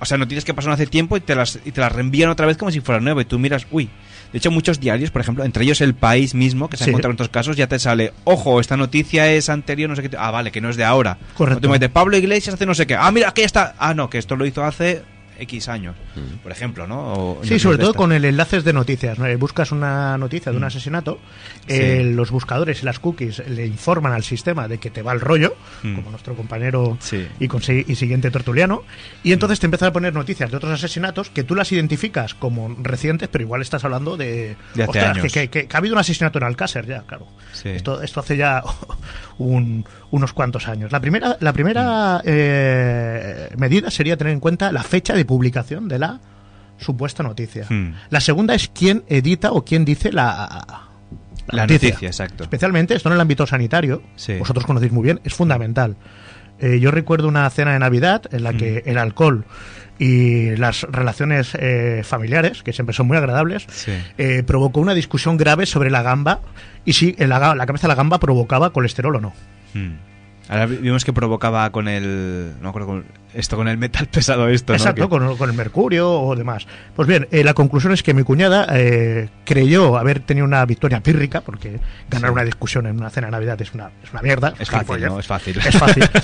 [0.00, 2.46] o sea, noticias que pasaron hace tiempo y te las y te las reenvían otra
[2.46, 3.88] vez como si fuera nuevo y tú miras, uy.
[4.34, 6.90] De hecho, muchos diarios, por ejemplo, entre ellos El País mismo, que se ha Sí.
[6.90, 10.16] encontrado en estos casos, ya te sale, ojo, esta noticia es anterior, no sé qué.
[10.18, 11.18] Ah, vale, que no es de ahora.
[11.36, 11.58] Correcto.
[11.58, 12.96] O te metes, Pablo Iglesias hace no sé qué.
[12.96, 13.76] Ah, mira, aquí está.
[13.78, 15.02] Ah, no, que esto lo hizo hace
[15.38, 15.96] X años,
[16.42, 17.12] por ejemplo, ¿no?
[17.12, 19.18] O Sí, sobre todo con el enlaces de noticias.
[19.18, 19.26] ¿no?
[19.26, 20.66] Eh, Buscas una noticia de un Mm.
[20.66, 21.18] asesinato,
[21.66, 21.74] Sí.
[21.74, 25.20] eh, los buscadores y las cookies le informan al sistema de que te va el
[25.20, 25.94] rollo, Mm.
[25.96, 27.26] como nuestro compañero Sí.
[27.40, 27.48] y,
[27.92, 28.82] y siguiente tertuliano,
[29.22, 32.74] y entonces te empiezan a poner noticias de otros asesinatos que tú las identificas como
[32.82, 34.56] recientes, pero igual estás hablando de...
[34.74, 35.32] De hace "Ostras, años.
[35.32, 37.26] Que, que- que ha habido un asesinato en Alcácer ya, claro.
[37.52, 37.68] Sí.
[37.70, 38.62] Esto, esto hace ya
[39.38, 40.92] un- unos cuantos años.
[40.92, 42.22] La primera, la primera Mm.
[42.26, 46.20] eh, medida sería tener en cuenta la fecha de publicación de la
[46.78, 47.66] supuesta noticia.
[47.68, 47.94] Hmm.
[48.10, 50.88] La segunda es quién edita o quién dice la,
[51.48, 52.42] La noticia, exacto.
[52.44, 54.38] Especialmente esto en el ámbito sanitario, Sí.
[54.38, 55.96] vosotros conocéis muy bien, es fundamental.
[56.60, 58.88] Eh, yo recuerdo una cena de Navidad en la que Hmm.
[58.88, 59.44] el alcohol
[59.98, 63.92] y las relaciones eh, familiares, que siempre son muy agradables, Sí.
[64.18, 66.40] eh, provocó una discusión grave sobre la gamba
[66.84, 69.32] y si la, la cabeza de la gamba provocaba colesterol o no.
[69.74, 69.92] Hmm.
[70.48, 72.52] Ahora vi- vimos que provocaba con el.
[72.58, 74.76] No me acuerdo con esto, con el metal pesado, esto, ¿no?
[74.76, 76.66] Exacto, con, con el mercurio o demás.
[76.94, 81.00] Pues bien, eh, la conclusión es que mi cuñada eh, creyó haber tenido una victoria
[81.00, 81.80] pírrica, porque
[82.10, 82.32] ganar Sí.
[82.34, 84.54] una discusión en una cena de Navidad es una, es una mierda.
[84.58, 85.00] Es fácil.
[85.04, 85.18] ¿no?
[85.18, 85.58] Es fácil.
[85.58, 86.04] Es fácil.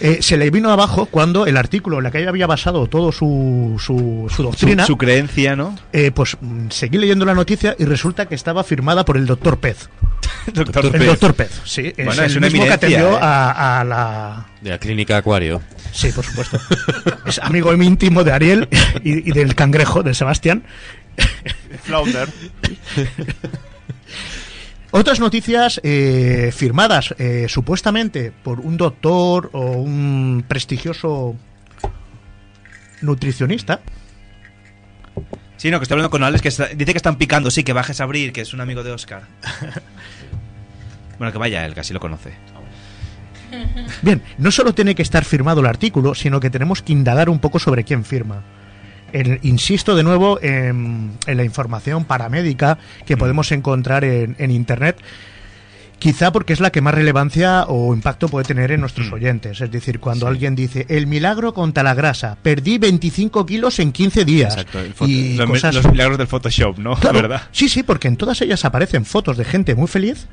[0.00, 3.10] Eh, se le vino abajo cuando el artículo en el que ella había basado todo
[3.12, 5.74] su, su, su doctrina, Su, su creencia, ¿no?
[5.92, 9.58] eh, pues mm, seguí leyendo la noticia y resulta que estaba firmada por el doctor
[9.58, 9.88] Pez.
[10.52, 11.06] Doctor el Pez.
[11.06, 11.92] doctor Pez, sí.
[11.96, 13.18] Es Bueno, es el una mismo que atendió ¿eh?
[13.20, 14.46] a, a la...
[14.60, 15.62] De la clínica Acuario.
[15.92, 16.58] Sí, por supuesto.
[17.26, 18.68] es amigo íntimo de Ariel
[19.02, 20.64] y, y del cangrejo, de Sebastián.
[21.84, 22.28] Flounder.
[24.90, 31.34] Otras noticias eh, firmadas eh, supuestamente por un doctor o un prestigioso
[33.00, 33.80] nutricionista.
[35.56, 37.72] Sí, no, que estoy hablando con Alex, que está- dice que están picando, sí, que
[37.72, 39.22] bajes a abrir, que es un amigo de Oscar.
[41.18, 42.32] Bueno, que vaya él, que así lo conoce.
[44.02, 47.38] Bien, no solo tiene que estar firmado el artículo, sino que tenemos que indagar un
[47.38, 48.42] poco sobre quién firma.
[49.12, 54.96] El- insisto de nuevo en, en la información paramédica que podemos encontrar en, en Internet,
[56.00, 59.60] quizá porque es la que más relevancia o impacto puede tener en nuestros oyentes.
[59.60, 64.24] Es decir, cuando alguien dice, el milagro contra la grasa, perdí 25 kilos en 15
[64.24, 64.56] días.
[64.56, 66.96] Exacto, y los, cosas- los milagros del Photoshop, ¿no?
[66.96, 67.42] Claro, ¿Verdad?
[67.52, 70.26] Sí, sí, porque en todas ellas aparecen fotos de gente muy feliz,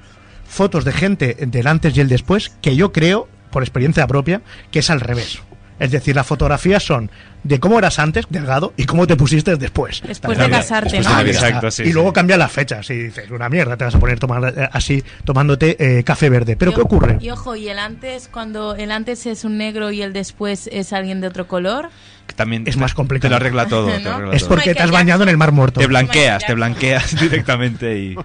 [0.52, 4.80] fotos de gente del antes y el después, que yo creo, por experiencia propia, que
[4.80, 5.42] es al revés.
[5.82, 7.10] Es decir, las fotografías son
[7.44, 10.02] de cómo eras antes, delgado, y cómo te pusiste después.
[10.06, 11.10] Después de casarte, Después ¿no?
[11.10, 11.44] de Navidad.
[11.48, 12.14] Exacto, sí, y luego sí.
[12.14, 15.76] cambian las fechas y dices, una mierda, te vas a poner tomar, eh, así tomándote
[16.00, 16.56] eh, café verde.
[16.56, 17.18] Pero Y ¿qué ocurre?
[17.20, 20.94] Y ojo, y el antes, cuando el antes es un negro y el después es
[20.94, 21.90] alguien de otro color.
[22.36, 23.28] También Es te- más complicado.
[23.28, 23.88] Te lo arregla todo.
[23.88, 24.12] te ¿No?
[24.12, 24.50] arregla Es todo.
[24.56, 25.80] porque te has bañado en el Mar Muerto.
[25.80, 28.16] Te blanqueas, te blanqueas directamente y...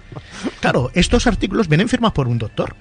[0.59, 2.75] Claro, estos artículos vienen firmados por un doctor.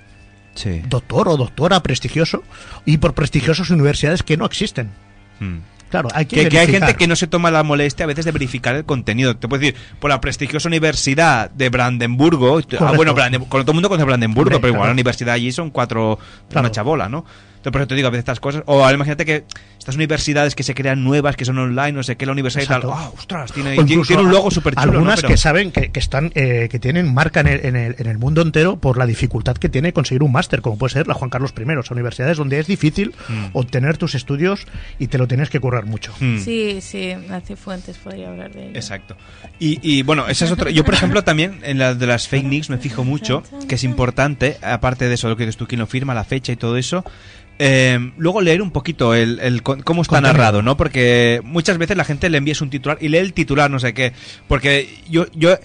[0.56, 0.82] Sí.
[0.88, 2.42] Doctor o doctora prestigioso
[2.84, 4.90] y por prestigiosas universidades que no existen.
[5.38, 5.58] Mm.
[5.88, 8.24] Claro, hay que, Que, que hay gente que no se toma la molestia a veces
[8.24, 9.36] de verificar el contenido.
[9.36, 12.60] Te puedo decir, por la prestigiosa universidad de Brandenburgo.
[12.80, 15.70] Ah, bueno, con todo el mundo conoce Brandenburgo, Hombre, pero igual la universidad allí son
[15.70, 16.18] cuatro.
[16.48, 16.66] Claro.
[16.66, 17.24] Una chabola, ¿no?
[17.66, 18.62] Entonces, por eso te digo a veces estas cosas.
[18.66, 19.44] O ahora imagínate que
[19.78, 22.64] estas universidades que se crean nuevas, que son online, no sé qué, la universidad y
[22.66, 22.88] Exacto.
[22.90, 22.98] tal.
[22.98, 23.52] ¡Ah, ostras!
[23.52, 24.82] Tiene, O tiene, incluso tiene un logo súper chulo.
[24.92, 25.22] Algunas ¿no?
[25.22, 28.06] Pero- que saben que, que están eh, que tienen marca en el, en, el, en
[28.06, 31.14] el mundo entero por la dificultad que tiene conseguir un máster, como puede ser la
[31.14, 31.64] Juan Carlos I.
[31.84, 33.46] Son universidades donde es difícil Mm.
[33.54, 34.66] obtener tus estudios
[34.98, 36.12] y te lo tienes que currar mucho.
[36.20, 36.38] Mm.
[36.38, 38.72] Sí, sí, Nace Fuentes podría hablar de ello.
[38.76, 39.16] Exacto.
[39.58, 40.70] Y, y, bueno, esa es otra.
[40.70, 43.84] Yo, por ejemplo, también en la de las fake news me fijo mucho, que es
[43.84, 46.76] importante, aparte de eso, lo que dices tú, quién lo firma, la fecha y todo
[46.76, 47.04] eso.
[47.58, 50.20] Eh, luego leer un poquito el, cómo está Contenido.
[50.32, 50.76] narrado, ¿no?
[50.76, 53.94] Porque muchas veces la gente le envías un titular y lee el titular, no sé
[53.94, 54.12] qué.
[54.48, 55.56] Porque yo, yo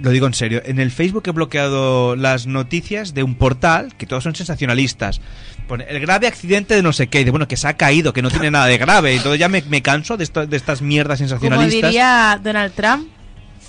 [0.00, 4.06] lo digo en serio, en el Facebook he bloqueado las noticias de un portal que
[4.06, 5.20] todos son sensacionalistas.
[5.68, 8.12] Pone el grave accidente de no sé qué, y de bueno, que se ha caído,
[8.12, 9.14] que no tiene nada de grave.
[9.14, 11.90] Y todo ya me, me canso de, esto- de estas mierdas Como sensacionalistas.
[11.90, 13.08] diría Donald Trump,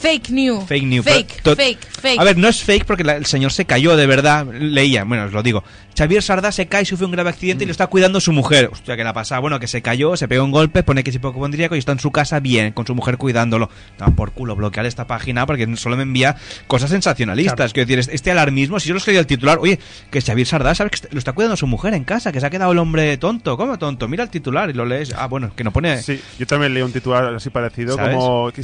[0.04, 0.66] fake news.
[0.68, 1.06] Fake news.
[1.06, 2.20] Fake, fake, fake.
[2.20, 4.46] A ver, no es fake porque la- el señor se cayó de verdad.
[4.54, 5.64] Leía, bueno, os lo digo.
[5.98, 8.70] Xavier Sardá se cae, sufre un grave accidente y lo está cuidando su mujer.
[8.72, 9.38] Hostia, que la pasa.
[9.40, 12.00] Bueno, que se cayó, se pegó un golpe, pone que es hipocondríaco y está en
[12.00, 13.70] su casa bien, con su mujer cuidándolo.
[13.98, 16.36] Toma por culo bloquear esta página porque solo me envía
[16.68, 17.74] cosas sensacionalistas.
[17.74, 19.80] Quiero decir, es- este alarmismo, si yo lo escribí el titular, oye,
[20.12, 22.32] que Xavier Sardá, ¿sabes que est- lo está cuidando su mujer en casa?
[22.32, 23.56] Que se ha quedado el hombre tonto.
[23.56, 24.08] ¿Cómo tonto?
[24.08, 25.14] Mira el titular y lo lees.
[25.16, 26.02] Ah, bueno, que no pone.
[26.02, 28.16] Sí, yo también leí un titular así parecido, ¿Sabes?
[28.16, 28.64] como que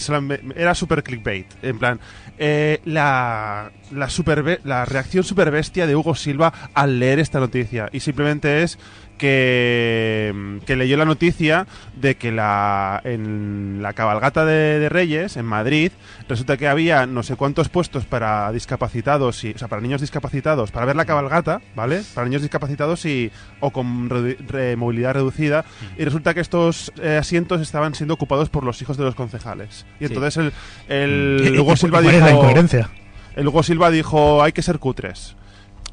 [0.55, 1.28] era super clickbait.
[1.61, 1.99] En plan,
[2.37, 7.89] eh, la, la, super la reacción super bestia de Hugo Silva al leer esta noticia.
[7.91, 8.79] Y simplemente es
[9.19, 15.45] que, que leyó la noticia de que la, en la cabalgata de, de Reyes, en
[15.45, 15.91] Madrid,
[16.27, 20.71] resulta que había no sé cuántos puestos para discapacitados, y, o sea, para niños discapacitados,
[20.71, 22.01] para ver la cabalgata, ¿vale?
[22.13, 25.65] Para niños discapacitados y, o con re- movilidad reducida.
[25.97, 29.85] Y resulta que estos eh, asientos estaban siendo ocupados por los hijos de los concejales.
[29.99, 30.13] Y Sí.
[30.13, 30.53] entonces el,
[30.87, 32.25] el ¿Y- y Hugo Silva es dijo...
[32.25, 32.89] la incoherencia?
[33.35, 35.35] El Hugo Silva dijo, hay que ser cutres.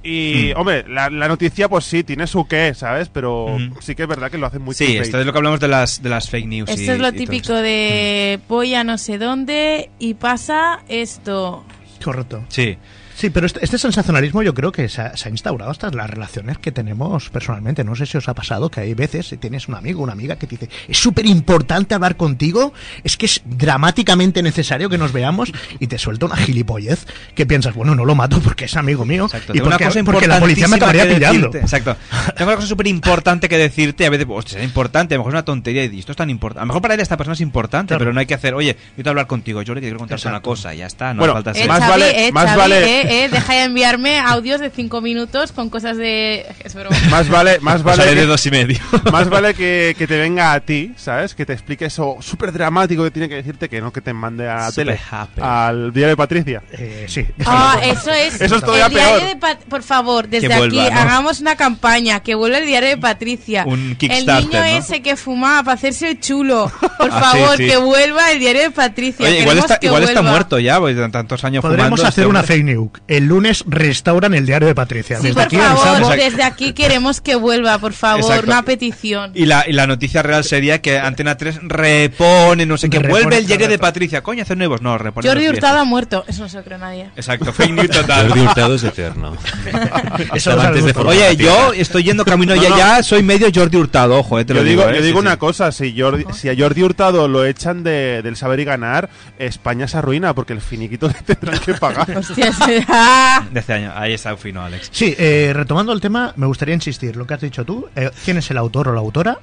[0.09, 0.59] Y, Mm.
[0.61, 3.09] hombre, la, la noticia, pues sí, tiene su qué, ¿sabes?
[3.09, 3.72] Pero Mm.
[3.80, 5.66] sí que es verdad que lo hacen muy Sí, esto es lo que hablamos de
[5.68, 6.70] las, de las fake news.
[6.70, 11.64] y- Esto es lo típico de voy a no sé dónde y pasa esto.
[12.04, 12.44] Correcto.
[12.48, 12.76] Sí.
[13.16, 15.96] Sí, pero este, este sensacionalismo yo creo que se ha, se ha instaurado hasta en
[15.96, 17.82] las relaciones que tenemos personalmente.
[17.82, 20.12] No sé si os ha pasado que hay veces si tienes un amigo o una
[20.12, 24.98] amiga que te dice es súper importante hablar contigo, es que es dramáticamente necesario que
[24.98, 25.50] nos veamos
[25.80, 29.24] y te suelta una gilipollez que piensas, bueno, no lo mato porque es amigo mío
[29.24, 31.50] Exacto, y tengo una porque, cosa porque la policía me acabaría pillando.
[31.56, 31.96] Exacto.
[32.36, 34.04] Tengo una cosa súper importante que decirte.
[34.06, 35.84] A veces, hostia, es importante, a lo mejor es una tontería.
[35.86, 36.60] Y esto es tan importante.
[36.60, 38.00] A lo mejor para él esta persona es importante, Claro.
[38.00, 40.42] pero no hay que hacer, oye, yo quiero hablar contigo, yo le quiero contarte una
[40.42, 43.28] cosa, ya está, no Bueno, falta Eh, ser- Más Xavi, vale- eh, más vale- eh,
[43.30, 46.46] deja de enviarme audios de 5 minutos con cosas de...
[46.64, 46.96] Es broma.
[47.11, 48.78] Más vale, más Pues vale, de que, dos y medio.
[49.12, 51.34] más vale que, que te venga a ti, ¿sabes?
[51.34, 54.48] Que te explique eso súper dramático que tiene que decirte que no que te mande
[54.48, 55.40] a tele, happy.
[55.42, 56.62] al diario de Patricia.
[56.72, 57.26] Eh, sí.
[57.44, 58.40] Ah, eso es.
[58.40, 61.00] Eso es todavía el diario de Por favor, desde vuelva, aquí ¿no?
[61.00, 62.20] hagamos una campaña.
[62.20, 63.64] Que vuelva el diario de Patricia.
[63.66, 64.64] Un el Kickstarter, niño ¿no?
[64.64, 66.70] ese que fumaba para hacerse el chulo.
[66.98, 67.66] Por Ah, favor, sí.
[67.66, 69.26] que vuelva el diario de Patricia.
[69.26, 70.30] Oye, igual está, que igual está vuelva.
[70.30, 72.90] muerto ya, de tantos años Podríamos fumando, hacer este una fake news.
[73.09, 75.16] El lunes restauran el diario de Patricia.
[75.18, 76.16] Sí, Desde por aquí favor, avisamos.
[76.16, 78.47] desde aquí queremos que vuelva, por favor, Exacto.
[78.51, 79.30] una petición.
[79.34, 83.38] Y la, y la noticia real sería que Antena 3 repone, no sé qué, vuelve
[83.38, 83.78] el diario de.
[83.78, 84.22] Patricia.
[84.22, 84.80] Coño, hacer nuevos.
[84.82, 86.24] No, repone Jordi Hurtado ha muerto.
[86.26, 87.11] Eso no se lo cree nadie.
[87.16, 88.28] Exacto, fake news total.
[88.28, 89.36] Jordi Hurtado es eterno.
[90.34, 92.78] Eso antes de Oye, yo estoy yendo camino No, ya, no.
[92.78, 94.90] ya soy medio Jordi Hurtado, ojo, eh, te Yo lo digo, digo.
[94.90, 95.26] eh, yo sí, digo sí.
[95.26, 99.09] una cosa, si, Jordi, si a Jordi Hurtado lo echan de, del saber y ganar,
[99.38, 102.16] España se arruina porque el finiquito le tendrán que pagar.
[102.16, 102.86] Hostia, será.
[103.51, 104.89] De este año, ahí está fino, Alex.
[104.93, 108.37] Sí, eh, retomando el tema, me gustaría insistir, lo que has dicho tú, eh, quién
[108.39, 109.39] es el autor o la autora,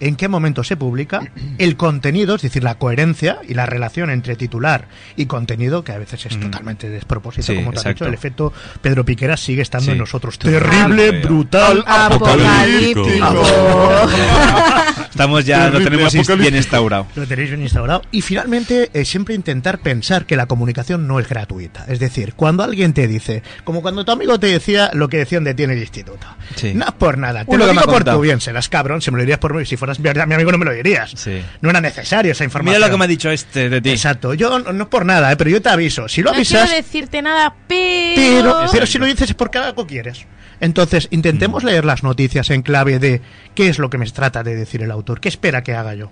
[0.00, 1.20] en qué momento se publica,
[1.58, 4.86] el contenido, es decir, la coherencia y la relación entre titular
[5.16, 6.40] y contenido, que a veces es Mm.
[6.42, 9.90] totalmente despropósito, Sí, como te has dicho, el efecto Pedro Piquera sigue estando Sí.
[9.92, 10.38] en nosotros.
[10.38, 13.06] Terrible, brutal, Apocalíptico.
[15.10, 17.06] Estamos ya, lo tenemos bien instaurado.
[17.14, 18.02] Lo tenéis bien instaurado.
[18.10, 21.84] Y finalmente, eh, siempre intentar pensar que la comunicación no es gratuita.
[21.88, 25.44] Es decir, cuando alguien te dice, como cuando tu amigo te decía lo que decían
[25.44, 26.26] de ti en el instituto.
[26.56, 26.74] Sí.
[26.74, 27.44] No es por nada.
[27.44, 28.40] Te Uno lo digo por tu bien.
[28.40, 29.64] Serás cabrón, si me lo dirías por mí.
[29.64, 31.12] Si fueras mi mi amigo no me lo dirías.
[31.14, 31.42] Sí.
[31.60, 32.76] No era necesario esa información.
[32.76, 33.90] Mira lo que me ha dicho este de ti.
[33.90, 34.34] Exacto.
[34.34, 36.08] Yo no, no es por nada, eh, pero yo te aviso.
[36.08, 36.68] Si lo no avisas...
[36.68, 38.16] quiero decirte nada, pero...
[38.16, 40.26] Pero, pero si lo dices es porque algo quieres.
[40.60, 43.20] Entonces, intentemos leer las noticias en clave de
[43.54, 46.10] qué es lo que me trata de decir el autor, qué espera que haga yo.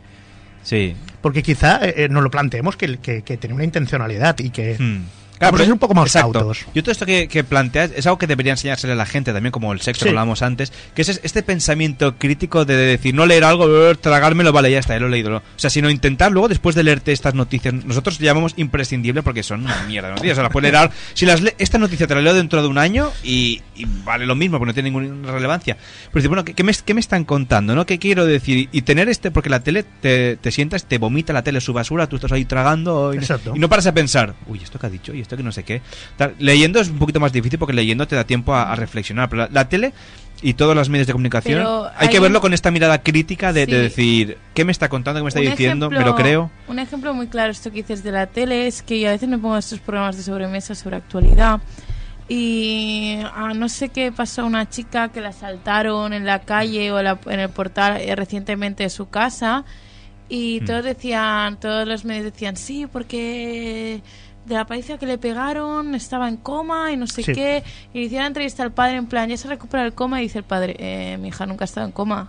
[0.63, 0.95] Sí.
[1.21, 4.77] Porque quizá eh, eh, nos lo planteemos que, que, que tiene una intencionalidad y que
[4.79, 5.05] Hmm.
[5.41, 6.33] Vamos a ser un poco más exacto.
[6.33, 6.65] cautos.
[6.75, 9.53] Yo todo esto que, que planteas es algo que debería enseñársele a la gente también,
[9.53, 10.05] como el sexo Sí.
[10.05, 14.71] que hablábamos antes, que es este pensamiento crítico de decir, no leer algo, tragármelo, vale,
[14.71, 15.37] ya está, ya lo he leído.
[15.37, 19.63] O sea, sino intentar luego, después de leerte estas noticias, nosotros llamamos imprescindible porque son
[19.65, 20.35] una mierda de noticias.
[20.35, 22.63] O sea, las puedes leer ahora- si las le- esta noticia te la leo dentro
[22.63, 25.77] de un año y, y vale lo mismo, porque no tiene ninguna relevancia.
[26.13, 27.75] Pero bueno, ¿qué, qué me, qué me están contando?
[27.75, 27.85] ¿no?
[27.87, 28.69] ¿Qué quiero decir?
[28.73, 32.07] Y tener este, porque la tele te, te sientas, te vomita la tele su basura,
[32.07, 33.19] tú estás ahí tragando y,
[33.55, 35.63] y no paras a pensar, uy, esto que ha dicho y esto que no sé
[35.65, 35.83] qué.
[36.17, 39.29] Tal, leyendo es un poquito más difícil porque leyendo te da tiempo a, a reflexionar.
[39.29, 39.93] Pero la, la tele
[40.43, 43.65] y todos los medios de comunicación hay hay que verlo con esta mirada crítica de,
[43.67, 43.79] de Sí.
[43.83, 45.21] decir, ¿qué me está contando?
[45.21, 45.87] ¿Qué me está Un diciendo?
[45.87, 46.51] ejemplo- ¿Me lo creo?
[46.69, 49.29] Un ejemplo muy claro, esto que dices de la tele, es que yo a veces
[49.29, 51.61] me pongo estos programas de sobremesa sobre actualidad.
[52.29, 56.91] Y ah, no sé qué pasó a una chica que la asaltaron en la calle
[56.93, 59.65] o la- en el portal eh, recientemente de su casa.
[60.29, 64.03] Y todos decían, todos los medios decían, sí, porque
[64.47, 67.33] de la paliza que le pegaron estaba en coma y no sé Sí.
[67.33, 67.63] qué.
[67.93, 70.21] Y le hicieron la entrevista al padre en plan, ya se recupera el coma.
[70.21, 72.29] Y dice el padre, eh, mi hija nunca ha estado en coma.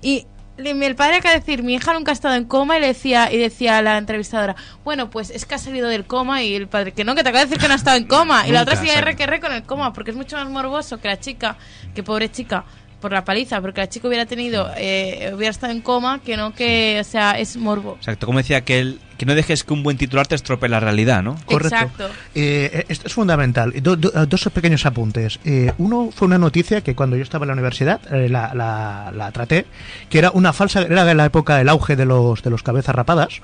[0.00, 0.26] Y
[0.56, 2.88] le- el padre acaba de decir, mi hija nunca ha estado en coma y le
[2.88, 6.54] decía, y decía a la entrevistadora, bueno, pues es que ha salido del coma y
[6.54, 8.48] el padre, que no, que te acaba de decir que no ha estado en coma.
[8.48, 8.92] Y la otra sale.
[8.92, 11.56] R que R con el coma, porque es mucho más morboso que la chica,
[11.94, 12.64] que pobre chica,
[13.00, 16.52] por la paliza, porque la chica hubiera tenido, eh, hubiera estado en coma, que no
[16.52, 17.94] que, o sea, es morbo.
[17.96, 20.80] Exacto, como decía que el, que no dejes que un buen titular te estropee la
[20.80, 21.34] realidad, ¿no?
[21.44, 21.74] Correcto.
[21.76, 22.08] Exacto.
[22.34, 23.74] Eh, esto es fundamental.
[23.82, 25.40] Do- do- dos pequeños apuntes.
[25.44, 29.12] Eh, uno fue una noticia que cuando yo estaba en la universidad eh, la, la-
[29.14, 29.66] la traté,
[30.08, 32.94] que era una falsa, era de la época del auge de los, de los cabezas
[32.94, 33.40] rapadas,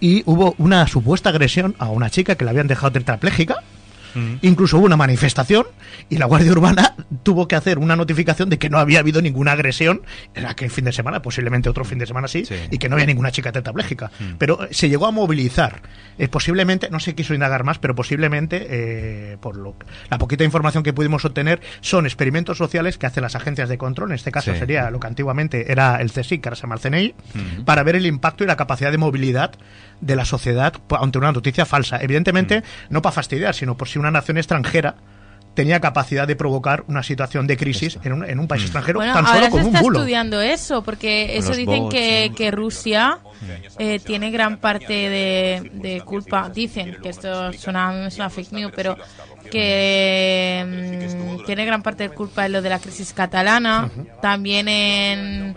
[0.00, 3.56] y hubo una supuesta agresión a una chica que la habían dejado tetrapléjica.
[4.42, 5.66] Incluso hubo una manifestación
[6.08, 9.52] y la Guardia Urbana tuvo que hacer una notificación de que no había habido ninguna
[9.52, 10.02] agresión
[10.34, 13.06] en aquel fin de semana, posiblemente otro fin de semana sí, y que no había
[13.06, 14.10] ninguna chica tetrapléjica.
[14.38, 15.82] Pero eh, se llegó a movilizar.
[16.18, 19.76] Eh, posiblemente, no se quiso indagar más, pero posiblemente, eh, por lo,
[20.10, 24.10] la poquita información que pudimos obtener, son experimentos sociales que hacen las agencias de control,
[24.10, 24.58] en este caso Sí.
[24.58, 27.64] sería lo que antiguamente era el CSIC, que ahora se llama el CNI, Ujú.
[27.64, 29.52] para ver el impacto y la capacidad de movilidad
[30.04, 31.98] de la sociedad ante una noticia falsa.
[32.00, 34.94] Evidentemente, no para fastidiar, sino por si una nación extranjera
[35.54, 39.12] tenía capacidad de provocar una situación de crisis en un, en un país extranjero Bueno,
[39.14, 39.98] tan ahora solo se con un está bulo.
[40.00, 43.20] estudiando eso, porque eso los dicen bots, que, que Rusia
[43.78, 46.48] eh, tiene gran parte de, de culpa.
[46.52, 48.96] Dicen que esto es una, es una fake news, pero
[49.48, 53.88] que mm, tiene gran parte de culpa en lo de la crisis catalana,
[54.20, 55.54] también en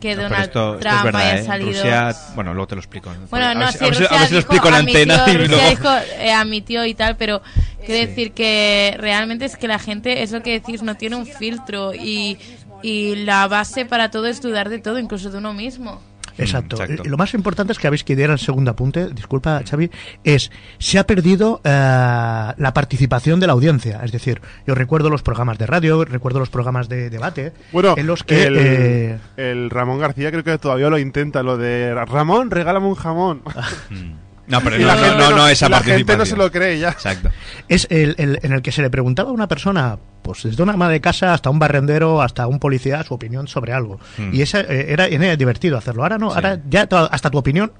[0.00, 1.44] que No, Donald esto, esto Trump es verdad, haya ¿eh?
[1.44, 1.70] salido.
[1.72, 3.12] Rusia, bueno, luego te lo explico.
[3.30, 4.68] Bueno, a no, ver, sí, si- a ver si- Rusia a ver si lo explico
[4.68, 5.14] en antena.
[5.28, 5.88] y Rusia luego- dijo,
[6.18, 7.42] eh, admitió y tal, pero
[7.84, 11.26] quiero decir que realmente es que la gente, es lo que decís, no tiene un
[11.26, 12.38] filtro y,
[12.82, 16.00] y la base para todo es dudar de todo, incluso de uno mismo.
[16.40, 16.76] Exacto.
[16.76, 17.08] Mm, exacto.
[17.08, 19.90] Lo más importante es que habéis que ir al segundo apunte, disculpa Xavi,
[20.24, 24.00] es se ha perdido eh, la participación de la audiencia.
[24.02, 28.06] Es decir, yo recuerdo los programas de radio, recuerdo los programas de debate, Bueno, en
[28.06, 32.50] los que el, eh, el Ramón García creo que todavía lo intenta, lo de Ramón,
[32.50, 33.42] regálame un jamón.
[34.50, 36.50] No, pero Y no, la no, gente no, no esa la gente no se lo
[36.50, 36.90] cree ya.
[36.90, 37.30] Exacto.
[37.68, 40.72] es el, el- en el que se le preguntaba a una persona, pues desde una
[40.74, 44.00] ama de casa hasta un barrendero, hasta un policía, su opinión sobre algo.
[44.18, 44.34] Mm.
[44.34, 46.02] Y esa, eh, era, era divertido hacerlo.
[46.02, 46.34] Ahora no, Sí.
[46.36, 47.72] ahora ya hasta tu opinión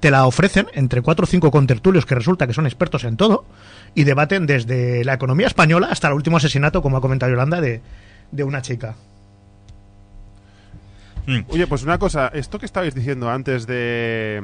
[0.00, 3.46] te la ofrecen entre cuatro o cinco contertulios que resulta que son expertos en todo
[3.94, 7.80] y debaten desde la economía española hasta el último asesinato, como ha comentado Yolanda, de,
[8.30, 8.94] de una chica.
[11.26, 11.40] Mm.
[11.48, 14.42] Oye, pues una cosa, esto que estabais diciendo antes de,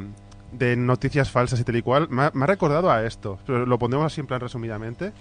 [0.59, 3.39] de noticias falsas y tal y cual, me ha, me ha recordado a esto.
[3.47, 5.13] Pero lo pondremos así en plan resumidamente.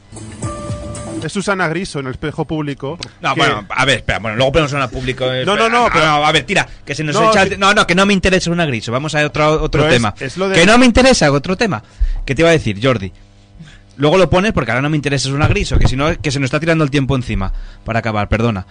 [1.23, 2.97] Es Susana Griso en el espejo público.
[3.21, 5.25] No, que- bueno, a ver, espera, bueno, luego ponemos una público.
[5.31, 7.45] eh, No, no, no, pero- a ver, tira, que se nos No, echa.
[7.57, 8.91] No, no, que no me interesa una griso.
[8.91, 10.13] Vamos a otro, otro Pero tema.
[10.19, 11.81] es lo de- Que no me interesa, otro tema.
[12.25, 13.11] ¿Qué te iba a decir, Jordi?
[13.95, 16.31] Luego lo pones porque ahora no me interesa es una griso, que si no, que
[16.31, 17.53] se nos está tirando el tiempo encima.
[17.85, 18.65] Para acabar, perdona.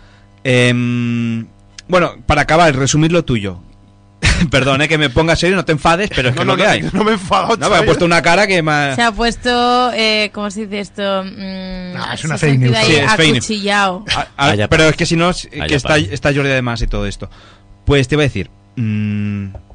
[0.45, 1.47] Em,
[1.89, 3.63] bueno, para acabar, resumir lo tuyo.
[4.51, 6.57] Perdón, eh, que me ponga serio, no te enfades, pero es No, que no, lo
[6.57, 6.83] que no, hay.
[6.93, 9.13] no me he enfadado, No, me ha puesto una cara que me ha- Se ha
[9.13, 11.25] puesto, eh, ¿cómo se dice esto?
[11.25, 12.77] Mm, Ah, es una fake news.
[12.85, 13.39] Sí, es fake news.
[13.45, 14.05] acuchillado.
[14.15, 17.07] Ah, Allá pero es que si no, es- que está, está Jordi además y todo
[17.07, 17.29] esto.
[17.85, 19.72] Pues te iba a decir, Mm, ah, sea,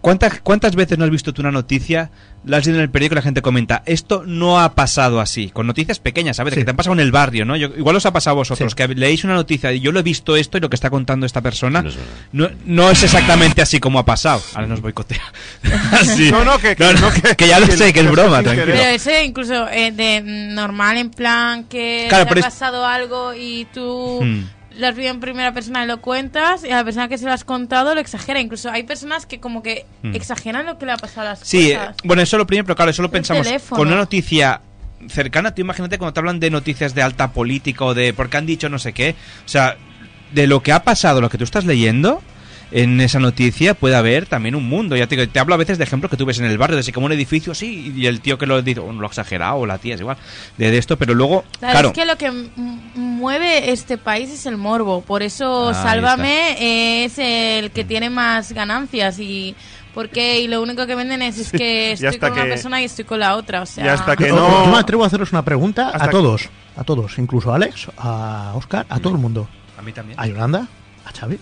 [0.00, 2.10] ¿cuántas, ¿Cuántas veces no has visto tú una noticia,
[2.44, 5.50] la has leído en el periódico y la gente comenta, esto no ha pasado así?
[5.50, 6.54] Con noticias pequeñas, ¿sabes?
[6.54, 6.60] Sí.
[6.60, 7.56] Que te han pasado en el barrio, ¿no?
[7.56, 10.02] Yo- igual os ha pasado a vosotros, que leéis una noticia y yo lo he
[10.02, 11.84] visto esto y lo que está contando esta persona
[12.32, 14.42] no, no es exactamente así como ha pasado.
[14.54, 15.22] Ahora nos boicotea.
[15.92, 16.30] Así.
[16.40, 18.42] No, no, que- que- no, no, que- que ya lo que- sé, que es broma,
[18.42, 18.66] tranquilo.
[18.72, 23.34] Pero ese incluso eh, de normal en plan que Claro, te ha es- pasado algo
[23.34, 24.44] y tú Hmm.
[24.78, 27.24] Lo has visto en primera persona y lo cuentas y a la persona que se
[27.24, 28.40] lo has contado lo exagera.
[28.40, 30.14] Incluso hay personas que como que Hmm.
[30.14, 31.96] exageran lo que le ha pasado a las Sí, eh, cosas.
[32.04, 33.78] bueno, eso lo primero, pero claro, eso lo pensamos teléfono.
[33.78, 34.60] con una noticia
[35.08, 35.54] cercana.
[35.54, 38.68] Tú imagínate cuando te hablan de noticias de alta política o de porque han dicho
[38.68, 39.14] no sé qué.
[39.44, 39.76] O sea,
[40.32, 42.22] de lo que ha pasado, lo que tú estás leyendo.
[42.72, 44.96] En esa noticia puede haber también un mundo.
[44.96, 46.82] Ya te, te hablo a veces de ejemplos que tú ves en el barrio, de
[46.84, 49.56] si como un edificio, sí, y el tío que lo dice, o lo ha exagerado,
[49.56, 50.16] o la tía, es igual,
[50.56, 52.30] de, de esto, pero luego, Claro, claro, es que lo que
[52.94, 55.00] mueve este país es el morbo.
[55.02, 59.54] Por eso Ah, Sálvame es el que tiene más ganancias y
[59.94, 62.80] porque y lo único que venden es, es que estoy hasta con una que- persona
[62.80, 63.62] y estoy con la otra.
[63.62, 66.08] O sea, y hasta que no- Yo me atrevo a haceros una pregunta Hasta a
[66.08, 66.48] que- todos.
[66.76, 69.48] A todos, incluso a Alex, a Oscar, a todo el mundo.
[69.76, 70.18] a mí también.
[70.20, 70.68] A Yolanda,
[71.04, 71.38] a Xavi.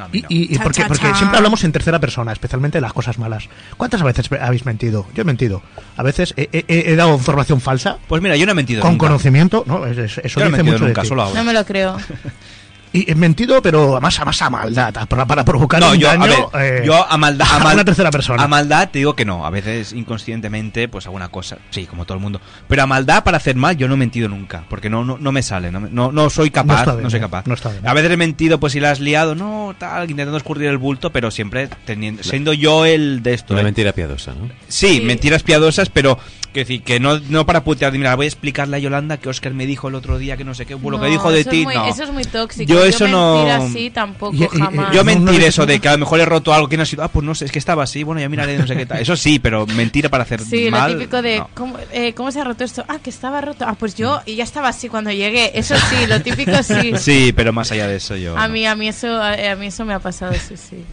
[0.00, 1.14] No, Y, y- y Cha, porque, cha, porque cha.
[1.14, 3.48] siempre hablamos en tercera persona, especialmente de las cosas malas.
[3.76, 5.06] ¿Cuántas veces habéis mentido?
[5.14, 5.62] Yo he mentido.
[5.96, 8.92] A veces he, he- he dado información falsa Pues mira, yo no he mentido con
[8.92, 9.06] nunca.
[9.06, 9.64] conocimiento.
[9.66, 11.08] No, Es- es- eso Yo no he dice mentido mucho de nunca, ti.
[11.08, 11.38] solo ahora.
[11.38, 11.96] no me lo creo.
[12.92, 15.92] Y he mentido, pero a más a más a maldad, a- para, para provocar No,
[15.92, 16.24] un yo, daño.
[16.52, 18.42] a ver, eh, yo a maldad, a, una tercera persona.
[18.42, 19.46] A maldad te digo que no.
[19.46, 21.58] A veces inconscientemente, pues alguna cosa.
[21.70, 22.40] Sí, como todo el mundo.
[22.66, 24.64] Pero a maldad para hacer mal, yo no he mentido nunca.
[24.68, 25.70] Porque no, no, no me sale.
[25.70, 26.84] No, no, no soy capaz.
[26.86, 27.46] No, bien, soy capaz.
[27.46, 27.86] No está bien.
[27.86, 31.10] A veces he mentido, pues si la has liado, no, tal, intentando escurrir el bulto,
[31.10, 33.54] pero siempre teniendo, siendo yo el de esto.
[33.54, 33.64] Una ¿eh?
[33.66, 34.48] mentira piadosa, ¿no?
[34.68, 35.00] Sí, Sí.
[35.02, 36.18] mentiras piadosas, pero
[36.52, 37.92] que decir, que no, no para putear.
[37.92, 40.54] Mira, voy a explicarle a Yolanda que Oscar me dijo el otro día que no
[40.54, 41.86] sé qué, lo No, que dijo de ti, muy, no.
[41.86, 42.70] Eso es muy tóxico.
[42.72, 44.92] Yo eso no- así tampoco, Y- y- jamás.
[44.94, 46.86] Yo No, no mentir eso de que a lo mejor he roto algo, ¿quién ha
[46.86, 47.02] sido?
[47.04, 49.00] Ah, pues no sé, es que estaba así, bueno, ya miraré no sé qué tal.
[49.00, 50.92] Eso sí, pero mentira para hacer Sí, mal.
[50.92, 51.48] lo típico de no.
[51.54, 52.84] ¿cómo, eh, ¿cómo se ha roto esto?
[52.88, 53.64] Ah, que estaba roto.
[53.66, 55.52] Ah, pues yo y ya estaba así cuando llegué.
[55.58, 56.92] Eso sí, lo típico sí.
[56.98, 58.36] Sí, pero más allá de eso yo.
[58.36, 58.54] A no.
[58.54, 60.76] mí a mí eso a, a mí eso me ha pasado, sí, sí.
[60.76, 60.84] A mí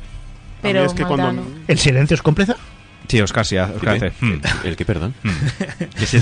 [0.61, 1.41] Pero es que cuando- no.
[1.67, 2.53] ¿El silencio es cómplice?
[3.07, 4.33] Sí, Oscar sí, Oscar hmm,
[4.65, 5.13] ¿El qué, perdón?
[5.23, 6.21] cómplice.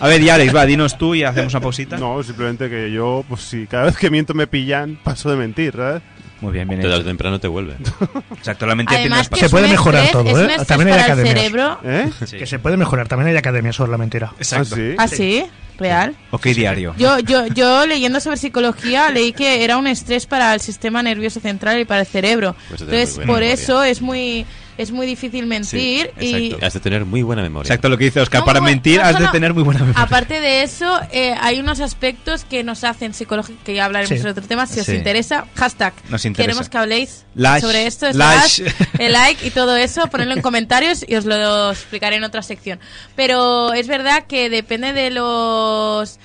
[0.00, 1.96] A ver, y Alex, va, dinos tú y hacemos una pausita.
[1.96, 5.74] No, simplemente que yo, pues si cada vez que miento me pillan, paso de mentir,
[5.74, 6.02] ¿sabes?
[6.40, 7.74] Muy bien, bien Tarde o temprano te vuelve.
[8.36, 10.56] Exacto, la mentira tiene unas Se puede un mejorar estrés- todo, ¿eh?
[10.66, 11.34] También hay academias.
[11.36, 11.80] cerebro.
[11.82, 12.10] ¿Eh?
[12.24, 12.36] Sí.
[12.36, 13.08] Que se puede mejorar.
[13.08, 14.32] También hay academias sobre la mentira.
[14.38, 14.76] Exacto.
[14.76, 14.94] ¿Ah, sí?
[14.98, 15.44] ¿Ah, sí?
[15.78, 16.14] ¿Real?
[16.30, 16.94] Ok, diario.
[16.96, 21.40] Yo, yo, yo leyendo sobre psicología leí que era un estrés para el sistema nervioso
[21.40, 22.54] central y para el cerebro.
[22.68, 23.52] Pues Entonces, por memoria.
[23.52, 24.44] eso es muy,
[24.78, 26.66] es muy difícil Sí, mentir y exacto.
[26.66, 27.68] Has de tener muy buena memoria.
[27.68, 28.40] Exacto lo que dice Oscar.
[28.40, 30.00] No, Para mentir no has de tener muy buena memoria.
[30.02, 34.24] Aparte de eso, eh, hay unos aspectos que nos hacen psicológicos, que ya hablaremos Sí.
[34.24, 34.94] en otro tema, si os Sí.
[34.94, 35.46] interesa.
[35.56, 35.92] Hashtag.
[36.08, 36.46] Nos interesa.
[36.46, 38.06] Queremos que habléis Like, sobre esto.
[38.98, 42.78] el like y todo eso, ponedlo en comentarios y os lo explicaré en otra sección.
[43.16, 46.18] Pero es verdad que depende de los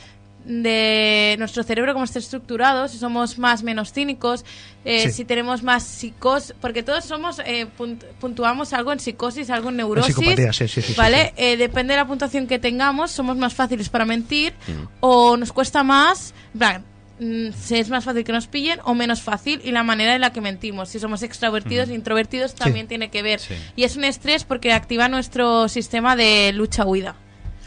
[0.45, 4.43] de nuestro cerebro cómo esté estructurado, si somos más menos cínicos,
[4.85, 5.11] eh, Sí.
[5.11, 9.77] si tenemos más psicos, porque todos somos eh, punt- puntuamos algo en psicosis, algo en
[9.77, 11.33] neurosis, psicopatía, sí, sí, sí, sí, ¿vale?
[11.37, 14.87] Eh, depende de la puntuación que tengamos, somos más fáciles para mentir Mm.
[14.99, 16.83] o nos cuesta más, en plan,
[17.19, 20.21] mm, si es más fácil que nos pillen o menos fácil y la manera en
[20.21, 20.89] la que mentimos.
[20.89, 23.39] Si somos extrovertidos e introvertidos también tiene que ver.
[23.39, 23.53] Sí.
[23.77, 27.15] Y es un estrés porque activa nuestro sistema de lucha-huida.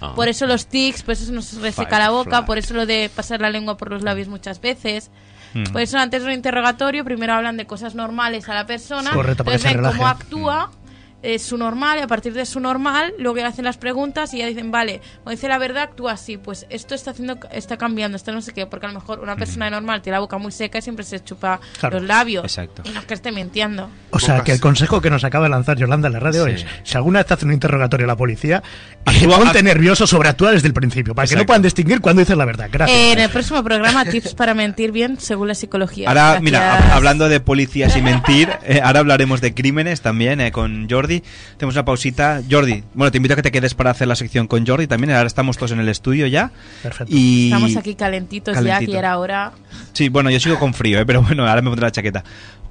[0.01, 0.13] Ah.
[0.15, 3.41] Por eso los tics, por eso nos reseca la boca, por eso lo de pasar
[3.41, 5.11] la lengua por los labios muchas veces.
[5.55, 5.65] Mm.
[5.73, 9.43] Por eso antes de un interrogatorio primero hablan de cosas normales a la persona, Correcto,
[9.43, 10.71] entonces ven cómo actúa,
[11.23, 14.39] es su normal, y a partir de su normal, luego ya hacen las preguntas y
[14.39, 18.17] ya dicen, vale, o dice la verdad, actúa así, pues esto está haciendo, está cambiando,
[18.17, 20.53] esto no sé qué, porque a lo mejor una persona normal tiene la boca muy
[20.53, 21.99] seca y siempre se chupa Claro.
[21.99, 22.45] los labios.
[22.45, 22.83] Exacto.
[22.85, 23.89] Y no es que esté mintiendo.
[24.11, 24.45] O sea, Bocas.
[24.47, 26.51] que el consejo que nos acaba de lanzar Yolanda en la radio Sí.
[26.53, 28.63] es, si alguna vez te hace un interrogatorio a la policía,
[29.05, 31.47] Actúa- ponte nervioso sobre actuar desde el principio, para que no Exacto.
[31.49, 32.69] puedan distinguir cuando dices la verdad.
[32.71, 32.97] Gracias.
[32.99, 36.09] Eh, en el próximo programa, tips para mentir bien según la psicología.
[36.09, 36.43] Ahora, Gracias.
[36.43, 40.89] mira, hab- hablando de policías y mentir, eh, ahora hablaremos de crímenes también eh, con
[40.89, 41.06] Jordi.
[41.57, 42.43] Tenemos una pausita.
[42.51, 45.13] Jordi, bueno, te invito a que te quedes para hacer la sección con Jordi también.
[45.13, 46.51] Ahora estamos todos en el estudio ya.
[46.83, 47.13] Perfecto.
[47.15, 47.47] Y...
[47.47, 48.93] Estamos aquí calentitos ya, Calentito.
[48.93, 49.53] que era hora.
[49.93, 52.25] Sí, bueno, yo sigo con frío, eh, pero bueno, ahora me pondré la chaqueta.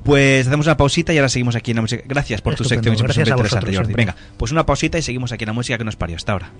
[0.03, 2.03] Pues hacemos una pausita y ahora seguimos aquí en la música.
[2.05, 3.93] Gracias por tu Estupendo, sección, siempre gracias a interesante, vosotros, Jordi.
[3.93, 4.05] siempre.
[4.05, 6.51] Venga, pues una pausita y seguimos aquí en la música que nos parió hasta ahora.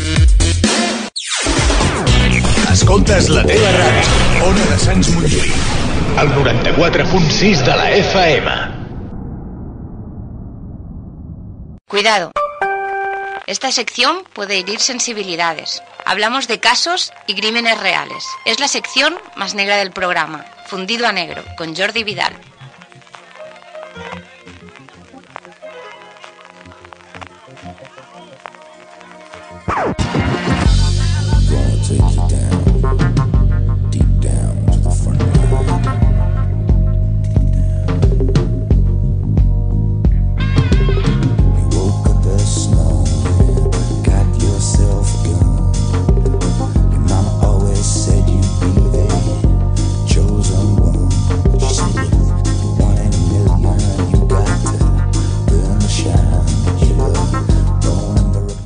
[2.73, 4.49] Escoltes la teva ràdio.
[4.49, 5.55] Ona de Sants Montjuïc.
[6.21, 8.84] El 94.6 de la FM.
[11.95, 12.33] Cuidado.
[13.47, 15.81] Esta sección puede herir sensibilidades.
[16.05, 18.27] Hablamos de casos y crímenes reales.
[18.45, 22.35] Es la sección más negra del programa, Fundido a Negro, con Jordi Vidal.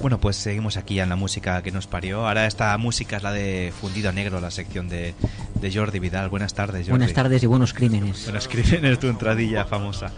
[0.09, 2.27] Bueno, pues seguimos aquí en la música que nos parió.
[2.27, 5.15] Ahora esta música es la de Fundido a Negro, la sección de,
[5.61, 6.31] de Jordi Vidal.
[6.31, 6.93] Buenas tardes, Jordi.
[6.93, 8.25] Buenas tardes y buenos crímenes.
[8.25, 10.11] Buenos crímenes, tu entradilla famosa.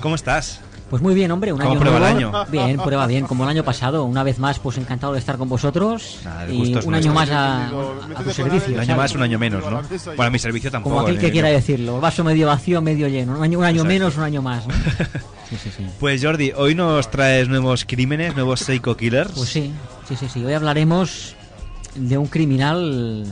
[0.00, 0.62] ¿Cómo estás?
[0.90, 2.36] Pues muy bien, hombre, un ¿Cómo año prueba el nuevo.
[2.36, 2.46] año?
[2.50, 4.04] Bien, prueba bien, como el año pasado.
[4.04, 6.18] Una vez más, pues encantado de estar con vosotros.
[6.24, 7.34] Nada, el y gusto es un año nuestro.
[7.34, 7.66] más a,
[8.20, 8.74] a tu servicio.
[8.74, 8.96] Un año ¿sabes?
[8.96, 9.82] más, un año menos, ¿no?
[10.06, 10.96] Bueno, a mi servicio tampoco.
[10.96, 12.00] Como aquel que quiera decirlo.
[12.00, 13.36] Vaso medio vacío, medio lleno.
[13.36, 13.88] Un año, un año Exacto.
[13.92, 14.66] menos, un año más.
[14.66, 14.74] ¿no?
[15.50, 15.86] Sí, sí, sí.
[16.00, 19.30] Pues Jordi, hoy nos traes nuevos crímenes, nuevos psycho killers.
[19.32, 19.72] Pues sí,
[20.08, 20.42] sí, sí, sí.
[20.44, 21.36] Hoy hablaremos
[21.96, 23.26] de un criminal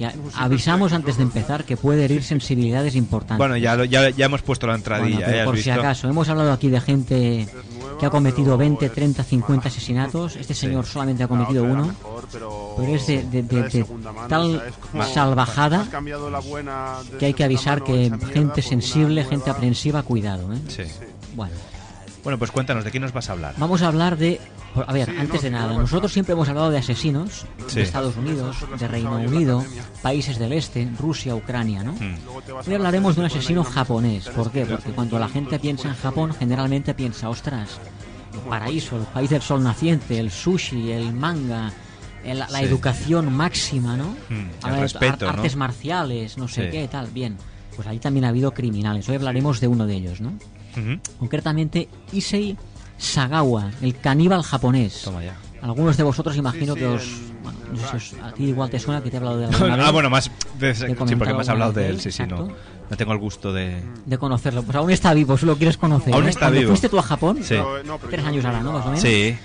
[0.00, 3.36] que avisamos antes de empezar que puede herir sensibilidades importantes.
[3.36, 5.40] Bueno, ya, lo- ya, ya hemos puesto la Bueno, entradilla, pero ¿eh?
[5.40, 5.80] ¿Has por si visto?
[5.80, 7.48] acaso, hemos hablado aquí de gente
[8.00, 10.36] que ha cometido 20, 30, 50 asesinatos.
[10.36, 11.86] Este señor solamente ha cometido Claro, uno.
[11.88, 14.62] mejor, pero Pero es de, de- de- de mano, tal.
[14.90, 15.86] Como salvajada
[16.30, 19.52] la buena que hay que avisar que gente sensible, gente nueva.
[19.52, 20.50] aprensiva, cuidado.
[20.54, 20.58] ¿eh?
[20.68, 20.82] Sí.
[21.36, 21.52] Bueno,
[22.22, 23.54] Bueno, pues cuéntanos, ¿de qué nos vas a hablar?
[23.56, 24.40] vamos a hablar de...
[24.86, 27.76] A ver, Sí, antes no, de nada, no, nosotros siempre hemos hablado de asesinos Sí.
[27.76, 29.64] de Estados Unidos, de Reino Unido,
[30.02, 31.92] países del este, Rusia, Ucrania, ¿no?
[31.94, 32.14] Hmm.
[32.66, 34.28] Hoy hablaremos de un asesino japonés.
[34.28, 34.66] ¿Por qué?
[34.66, 37.78] Porque cuando la gente piensa en Japón, generalmente piensa, ostras,
[38.32, 41.72] el paraíso, el país del sol naciente, el sushi, el manga,
[42.22, 42.64] el- la Sí.
[42.64, 44.04] educación máxima, ¿no?
[44.28, 45.30] Hmm, el Habla de respeto, ¿no?
[45.32, 46.70] Artes marciales, no sé Sí.
[46.70, 47.08] qué, tal.
[47.08, 47.36] Bien,
[47.74, 49.08] pues ahí también ha habido criminales.
[49.08, 50.32] Hoy hablaremos de uno de ellos, ¿no?
[51.18, 52.56] Concretamente, Issei
[52.98, 55.02] Sagawa, el caníbal japonés.
[55.04, 55.36] Toma ya.
[55.62, 57.02] Algunos de vosotros imagino Sí, que os...
[57.42, 59.44] bueno, no sé si os- a ti igual te suena que te he hablado de
[59.52, 59.86] alguna vez.
[59.86, 60.30] ah, bueno, más.
[60.58, 62.48] de- sí, porque me has hablado de él, sí, sí, no.
[62.90, 63.80] No tengo el gusto de.
[64.04, 64.62] de conocerlo.
[64.64, 66.12] Pues aún está vivo, si lo quieres conocer.
[66.12, 66.30] Aún ¿eh?
[66.30, 66.70] está Cuando vivo.
[66.70, 67.54] fuiste tú a Japón, Sí.
[68.10, 68.72] tres años ahora, ¿no?
[68.72, 69.00] Más o menos.
[69.02, 69.36] Sí.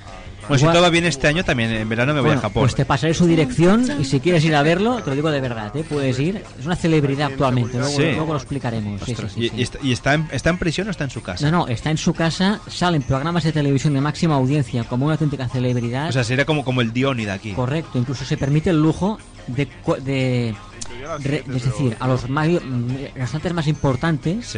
[0.47, 2.43] Bueno, si Igual- todo va bien este año, también en verano me voy Bueno, a
[2.43, 2.61] Japón.
[2.63, 5.41] Pues te pasaré su dirección y si quieres ir a verlo, te lo digo de
[5.41, 5.83] verdad, ¿eh?
[5.89, 6.43] puedes ir.
[6.59, 8.03] Es una celebridad actualmente, luego, Sí.
[8.03, 9.01] luego lo explicaremos.
[9.03, 11.09] Sí, Ostras, sí, sí, ¿Y, está, y está en, está en prisión o está en
[11.09, 11.49] su casa?
[11.49, 15.05] No, no, está en su casa, sale en programas de televisión de máxima audiencia como
[15.05, 16.09] una auténtica celebridad.
[16.09, 17.51] O sea, sería como, como el Dioni de aquí.
[17.53, 19.17] Correcto, incluso se permite el lujo
[19.47, 19.67] de,
[20.03, 20.55] de,
[21.23, 24.57] re- es decir, a los ma- mm, restaurantes más importantes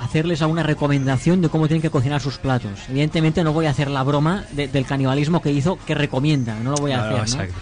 [0.00, 2.80] hacerles alguna recomendación de cómo tienen que cocinar sus platos.
[2.88, 6.70] Evidentemente no voy a hacer la broma de- del canibalismo que hizo, que recomienda, no
[6.72, 7.36] lo voy a No, no, hacer.
[7.38, 7.42] ¿no?
[7.44, 7.54] exacto.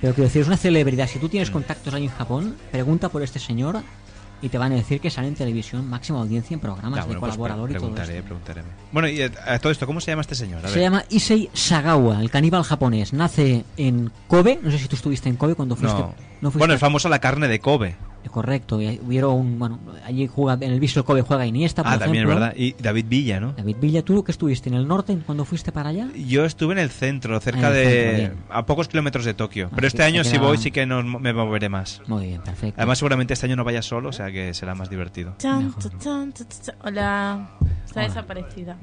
[0.00, 1.08] Pero quiero decir, es una celebridad.
[1.08, 1.30] Si tú Mm.
[1.30, 3.82] tienes contactos ahí en Japón, pregunta por este señor
[4.42, 7.06] y te van a decir que sale en televisión, máxima audiencia en programas Ah, de
[7.06, 8.24] bueno, pues colaborador y todo preguntaré, esto.
[8.24, 8.62] preguntaré.
[8.92, 10.64] Bueno, y eh, a todo esto, ¿cómo se llama este señor?
[10.64, 10.82] A Se ver.
[10.84, 13.12] llama Issei Sagawa, el caníbal japonés.
[13.12, 14.58] Nace en Kobe.
[14.62, 15.98] No sé si tú estuviste en Kobe cuando fuiste.
[15.98, 16.14] No.
[16.40, 17.96] no fuiste bueno, es famosa la carne de Kobe.
[18.28, 18.80] Correcto.
[18.80, 19.58] y Hubieron un.
[19.58, 20.64] Bueno, allí juega.
[20.64, 22.46] En el Visual Kobe juega Iniesta, por Ah, también es ejemplo.
[22.46, 22.56] verdad.
[22.56, 23.52] Y David Villa, ¿no?
[23.52, 26.08] David Villa, ¿tú que estuviste en el norte cuando fuiste para allá?
[26.14, 28.16] Yo estuve en el centro, cerca el de.
[28.28, 29.70] centro, a pocos kilómetros de Tokio.
[29.74, 32.00] Pero este año, si voy, sí que nos, me moveré más.
[32.06, 32.74] Muy bien, perfecto.
[32.78, 35.34] Además, seguramente este año no vaya solo, o sea que será más divertido.
[36.82, 37.50] Hola.
[37.86, 38.08] Está Hola.
[38.08, 38.76] desaparecida.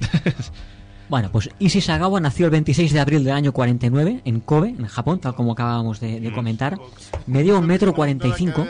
[1.12, 4.86] Bueno, pues Issei Sagawa nació el 26 de abril del año 49 en Kobe, en
[4.86, 6.22] Japón, tal como acabábamos de, Mm.
[6.22, 6.78] de comentar.
[7.26, 8.66] Medía un metro 45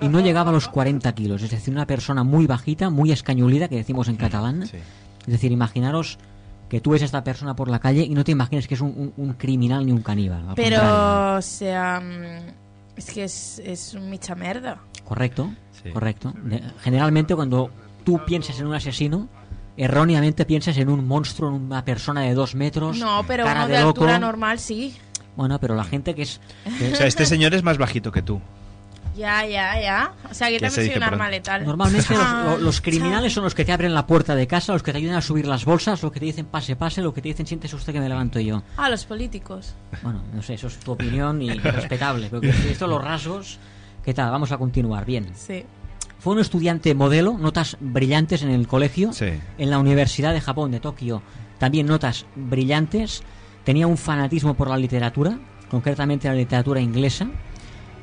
[0.00, 1.40] y no llegaba a los 40 kilos.
[1.44, 4.64] Es decir, una persona muy bajita, muy escañulida, que decimos en catalán.
[4.64, 4.72] Es
[5.24, 6.18] decir, imaginaros
[6.68, 8.80] que tú ves a esta persona por la calle y no te imagines que es
[8.80, 10.44] un, un- un criminal ni un caníbal.
[10.46, 10.80] contrario.
[10.80, 14.78] Pero, o sea, mm, es que es, es un micha merda.
[15.04, 15.48] Correcto,
[15.92, 16.34] correcto.
[16.80, 17.70] Generalmente cuando
[18.02, 19.28] tú piensas en un asesino,
[19.76, 22.98] erróneamente piensas en un monstruo, en una persona de dos metros.
[22.98, 24.00] No, pero cara uno de, de loco.
[24.02, 24.96] altura normal sí.
[25.36, 26.40] Bueno, pero la gente que es...
[26.78, 28.40] que- O sea, este señor es más bajito que tú.
[29.16, 30.12] Ya, ya, ya.
[30.28, 31.64] O sea, que ¿Qué se también soy un arma letal.
[31.64, 34.72] Normalmente los, Ah, lo- los criminales son los que te abren la puerta de casa,
[34.72, 37.14] los que te ayudan a subir las bolsas, los que te dicen pase, pase, los
[37.14, 38.62] que te dicen siéntese usted que me levanto yo.
[38.76, 39.74] Ah, los políticos.
[40.02, 42.26] Bueno, no sé, eso es tu opinión y respetable.
[42.28, 43.58] Pero que esto los rasgos,
[44.04, 44.32] ¿qué tal?
[44.32, 45.28] Vamos a continuar, bien.
[45.36, 45.64] Sí.
[46.24, 49.12] Fue un estudiante modelo, notas brillantes en el colegio,
[49.58, 51.20] en la Universidad de Japón de Tokio,
[51.58, 53.22] también notas brillantes,
[53.62, 55.38] tenía un fanatismo por la literatura,
[55.70, 57.28] concretamente la literatura inglesa,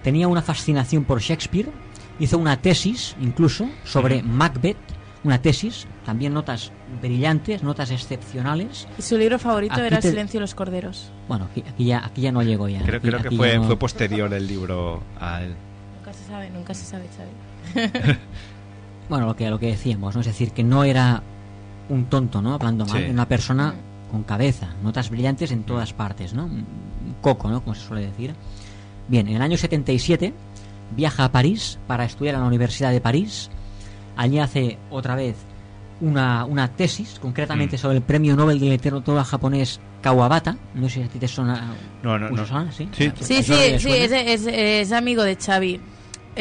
[0.04, 1.72] tenía una fascinación por Shakespeare,
[2.20, 4.78] hizo una tesis incluso sobre Macbeth,
[5.24, 8.88] una tesis, también notas brillantes, notas excepcionales.
[9.00, 11.12] Y su libro favorito Aquí era te- Silencio de los Corderos.
[11.28, 12.84] Bueno, aquí, aquí ya, aquí ya no llego ya.
[12.84, 15.56] Creo, Aquí- creo que fue, ya no- fue posterior el libro a él.
[15.98, 17.30] Nunca se sabe, nunca se sabe, Xavi.
[19.10, 20.22] Bueno, lo que, lo que decíamos, ¿no?
[20.22, 21.22] Es decir, que no era
[21.90, 22.54] un tonto, ¿no?
[22.54, 23.10] Hablando mal, Sí.
[23.10, 23.74] una persona
[24.10, 26.46] con cabeza, notas brillantes en todas partes, ¿no?
[26.46, 26.66] Un
[27.22, 27.62] coco, ¿no?
[27.62, 28.34] Como se suele decir.
[29.10, 30.34] Bien, en el año 77
[30.96, 33.50] viaja a París para estudiar en la Universidad de París.
[34.16, 35.36] Allí hace otra vez
[36.00, 37.80] una, una tesis, concretamente Mm.
[37.80, 40.56] sobre el premio Nobel de literatura japonés Kawabata.
[40.74, 41.74] No sé si a ti te suena.
[42.02, 42.72] No, no, ¿Te no.
[42.72, 42.88] ¿Sí?
[42.94, 43.12] Sí.
[43.20, 43.90] Sí, ¿A sí,
[44.54, 45.82] es amigo de Xavi.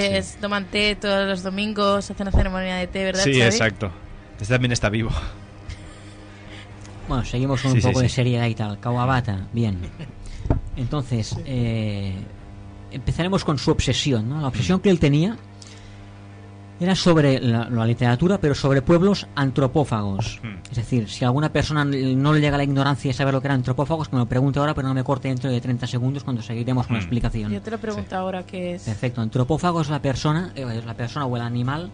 [0.01, 3.43] Es, toman té todos los domingos, hace una ceremonia de té, ¿verdad, Sí, Xavi?
[3.45, 3.91] exacto.
[4.41, 5.11] Este también está vivo.
[7.09, 8.79] Bueno, seguimos con Sí, un sí, poco de seriedad y tal.
[8.79, 9.79] Kawabata, bien.
[10.77, 12.15] Entonces, eh,
[12.93, 14.29] empezaremos con su obsesión.
[14.29, 14.41] ¿no?
[14.41, 15.37] La obsesión que él tenía
[16.81, 20.41] era sobre la, la literatura, pero sobre pueblos antropófagos.
[20.71, 23.49] Es decir, si a alguna persona no le llega la ignorancia de saber lo que
[23.49, 26.25] eran antropófagos, que me lo pregunte ahora, pero no me corte dentro de 30 segundos
[26.25, 27.53] cuando seguiremos con la explicación.
[27.53, 28.85] Yo te lo pregunto ahora qué es.
[28.85, 29.21] Perfecto.
[29.21, 31.91] Antropófago es la persona, eh, es la persona o el animal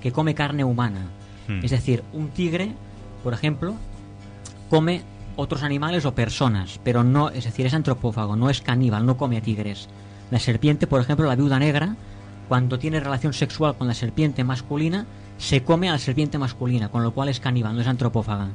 [0.00, 1.08] que come carne humana.
[1.48, 1.64] Hmm.
[1.64, 2.72] Es decir, un tigre,
[3.24, 3.74] por ejemplo,
[4.70, 5.02] come
[5.34, 9.36] otros animales o personas, pero no, es decir, es antropófago, no es caníbal, no come
[9.36, 9.88] a tigres.
[10.30, 11.96] La serpiente, por ejemplo, la viuda negra,
[12.48, 15.06] cuando tiene relación sexual con la serpiente masculina,
[15.38, 18.48] se come a la serpiente masculina, con lo cual es caníbal, no es antropófaga.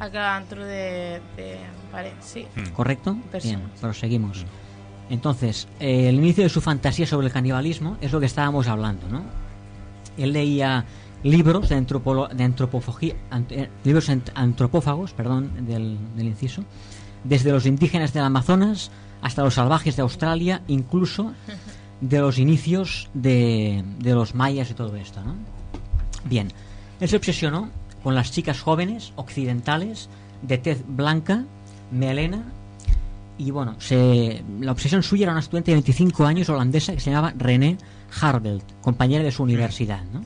[0.00, 1.58] Acá dentro de, de-
[1.92, 2.46] Vale, sí.
[2.74, 3.16] ¿Correcto?
[3.30, 3.58] Persona.
[3.58, 4.44] Bien, proseguimos.
[5.10, 9.08] Entonces, eh, el inicio de su fantasía sobre el canibalismo es lo que estábamos hablando,
[9.08, 9.22] ¿no?
[10.16, 10.84] Él leía
[11.24, 16.64] libros de, antropolo- de ant- eh, libros ant- antropófagos, perdón, del, del inciso,
[17.24, 18.90] desde los indígenas del Amazonas
[19.20, 21.32] hasta los salvajes de Australia, incluso
[22.02, 25.36] de los inicios de, de los mayas y todo esto, ¿no?
[26.24, 26.48] Bien,
[27.00, 27.70] él se obsesionó
[28.02, 30.08] con las chicas jóvenes occidentales
[30.42, 31.44] de tez blanca,
[31.92, 32.42] melena
[33.38, 37.10] y bueno, se, la obsesión suya era una estudiante de 25 años holandesa que se
[37.10, 37.78] llamaba René
[38.20, 40.22] Harbelt, compañera de su universidad, ¿no?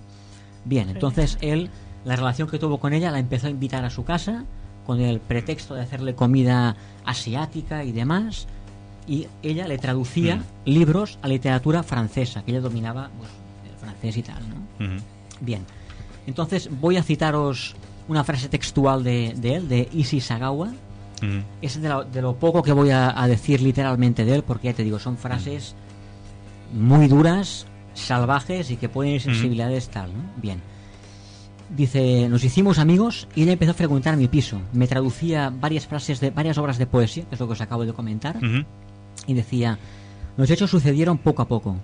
[0.65, 1.71] Bien, entonces él,
[2.05, 4.45] la relación que tuvo con ella la empezó a invitar a su casa
[4.87, 8.49] con el pretexto de hacerle comida asiática y demás
[9.07, 10.43] y ella le traducía Mm.
[10.71, 13.31] libros a literatura francesa, que ella dominaba pues,
[13.71, 14.57] el francés y tal, ¿no?
[15.41, 15.65] Bien,
[16.27, 17.77] entonces voy a citaros
[18.09, 20.71] una frase textual de, de él, de Isi Sagawa.
[21.63, 24.69] Es de lo, de lo poco que voy a, a decir literalmente de él, porque
[24.69, 25.75] ya te digo, son frases
[26.75, 30.23] muy duras, salvajes y que pueden ir sensibilidades tal, ¿no?
[30.37, 30.61] Bien.
[31.75, 34.61] Dice, nos hicimos amigos y ella empezó a frecuentar mi piso.
[34.73, 37.85] Me traducía varias frases de varias obras de poesía, que es lo que os acabo
[37.85, 38.37] de comentar.
[39.27, 39.79] Y decía,
[40.37, 41.77] los hechos sucedieron poco a poco,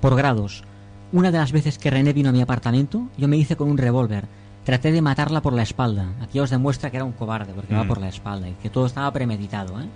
[0.00, 0.64] por grados.
[1.12, 3.78] Una de las veces que René vino a mi apartamento, yo me hice con un
[3.78, 4.26] revólver.
[4.64, 6.12] Traté de matarla por la espalda.
[6.22, 7.88] Aquí os demuestra que era un cobarde, porque va Mm.
[7.88, 9.86] por la espalda, y que todo estaba premeditado, ¿eh?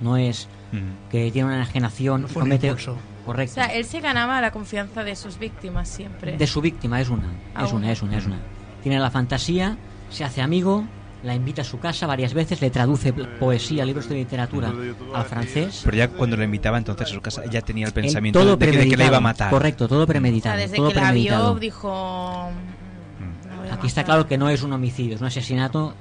[0.00, 0.82] No es Ujú.
[1.10, 2.66] que tiene una enajenación, fue un comete...
[2.68, 2.96] impulso.
[3.22, 3.54] O Correcto.
[3.54, 6.36] sea, él se ganaba la confianza de sus víctimas siempre.
[6.36, 7.28] De su víctima, es una.
[7.54, 7.92] Ah, Es una.
[7.92, 8.38] es una, es una.
[8.82, 9.76] Tiene la fantasía,
[10.10, 10.84] se hace amigo,
[11.22, 14.72] la invita a su casa varias veces, le traduce poesía, libros de literatura
[15.14, 15.82] al francés.
[15.84, 18.66] Pero ya cuando lo invitaba entonces a su casa, ya tenía el pensamiento todo de,
[18.66, 19.08] que, de que la premeditado.
[19.10, 19.50] iba a matar.
[19.50, 20.56] Correcto, todo o sea, premeditado.
[20.58, 21.54] desde todo que la premeditado.
[21.54, 22.50] vio dijo...
[22.50, 24.04] "Mm, la Aquí está matar".
[24.04, 25.94] claro que no es un homicidio, es un asesinato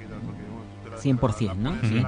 [1.02, 1.76] 100%, ¿no?
[1.84, 2.04] Sí.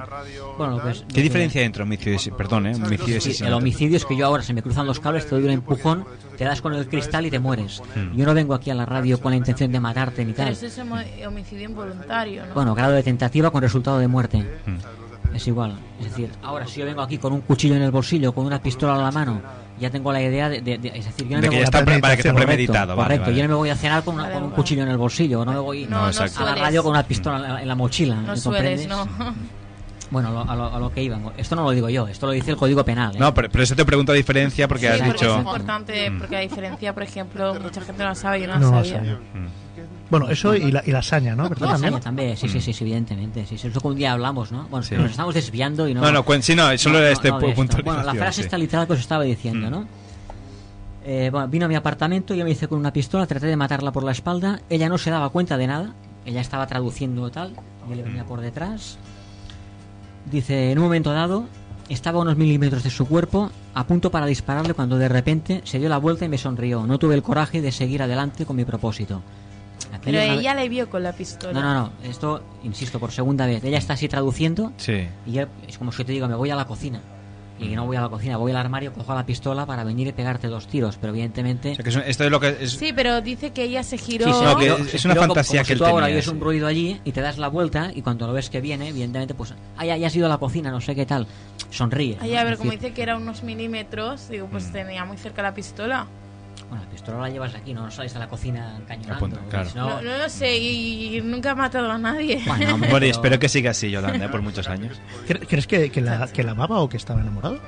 [0.58, 3.56] Bueno, pues, ¿Qué diferencia hay entre homicidio y perdón, eh, homicidio y Sí, el asesinato?
[3.56, 6.04] homicidio es que yo ahora se me cruzan los cables, te doy un empujón,
[6.40, 7.82] te das con el cristal y te mueres.
[7.94, 8.16] Hmm.
[8.16, 10.52] Yo no vengo aquí a la radio con la intención de matarte ni Pero tal.
[10.54, 10.78] eso es
[11.26, 12.54] homicidio involuntario, ¿no?
[12.54, 14.38] Bueno, grado de tentativa con resultado de muerte.
[14.64, 15.36] Hmm.
[15.36, 15.78] Es igual.
[15.98, 18.58] Es decir, ahora si yo vengo aquí con un cuchillo en el bolsillo, con una
[18.62, 19.42] pistola en la mano,
[19.78, 20.62] ya tengo la idea de...
[20.62, 22.14] de- de- es decir, yo no De me que voy ya a- está pre- para
[22.16, 23.36] que está Correcto, premeditado, vale, Correcto, vale.
[23.36, 25.44] yo no me voy a cenar con, una- Vale, con un cuchillo en el bolsillo,
[25.44, 27.74] no me voy No, no a la radio con una pistola en la, en la
[27.74, 28.14] mochila.
[28.14, 28.88] no ¿me sueles, comprendes?
[28.88, 29.34] ¿no?
[30.10, 31.22] Bueno, a lo, a, lo, a lo que iban.
[31.36, 33.14] Esto no lo digo yo, esto lo dice el Código Penal.
[33.14, 33.18] ¿eh?
[33.18, 35.32] No, pero, pero eso te pregunto la diferencia porque Sí, has porque dicho...
[35.32, 38.58] es importante, porque la diferencia, por ejemplo, mucha gente no la sabe, yo no la
[38.58, 38.94] No, sabía.
[38.96, 39.18] sabía.
[40.10, 41.48] Bueno, eso y la, y la saña, ¿no?
[41.48, 41.66] ¿Verdad?
[41.66, 41.92] La También.
[41.92, 43.46] saña también, sí, sí, sí, sí, evidentemente.
[43.46, 44.66] Sí, eso que un día hablamos, ¿no?
[44.68, 44.96] Bueno, Sí.
[44.96, 46.00] nos estamos desviando y no.
[46.00, 48.46] No, no, cuen- sí, no, solo era este punto de Bueno, la frase sí.
[48.46, 49.86] está literal que os estaba diciendo, ¿no?
[51.04, 53.92] Eh, bueno, vino a mi apartamento, yo me hice con una pistola, traté de matarla
[53.92, 54.60] por la espalda.
[54.68, 55.94] Ella no se daba cuenta de nada.
[56.26, 57.54] Ella estaba traduciendo tal.
[57.88, 58.98] Yo le venía por detrás.
[60.30, 61.46] Dice, en un momento dado,
[61.88, 65.78] estaba a unos milímetros de su cuerpo, a punto para dispararle cuando de repente se
[65.78, 66.86] dio la vuelta y me sonrió.
[66.86, 69.22] No tuve el coraje de seguir adelante con mi propósito.
[70.04, 71.52] Pero una ella le vio con la pistola.
[71.52, 71.92] no, no, no.
[72.04, 73.64] Esto, insisto, por segunda vez.
[73.64, 74.72] Ella está así traduciendo.
[74.76, 75.08] Sí.
[75.26, 77.00] Y yo, es como si te digo, me voy a la cocina.
[77.60, 80.12] Y no voy a la cocina, voy al armario, cojo la pistola para venir y
[80.12, 80.96] pegarte dos tiros.
[80.98, 81.72] Pero evidentemente.
[81.72, 82.72] O sea, que es esto es lo que es...
[82.72, 84.26] Sí, pero dice que ella se giró.
[84.26, 85.84] Sí, sí, No, que pero- es una pero como- fantasía como que si él tú
[85.84, 86.30] ahora tenía, oyes sí.
[86.32, 89.34] un ruido allí y te das la vuelta y cuando lo ves que viene, evidentemente,
[89.34, 91.26] pues, ay, ya has ido a la cocina, no sé qué tal.
[91.70, 92.16] Sonríe.
[92.20, 92.38] Ay, ¿no?
[92.38, 94.50] a ver, Es como decir, dice que era unos milímetros, digo, Mm.
[94.50, 96.06] pues tenía muy cerca la pistola.
[96.70, 99.14] Bueno, la pistola la llevas aquí, no, no sales a la cocina cañonando.
[99.16, 99.68] Apunta, claro.
[99.70, 102.40] Si no- lo sé, y, y nunca ha matado a nadie.
[102.46, 104.28] Bueno, hombre, Bueno, y pero- espero que siga así, Yolanda, ¿eh?
[104.28, 105.00] por muchos años.
[105.28, 107.58] ¿Cre- ¿Crees que, que la, que la amaba o que estaba enamorado?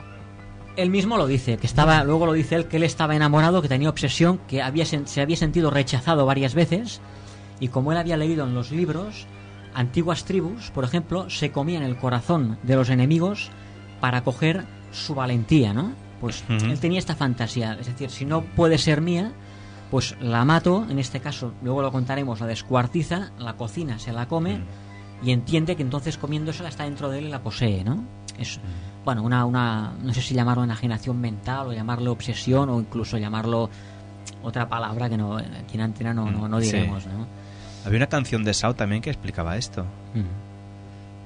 [0.77, 3.69] Él mismo lo dice, que estaba, luego lo dice él, que él estaba enamorado, que
[3.69, 7.01] tenía obsesión, que había, se había sentido rechazado varias veces,
[7.61, 9.27] y como él había leído en los libros,
[9.75, 13.51] antiguas tribus, por ejemplo, se comían el corazón de los enemigos
[14.01, 15.93] para coger su valentía, ¿no?
[16.23, 19.33] Pues él tenía esta fantasía, es decir, si no puede ser mía,
[19.91, 24.27] pues la mato, en este caso, luego lo contaremos, la descuartiza, la cocina, se la
[24.27, 24.61] come,
[25.23, 28.03] y entiende que entonces comiéndosela está dentro de él y la posee, ¿no?
[28.39, 28.59] Es,
[29.05, 33.69] bueno, una, una, no sé si llamarlo enajenación mental o llamarlo obsesión o incluso llamarlo
[34.43, 36.67] otra palabra que no, aquí en antena no, no, no Sí.
[36.73, 37.27] diremos, ¿no?
[37.85, 39.85] Había una canción de Sao también que explicaba esto.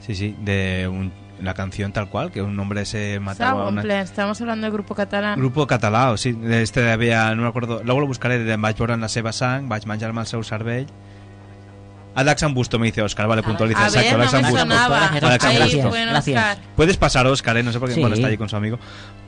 [0.00, 3.82] Sí, sí, de un- la canción tal cual, que un hombre se mataba a una...
[3.82, 5.38] plan, estamos hablando del grupo catalán.
[5.38, 9.32] Grupo català, sí, este havia, no recordo, luego lo buscaré, vaig veure en la seva
[9.32, 10.86] sang, vaig menjar-me el seu cervell.
[12.16, 15.10] Alex Ambusto me dice Oscar, vale, puntualiza, A exacto, ver, Alex no me sonaba.
[15.12, 15.88] Ahí, Ambusto.
[15.90, 16.36] bueno, Gracias.
[16.42, 16.58] Oscar.
[16.74, 17.62] Puedes pasar, Oscar, ¿eh?
[17.62, 18.00] no sé por qué Sí.
[18.00, 18.78] bueno, está allí con su amigo.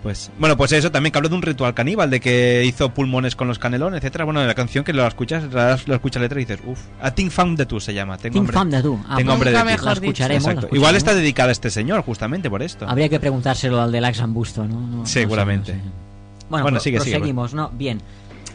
[0.03, 3.37] Pues, bueno, pues eso también que habló de un ritual caníbal, de que hizo pulmones
[3.37, 4.25] con los canelones, etcétera.
[4.25, 7.11] Bueno, la canción que lo escuchas, la, lo escuchas la letra y dices, uff, a
[7.11, 8.17] Think Fam de tú se llama.
[8.17, 8.99] Tengo Think Fam de tú.
[9.09, 9.73] Ah, tengo hambre de nunca ti.
[9.73, 10.67] mejor La escucharemos, la Exacto.
[10.67, 10.77] escucharemos.
[10.77, 12.89] Igual está dedicada a este señor, justamente por esto.
[12.89, 14.81] Habría que preguntárselo al del Axambusto, ¿no?
[14.81, 15.75] No- no sé, Seguramente.
[15.75, 15.85] no sé.
[16.49, 17.69] Bueno, Bueno, pro- sigue, sigue, proseguimos, ¿no?
[17.75, 18.01] Bien.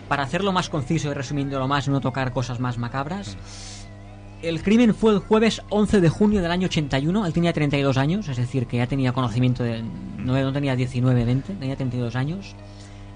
[0.07, 3.37] Para hacerlo más conciso y resumiéndolo más, no tocar cosas más macabras.
[4.43, 7.25] El crimen fue el jueves 11 de junio del año 81.
[7.25, 9.81] Él tenía 32 años, es decir, que ya tenía conocimiento de.
[10.17, 12.53] No, no tenía 19, 20, tenía 32 años.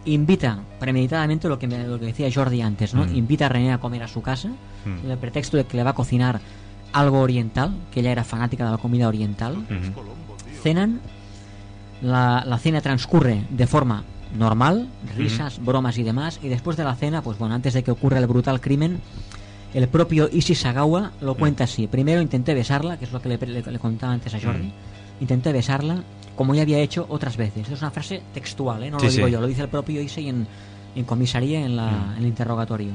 [0.06, 3.04] Invita premeditadamente lo que, me- lo que decía Jordi antes, ¿no?
[3.06, 3.16] Mm.
[3.16, 4.50] Invita a René a comer a su casa,
[4.86, 5.02] Mm.
[5.02, 6.40] con el pretexto de que le va a cocinar
[6.94, 9.66] algo oriental, que ella era fanática de la comida oriental.
[10.64, 11.02] Cenan,
[12.02, 14.06] la, la cena transcurre de forma
[14.38, 17.92] normal, risas, bromas y demás, y después de la cena, pues bueno, antes de que
[17.92, 19.02] ocurra el brutal crimen,
[19.78, 21.88] el propio Ishi Sagawa lo cuenta así.
[21.88, 24.72] Primero intenté besarla, que es lo que le, le- le contaba antes a Jordi.
[25.22, 26.04] Intenté besarla,
[26.36, 27.70] como ya había hecho otras veces.
[27.70, 28.92] Es una frase textual, ¿eh?
[28.92, 29.34] no Sí, lo digo sí.
[29.34, 30.48] yo, lo dice el propio Ishi en,
[30.96, 32.12] en comisaría, en, la, Mm.
[32.14, 32.92] en el interrogatorio.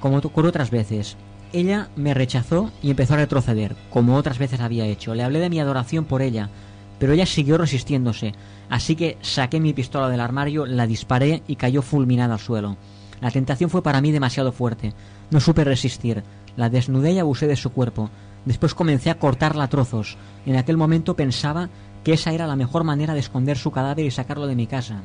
[0.00, 1.16] Como ocurrió otras veces.
[1.52, 5.14] Ella me rechazó y empezó a retroceder, como otras veces había hecho.
[5.14, 6.48] Le hablé de mi adoración por ella,
[6.98, 8.32] pero ella siguió resistiéndose.
[8.70, 12.76] Así que saqué mi pistola del armario, la disparé y cayó fulminada al suelo.
[13.20, 14.94] La tentación fue para mí demasiado fuerte.
[15.32, 16.22] No supe resistir.
[16.56, 18.08] La desnudé y abusé de su cuerpo.
[18.44, 20.16] Después comencé a cortarla a trozos.
[20.46, 21.68] En aquel momento pensaba
[22.04, 25.00] que esa era la mejor manera de esconder su cadáver y sacarlo de mi casa.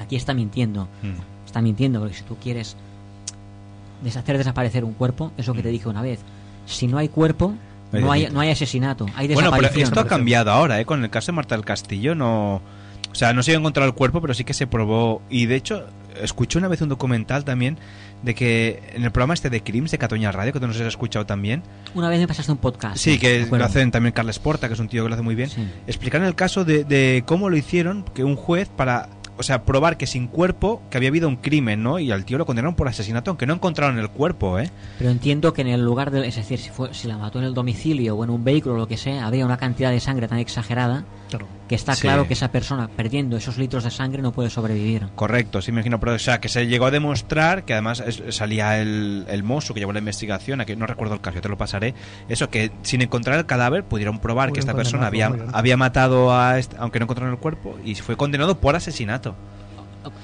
[0.00, 0.88] Aquí está mintiendo.
[1.02, 1.46] Mm.
[1.46, 2.76] Está mintiendo porque si tú quieres
[4.02, 5.56] deshacer desaparecer un cuerpo, eso Mm.
[5.56, 6.20] que te dije una vez,
[6.66, 7.54] si no hay cuerpo,
[7.92, 9.82] No hay no hay, asesinato, hay Bueno, pero desaparición.
[9.88, 10.86] esto ha cambiado ahora, ¿eh?
[10.86, 12.62] Con el caso de Marta del Castillo no...
[13.10, 15.20] O sea, no se ha encontrado el cuerpo, pero sí que se probó.
[15.28, 15.84] Y de hecho,
[16.22, 17.76] escuché una vez un documental también
[18.22, 20.80] de que en el programa este de Crims de Catoña Radio, que tú no sé
[20.80, 21.62] si has escuchado también.
[21.94, 22.96] Una vez me pasaste un podcast.
[22.96, 25.34] Sí, que lo hacen también Carles Porta, que es un tío que lo hace muy
[25.34, 25.50] bien.
[25.86, 29.08] Explican el caso de, de cómo lo hicieron, que un juez para...
[29.38, 31.98] O sea, probar que sin cuerpo, que había habido un crimen, ¿no?
[31.98, 34.70] Y al tío lo condenaron por asesinato, aunque no encontraron el cuerpo, ¿eh?
[34.98, 37.46] Pero entiendo que en el lugar de, es decir, si, fue, si la mató en
[37.46, 40.28] el domicilio o en un vehículo o lo que sea, había una cantidad de sangre
[40.28, 41.06] tan exagerada
[41.68, 42.02] que está Sí.
[42.02, 45.08] claro que esa persona perdiendo esos litros de sangre no puede sobrevivir.
[45.14, 48.22] Correcto, sí me imagino, pero o sea, que se llegó a demostrar que además es-
[48.34, 51.40] salía el, el mozo que llevó la investigación, a que no recuerdo el caso, yo
[51.42, 51.94] te lo pasaré,
[52.28, 56.58] eso que sin encontrar el cadáver pudieron probar que esta persona había, había matado a
[56.58, 59.34] este, aunque no encontraron el cuerpo, y fue condenado por asesinato.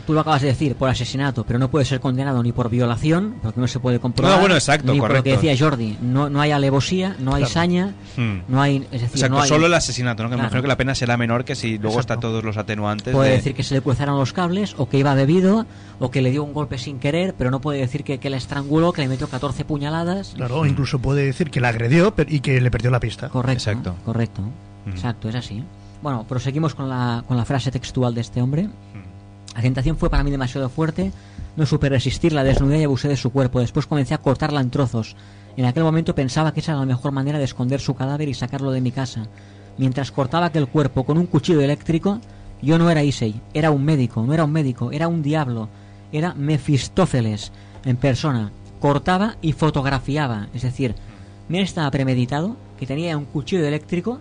[0.07, 3.37] Tú lo acabas de decir, por asesinato, pero no puede ser condenado ni por violación,
[3.43, 4.35] porque no se puede comprobar.
[4.35, 5.47] No, bueno, exacto, ni por lo que correcto.
[5.49, 7.53] decía Jordi, no, no hay alevosía, no hay Claro.
[7.53, 8.39] saña, Hmm.
[8.49, 8.77] no hay.
[8.91, 10.29] Es decir, Exacto, no hay- solo el asesinato, ¿no?
[10.31, 10.47] Que me Claro.
[10.49, 12.15] imagino que la pena será menor que si luego Exacto.
[12.15, 13.15] está todos los atenuantes.
[13.15, 15.67] Puede de- decir que se le cruzaron los cables, o que iba bebido,
[16.01, 18.37] o que le dio un golpe sin querer, pero no puede decir que, que la
[18.39, 20.33] estranguló, que le metió 14 puñaladas.
[20.37, 23.29] Claro, incluso puede decir que la agredió pero- y que le perdió la pista.
[23.29, 23.95] Correcto.
[24.05, 24.43] Correcto.
[24.87, 25.63] Exacto, es así.
[26.03, 28.69] Bueno, proseguimos con la, con la frase textual de este hombre.
[29.59, 31.11] La tentación fue para mí demasiado fuerte,
[31.57, 33.59] no supe resistir, la desnudé y abusé de su cuerpo.
[33.59, 35.17] Después comencé a cortarla en trozos.
[35.57, 38.35] En aquel momento pensaba que esa era la mejor manera de esconder su cadáver y
[38.35, 39.27] sacarlo de mi casa.
[39.77, 42.21] Mientras cortaba aquel cuerpo con un cuchillo eléctrico,
[42.63, 45.69] yo no era Issei, era un médico, no era un médico, era un diablo,
[46.13, 47.51] era Mefistófeles
[47.85, 48.53] en persona.
[48.79, 50.95] Cortaba y fotografiaba, es decir,
[51.49, 54.21] me estaba premeditado que tenía un cuchillo eléctrico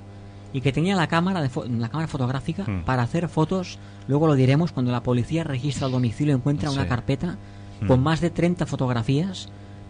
[0.53, 2.83] y que tenía la cámara de fo- la cámara fotográfica Hmm.
[2.85, 3.77] para hacer fotos.
[4.07, 7.37] Luego lo diremos cuando la policía registra el domicilio encuentra una carpeta
[7.81, 7.87] Hmm.
[7.87, 9.49] con más de 30 fotografías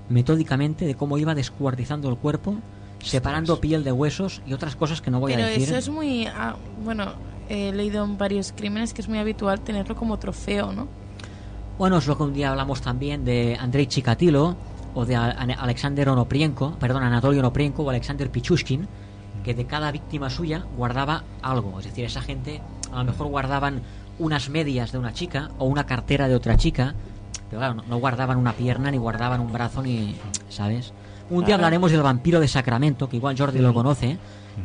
[0.10, 2.56] metódicamente de cómo iba descuartizando el cuerpo,
[3.04, 5.64] separando piel de huesos y otras cosas que no voy Pero a decir.
[5.64, 6.26] eso es muy.
[6.28, 7.14] ah, bueno,
[7.50, 10.88] he leído en varios crímenes que es muy habitual tenerlo como trofeo, ¿no?
[11.78, 14.56] Bueno, es lo que un día hablamos también de Andrei Chikatilo
[14.96, 18.88] o de Alexander Onoprienko, perdón, Anatoly Onoprienko o Alexander Pichushkin,
[19.48, 21.80] que de cada víctima suya guardaba algo.
[21.80, 22.60] Es decir, esa gente
[22.91, 23.82] a lo mejor guardaban
[24.19, 26.95] unas medias de una chica o una cartera de otra chica,
[27.49, 30.18] pero claro, no, no guardaban una pierna, ni guardaban un brazo, ni.
[30.49, 30.91] ¿Sabes?
[31.30, 34.18] Un día hablaremos del vampiro de Sacramento, que igual Jordi lo conoce,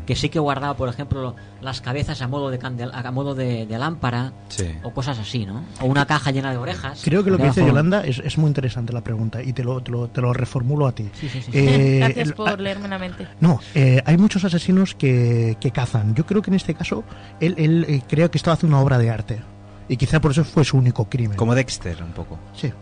[0.07, 3.67] que sí que guardaba, por ejemplo, las cabezas a modo de, candel- a modo de,
[3.67, 4.67] de lámpara Sí.
[4.83, 5.65] o cosas así, ¿no?
[5.81, 7.01] O una caja llena de orejas.
[7.05, 9.81] Creo que lo que dice Yolanda es, es muy interesante la pregunta y te lo,
[9.83, 11.09] te lo, te lo reformulo a ti.
[11.15, 11.51] Sí, sí, sí.
[11.53, 13.29] Eh, Gracias el- por leerme la mente.
[13.41, 16.15] No, eh, hay muchos asesinos que, que cazan.
[16.15, 17.05] Yo creo que en este caso
[17.41, 19.41] él, él eh, creo que estaba haciendo una obra de arte.
[19.89, 21.37] Y quizá por eso fue su único crimen.
[21.37, 22.39] Como Dexter, un poco.
[22.55, 22.73] Sí.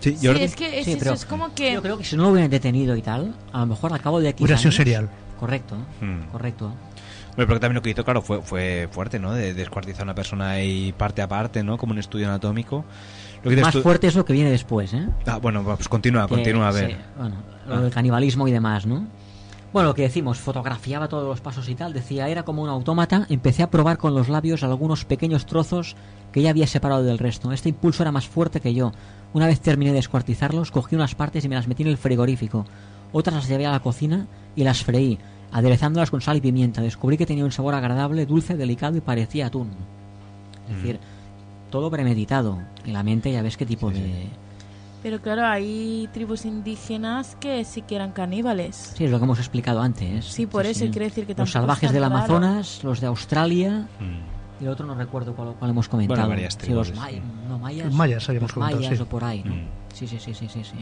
[0.00, 1.72] Sí, es que es, Sí, eso, es como que.
[1.72, 4.20] Yo creo que si no lo hubieran detenido y tal, a lo mejor al cabo
[4.20, 4.44] de aquí.
[4.44, 5.08] Hubiera sido serial.
[5.38, 6.30] Correcto, Hmm.
[6.32, 6.72] correcto.
[7.36, 9.32] Bueno, pero también lo que hizo, claro, fue, fue fuerte, ¿no?
[9.32, 11.76] De descuartizar a una persona ahí parte a parte, ¿no?
[11.76, 12.84] Como un estudio anatómico.
[13.42, 15.06] Lo que Más fuerte es lo que viene después, ¿eh?
[15.26, 16.90] Ah, bueno, pues continúa, Que- continúa, a ver.
[16.92, 17.36] sí, bueno,
[17.66, 17.70] Ah.
[17.70, 19.06] lo del canibalismo y demás, ¿no?
[19.72, 23.26] Bueno, lo que decimos, fotografiaba todos los pasos y tal, decía, era como un autómata,
[23.28, 25.96] empecé a probar con los labios algunos pequeños trozos
[26.30, 27.50] que ya había separado del resto.
[27.50, 28.92] Este impulso era más fuerte que yo.
[29.32, 32.64] Una vez terminé de descuartizarlos, cogí unas partes y me las metí en el frigorífico.
[33.12, 35.18] Otras las llevé a la cocina y las freí,
[35.52, 36.80] aderezándolas con sal y pimienta.
[36.82, 39.70] Descubrí que tenía un sabor agradable, dulce, delicado y parecía atún.
[40.68, 40.98] Es decir,
[41.70, 42.60] todo premeditado.
[42.84, 44.28] En la mente ya ves qué tipo de...
[45.02, 48.94] Pero claro, hay tribus indígenas que sí que eran caníbales.
[48.96, 50.24] Sí, es lo que hemos explicado antes.
[50.24, 52.14] Sí, por eso, quiere decir que Los tampoco salvajes del raro.
[52.16, 53.86] Amazonas, los de Australia
[54.60, 56.20] y el otro no recuerdo cuál, cuál hemos comentado.
[56.20, 57.22] Bueno, varias Sí, los tribus, may- sí.
[57.48, 57.86] no, mayas.
[57.86, 59.02] Los mayas habíamos los comentado, mayas sí.
[59.02, 59.54] o por ahí, ¿no?
[59.54, 59.68] Mm.
[59.92, 60.76] Sí, sí, sí, sí, sí, sí.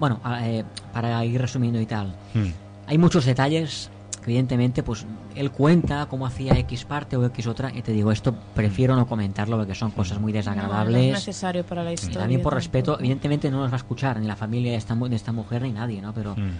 [0.00, 2.14] Bueno, eh, para ir resumiendo y tal.
[2.34, 2.50] Hmm.
[2.86, 3.90] Hay muchos detalles
[4.22, 8.10] que evidentemente pues él cuenta cómo hacía X parte o X otra y te digo,
[8.12, 11.04] esto prefiero no comentarlo porque son cosas muy No, no desagradables.
[11.06, 12.18] es necesario para la Y historia.
[12.20, 12.56] también por tampoco.
[12.60, 15.32] respeto, evidentemente no nos va a escuchar ni la familia de esta, mu- de esta
[15.32, 16.12] mujer ni nadie, ¿no?
[16.14, 16.50] Pero Hmm.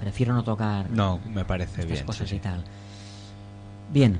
[0.00, 2.06] prefiero no tocar No, me parece estas bien.
[2.06, 2.64] cosas sí, y tal.
[3.92, 4.18] Bien.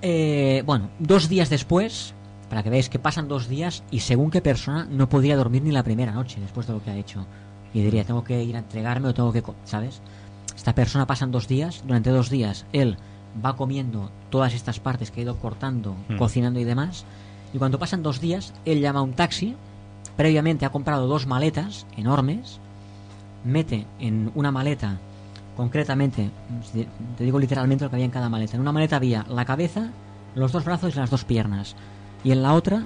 [0.00, 2.14] Eh, bueno, dos días después,
[2.52, 5.72] para que veáis que pasan dos días y según qué persona no podría dormir ni
[5.72, 7.24] la primera noche después de lo que ha hecho.
[7.72, 9.42] Y diría, tengo que ir a entregarme o tengo que...
[9.64, 10.02] ¿Sabes?
[10.54, 12.98] Esta persona pasan dos días, durante dos días él
[13.42, 16.18] va comiendo todas estas partes que ha ido cortando, Mm.
[16.18, 17.06] cocinando y demás.
[17.54, 19.56] Y cuando pasan dos días, él llama a un taxi,
[20.18, 22.58] previamente ha comprado dos maletas enormes,
[23.46, 24.98] mete en una maleta,
[25.56, 26.28] concretamente,
[26.70, 29.46] si te digo literalmente lo que había en cada maleta, en una maleta había la
[29.46, 29.88] cabeza,
[30.34, 31.76] los dos brazos y las dos piernas,
[32.24, 32.84] y en la otra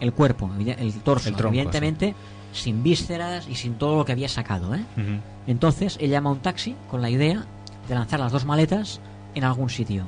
[0.00, 2.14] el cuerpo, el torso, El tronco, evidentemente
[2.52, 4.74] sin vísceras y sin todo lo que había sacado.
[4.74, 4.84] ¿eh?
[4.96, 5.20] Ujú.
[5.46, 7.44] Entonces él llama a un taxi con la idea
[7.88, 9.00] de lanzar las dos maletas
[9.34, 10.04] en algún sitio.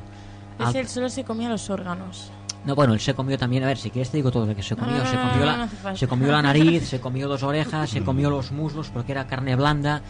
[0.59, 2.31] Es Al- él solo se comía los órganos.
[2.65, 4.63] no, bueno, él se comió también, a ver, si quieres te digo todo lo que
[4.63, 4.99] se comió.
[4.99, 5.57] No, se, comió no, la,
[5.91, 9.27] no se comió la nariz, se comió dos orejas, se comió los muslos porque era
[9.27, 10.03] carne blanda.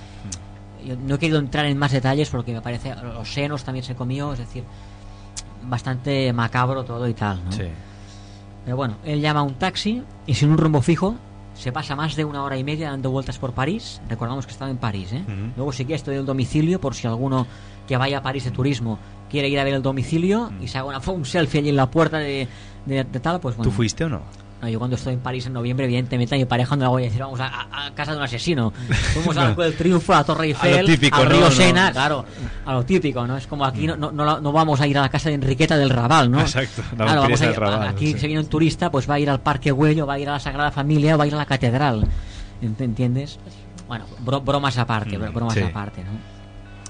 [0.85, 3.95] Yo no he querido entrar en más detalles porque me parece, los senos también se
[3.95, 4.65] comió, es decir,
[5.69, 7.53] bastante macabro todo y tal, ¿no?
[7.53, 7.65] Sí.
[8.69, 11.15] Pero bueno, él llama a un taxi y sin un rumbo fijo
[11.55, 13.99] se pasa más de una hora y media dando vueltas por París.
[14.11, 15.25] Recordamos que estaba en París, ¿eh?
[15.57, 17.47] Luego si quieres te doy el domicilio por si alguno
[17.87, 18.99] que vaya a París de turismo
[19.31, 21.91] quiere ir a ver el domicilio y se haga una, un selfie allí en la
[21.91, 22.47] puerta de,
[22.85, 23.71] de- de tal, pues bueno.
[23.71, 24.21] ¿Tú fuiste o no?
[24.61, 27.03] No, yo cuando estoy en París en noviembre, evidentemente a mi pareja no la voy
[27.03, 28.73] a decir, vamos a, a- a casa de un asesino.
[29.15, 31.31] Fuimos al Arco del Triunfo, a la Torre Eiffel, típico, al ¿no?
[31.31, 31.51] río No.
[31.53, 32.25] Sena, claro,
[32.67, 33.37] a lo típico, ¿no?
[33.37, 35.77] Es como aquí no, no, no, no vamos a ir a la casa de Enriqueta
[35.77, 36.41] del Raval, ¿no?
[36.41, 38.19] Exacto, la Claro, vamos a ir, Raval, aquí sí.
[38.19, 40.33] se viene un turista, pues va a ir al Parque Güello, va a ir a
[40.33, 42.05] la Sagrada Familia, va a ir a la Catedral.
[42.61, 43.39] ¿Ent- ¿Entiendes?
[43.87, 45.61] Bueno, bro- bromas aparte, Mm, bro- bromas sí.
[45.61, 46.11] aparte, ¿no?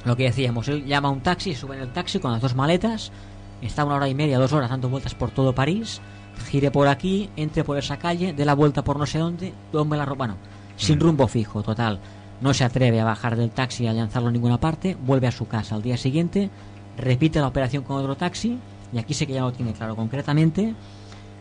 [0.06, 3.12] Lo que decíamos, él llama un taxi, sube en el taxi con las dos maletas,
[3.60, 6.00] está una hora y media, dos horas dando vueltas por todo París,
[6.38, 9.96] gire por aquí, entre por esa calle, dé la vuelta por no sé dónde, tome
[9.96, 10.36] la ropa, no,
[10.76, 11.02] sin Mm.
[11.02, 11.98] rumbo fijo, total.
[12.40, 15.32] No se atreve a bajar del taxi y a lanzarlo a ninguna parte, vuelve a
[15.32, 16.50] su casa al día siguiente,
[16.96, 18.58] repite la operación con otro taxi,
[18.92, 20.74] y aquí sé que ya lo tiene claro concretamente,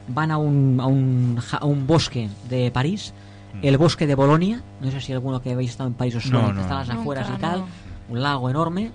[0.07, 3.13] van a un, a un, ja- a un bosque de París,
[3.53, 3.59] Mm.
[3.63, 6.51] el bosque de Bolonia, no sé si alguno que habéis estado en París os No,
[6.51, 6.61] no.
[6.61, 7.37] está a las afueras y no.
[7.37, 7.63] tal,
[8.09, 8.91] un lago enorme,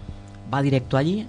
[0.53, 1.27] va directo allí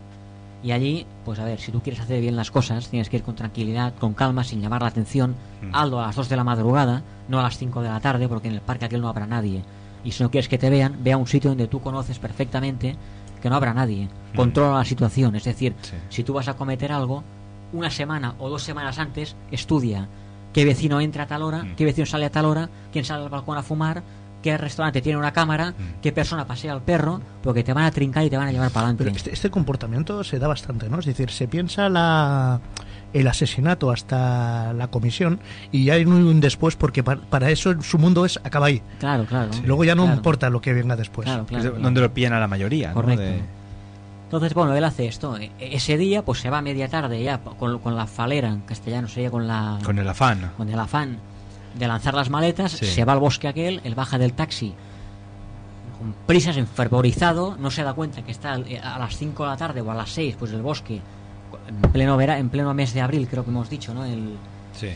[0.64, 3.23] y allí, pues a ver, si tú quieres hacer bien las cosas, tienes que ir
[3.23, 5.76] con tranquilidad, con calma, sin llamar la atención, Mm.
[5.76, 8.48] algo a las 2 de la madrugada, no a las 5 de la tarde, porque
[8.48, 9.61] en el parque aquel no habrá nadie.
[10.06, 12.95] Y si no quieres que te vean, ve a un sitio donde tú conoces perfectamente
[13.41, 14.07] que no habrá nadie.
[14.34, 14.35] Mm.
[14.38, 15.76] Controla la situación, es decir,
[16.10, 17.23] si tú vas a cometer algo,
[17.73, 20.07] una semana o dos semanas antes, estudia
[20.53, 21.76] qué vecino entra a tal hora, Mm.
[21.76, 24.03] qué vecino sale a tal hora, quién sale al balcón a fumar,
[24.43, 26.01] qué restaurante tiene una cámara, Mm.
[26.03, 28.69] qué persona pasea al perro, porque te van a trincar y te van a llevar
[28.69, 29.17] para Pero adelante.
[29.17, 30.99] este, este comportamiento se da bastante, ¿no?
[30.99, 32.59] Es decir, se piensa la,
[33.13, 35.39] el asesinato hasta la comisión
[35.71, 38.81] y ya hay un, después porque pa- para eso su mundo es acaba ahí.
[38.99, 39.49] Claro, claro.
[39.65, 40.17] Luego ya no Claro.
[40.17, 41.25] importa lo que venga después.
[41.25, 41.83] Claro, claro, Es claro.
[41.83, 42.89] donde lo pillan a la mayoría.
[42.89, 42.93] ¿no?
[42.95, 43.21] Correcto.
[43.23, 43.41] De-
[44.25, 45.37] Entonces, bueno, él hace esto.
[45.37, 48.61] E- Ese día, pues se va a media tarde ya con, con la falera, en
[48.61, 49.77] castellano sería con la...
[49.85, 50.51] Con el afán.
[50.57, 51.17] con el afán
[51.77, 52.85] de lanzar las maletas, Sí.
[52.85, 54.73] se va al bosque aquel, él baja del taxi
[55.97, 59.57] con prisas, enfervorizado, no se da cuenta que está al- a las 5 de la
[59.57, 61.01] tarde o a las 6, pues del bosque,
[61.67, 64.03] en pleno, vera, en pleno mes de abril, creo que hemos dicho, ¿no?
[64.05, 64.35] El,
[64.73, 64.89] Sí.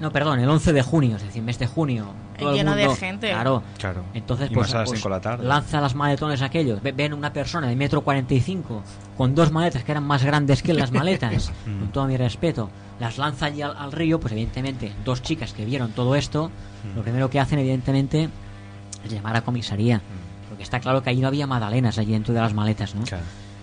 [0.00, 2.06] No, perdón, el 11 de junio, es decir, mes de junio.
[2.38, 3.28] todo el Lleno de gente.
[3.30, 3.62] Claro.
[3.78, 4.02] Claro.
[4.14, 5.44] Entonces, Y pues, más a las pues, 5 de la tarde.
[5.46, 6.82] lanza las maletones aquellos.
[6.82, 8.82] Ve- Ven una persona de metro 45
[9.16, 11.78] con dos maletas que eran más grandes que las maletas, Mm.
[11.80, 12.70] con todo mi respeto.
[12.98, 16.50] Las lanza allí al, al río, pues evidentemente, dos chicas que vieron todo esto,
[16.84, 16.96] Mm.
[16.96, 18.30] lo primero que hacen, evidentemente,
[19.04, 19.98] es llamar a comisaría.
[19.98, 20.48] Mm.
[20.48, 23.04] Porque está claro que allí no había magdalenas allí dentro de las maletas, ¿no?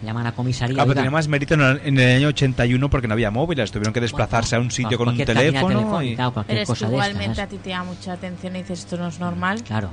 [0.03, 0.75] Llaman a comisaría.
[0.75, 3.71] Claro, pero "Oiga, tenía más mérito en el, el año 81 porque no había móviles,
[3.71, 6.03] tuvieron que desplazarse a un sitio con un teléfono.
[6.03, 7.45] y- o cualquier Pero es que cosa de igualmente estas.
[7.45, 9.63] a ti te da mucha atención y dices, esto no es normal.
[9.63, 9.89] Claro.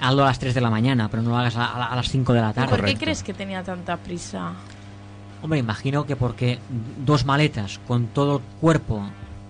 [0.00, 2.08] Hazlo a las 3 de la mañana, pero no lo hagas a, a- a las
[2.08, 2.68] 5 de la ¿Y tarde.
[2.76, 4.54] ¿Por qué crees que tenía tanta prisa?
[5.40, 6.58] Hombre, imagino que porque
[7.04, 9.04] dos maletas con todo el cuerpo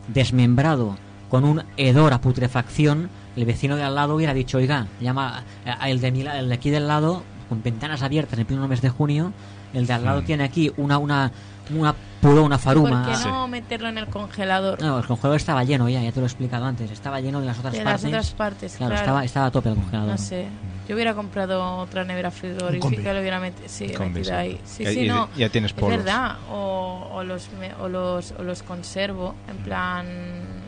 [0.09, 0.97] desmembrado,
[1.31, 5.45] con un hedor a putrefacción, el vecino de al lado hubiera dicho, oiga, llama
[5.87, 8.83] el de, mi la- el de aquí del lado, con ventanas abiertas en pleno mes
[8.83, 9.33] de junio,
[9.75, 10.25] el de al lado Mm.
[10.25, 11.31] tiene aquí una una
[11.75, 13.05] una puro, una faruma.
[13.05, 14.81] ¿Por qué no meterlo en el congelador?
[14.83, 17.47] No, el congelador estaba lleno ya, ya te lo he explicado antes, estaba lleno de
[17.47, 18.09] las otras De las partes.
[18.09, 18.95] otras partes, claro.
[18.95, 20.11] Estaba, estaba a tope el congelador.
[20.11, 20.47] No sé.
[20.89, 24.31] Yo hubiera comprado otra nevera frigorífica, lo hubiera meti- sí, combi, metido sí.
[24.33, 24.61] ahí.
[24.65, 25.29] Sí, sí, y- no.
[25.37, 25.99] ya tienes Es polos.
[25.99, 26.37] verdad.
[26.51, 30.07] O, o los, me- o, los, o los conservo, en plan,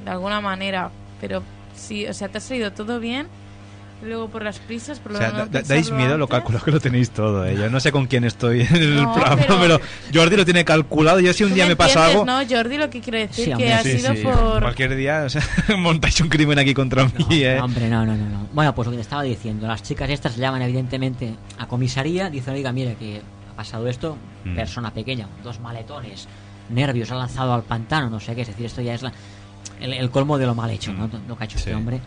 [0.04, 0.90] de alguna manera.
[1.20, 1.42] Pero
[1.74, 3.26] sí, o sea, te ha salido todo bien.
[4.04, 6.28] Luego por las prisas, por O lo sea, de no da- dais miedo, lo antes.
[6.38, 7.56] calculo que lo tenéis todo, ¿eh?
[7.56, 9.58] Yo no sé con quién estoy en el No, programa, pero...
[9.60, 9.80] pero-
[10.12, 11.20] Jordi lo tiene calculado.
[11.20, 12.54] Yo si un día me pasa entiendes, algo...
[12.54, 12.76] ¿no, Jordi?
[12.78, 14.60] Lo que quiero decir Sí, que ha Sí, sido sí, por...
[14.62, 15.42] Cualquier día o sea,
[15.78, 17.56] montáis un crimen aquí contra mí, ¿eh?
[17.58, 18.48] No, hombre, no, no, no, no.
[18.52, 22.54] Bueno, pues lo que te estaba diciendo, las chicas estas llaman evidentemente a comisaría, dicen,
[22.54, 23.22] oiga, mire que
[23.52, 24.54] ha pasado esto, Mm.
[24.56, 26.28] persona pequeña, dos maletones,
[26.68, 29.12] nervios, ha lanzado al pantano, no sé qué, es decir, esto ya es la-
[29.80, 31.08] el, el colmo de lo mal hecho, ¿no?
[31.26, 31.78] Lo que ha hecho este Mm.
[31.78, 32.00] Hombre.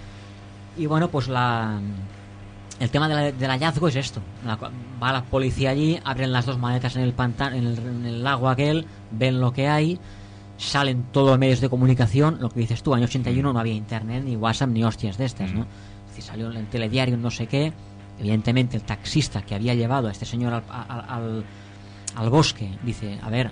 [0.77, 1.79] Y bueno, pues la...
[2.79, 4.21] El tema de la- del hallazgo es esto.
[4.45, 4.57] La-
[5.01, 8.23] va la policía allí, abren las dos maletas en el pantano, en el, en el
[8.23, 9.99] lago aquel, ven lo que hay,
[10.57, 14.23] salen todos los medios de comunicación, lo que dices tú, año 81 no había internet,
[14.23, 15.61] ni WhatsApp, ni hostias de estas, ¿no?
[15.61, 17.73] Es decir, salió en el telediario, no sé qué,
[18.19, 21.43] evidentemente el taxista que había llevado a este señor al, al, al-
[22.15, 23.49] al bosque, dice, a ver,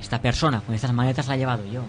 [0.00, 1.82] esta persona con estas maletas la he llevado yo.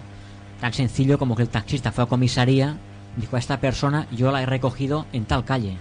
[0.60, 2.76] Tan sencillo como que el taxista fue a comisaría,
[3.16, 5.76] dijo a esta persona, yo la he recogido en tal calle.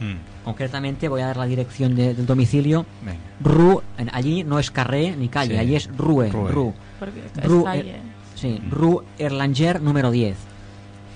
[0.00, 0.44] Mm.
[0.44, 2.86] Concretamente voy a dar la dirección de- del domicilio.
[3.04, 3.18] Venga.
[3.40, 5.58] Ru, en- allí no es carré ni calle, Sí.
[5.60, 6.30] allí es Rue.
[6.30, 6.50] Rue.
[6.52, 6.74] Ru.
[6.98, 7.96] Porque es Ru- calle.
[7.96, 8.00] er-
[8.38, 10.36] sí, Rue Erlanger número 10.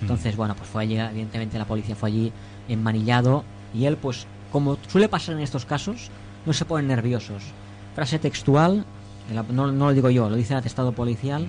[0.01, 2.33] Entonces, bueno, pues fue allí, evidentemente la policía fue allí
[2.69, 6.11] enmanillado y él, pues, como suele pasar en estos casos,
[6.45, 7.45] no se ponen nerviosos.
[7.95, 8.85] Frase textual,
[9.53, 11.49] no, no lo digo yo, lo dice el atestado policial.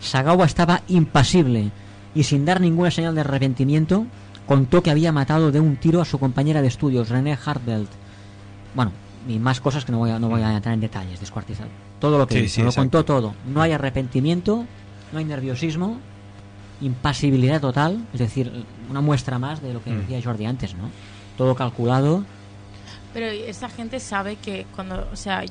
[0.00, 1.70] Sagawa estaba impasible
[2.16, 4.06] y sin dar ninguna señal de arrepentimiento
[4.46, 7.90] contó que había matado de un tiro a su compañera de estudios, René Hartbelt.
[8.74, 8.90] Bueno,
[9.28, 11.68] y más cosas que no voy a, no voy a entrar en detalles, descuartizar.
[12.00, 12.82] Todo lo que Sí, hizo, sí, lo exacto.
[12.98, 13.34] contó todo.
[13.46, 14.64] No hay arrepentimiento,
[15.12, 15.98] no hay nerviosismo,
[16.80, 18.52] impasibilidad total, es decir,
[18.90, 19.98] una muestra más de lo que Mm.
[20.00, 20.90] decía Jordi antes, ¿no?
[21.36, 22.24] Todo calculado.
[23.14, 25.42] Pero esta gente sabe que cuando, o sea,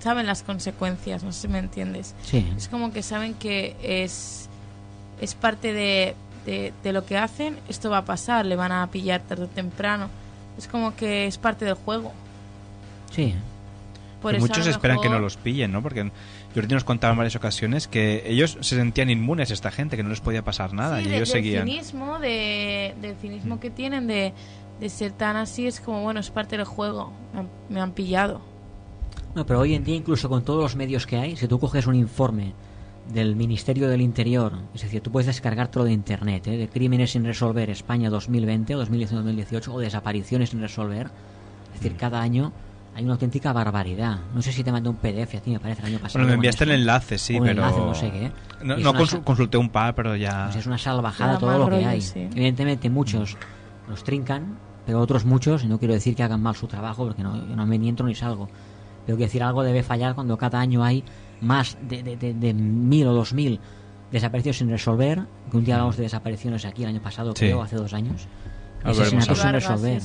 [0.00, 2.14] saben las consecuencias, no sé si me entiendes.
[2.22, 2.46] Sí.
[2.56, 4.48] Es como que saben que es,
[5.20, 6.14] es parte de,
[6.46, 9.48] de, de lo que hacen, esto va a pasar, le van a pillar tarde o
[9.48, 10.08] temprano.
[10.58, 12.12] Es como que es parte del juego.
[13.10, 13.34] Sí.
[14.22, 15.82] Por eso muchos esperan que no los pillen, ¿no?
[15.82, 16.10] Porque
[16.54, 20.08] Jordi nos contaba en varias ocasiones que ellos se sentían inmunes, esta gente, que no
[20.08, 21.66] les podía pasar nada Sí, y de- ellos del seguían.
[21.68, 24.32] cinismo, de, del cinismo que tienen de,
[24.80, 27.12] de ser tan así, es como, bueno, es parte del juego.
[27.34, 28.40] Me han, me han pillado.
[29.34, 31.86] No, pero hoy en día, incluso con todos los medios que hay, si tú coges
[31.86, 32.54] un informe
[33.12, 36.56] del Ministerio del Interior, es decir, tú puedes descargártelo de internet, ¿eh?
[36.56, 41.08] de Crímenes sin resolver España 2020 o 2019-2018 o Desapariciones sin resolver.
[41.74, 42.52] Es decir, cada año
[42.94, 44.20] hay una auténtica barbaridad.
[44.34, 46.20] No sé si te mandé un PDF, a ti me parece el año pasado.
[46.20, 47.50] Bueno, me enviaste el enlace, sí, pero.
[47.62, 48.32] enlace, no sé qué.
[48.64, 50.44] No, no consu- consulté un par, pero ya.
[50.46, 52.00] pues es una salvajada Da todo lo que hay.
[52.00, 52.20] sí.
[52.20, 53.36] Evidentemente muchos
[53.88, 54.56] los trincan,
[54.86, 57.54] pero otros muchos, y no quiero decir que hagan mal su trabajo, porque no, yo
[57.56, 58.46] no me ni entro ni salgo.
[59.04, 61.04] Pero quiero decir, algo debe fallar cuando cada año hay
[61.44, 63.60] más de, de, de, de mil o dos mil
[64.10, 67.46] desapariciones sin resolver, que un día hablamos de desapariciones aquí el año pasado, Sí.
[67.46, 68.26] creo, hace dos años.
[68.84, 70.02] Asesinatos sin resolver.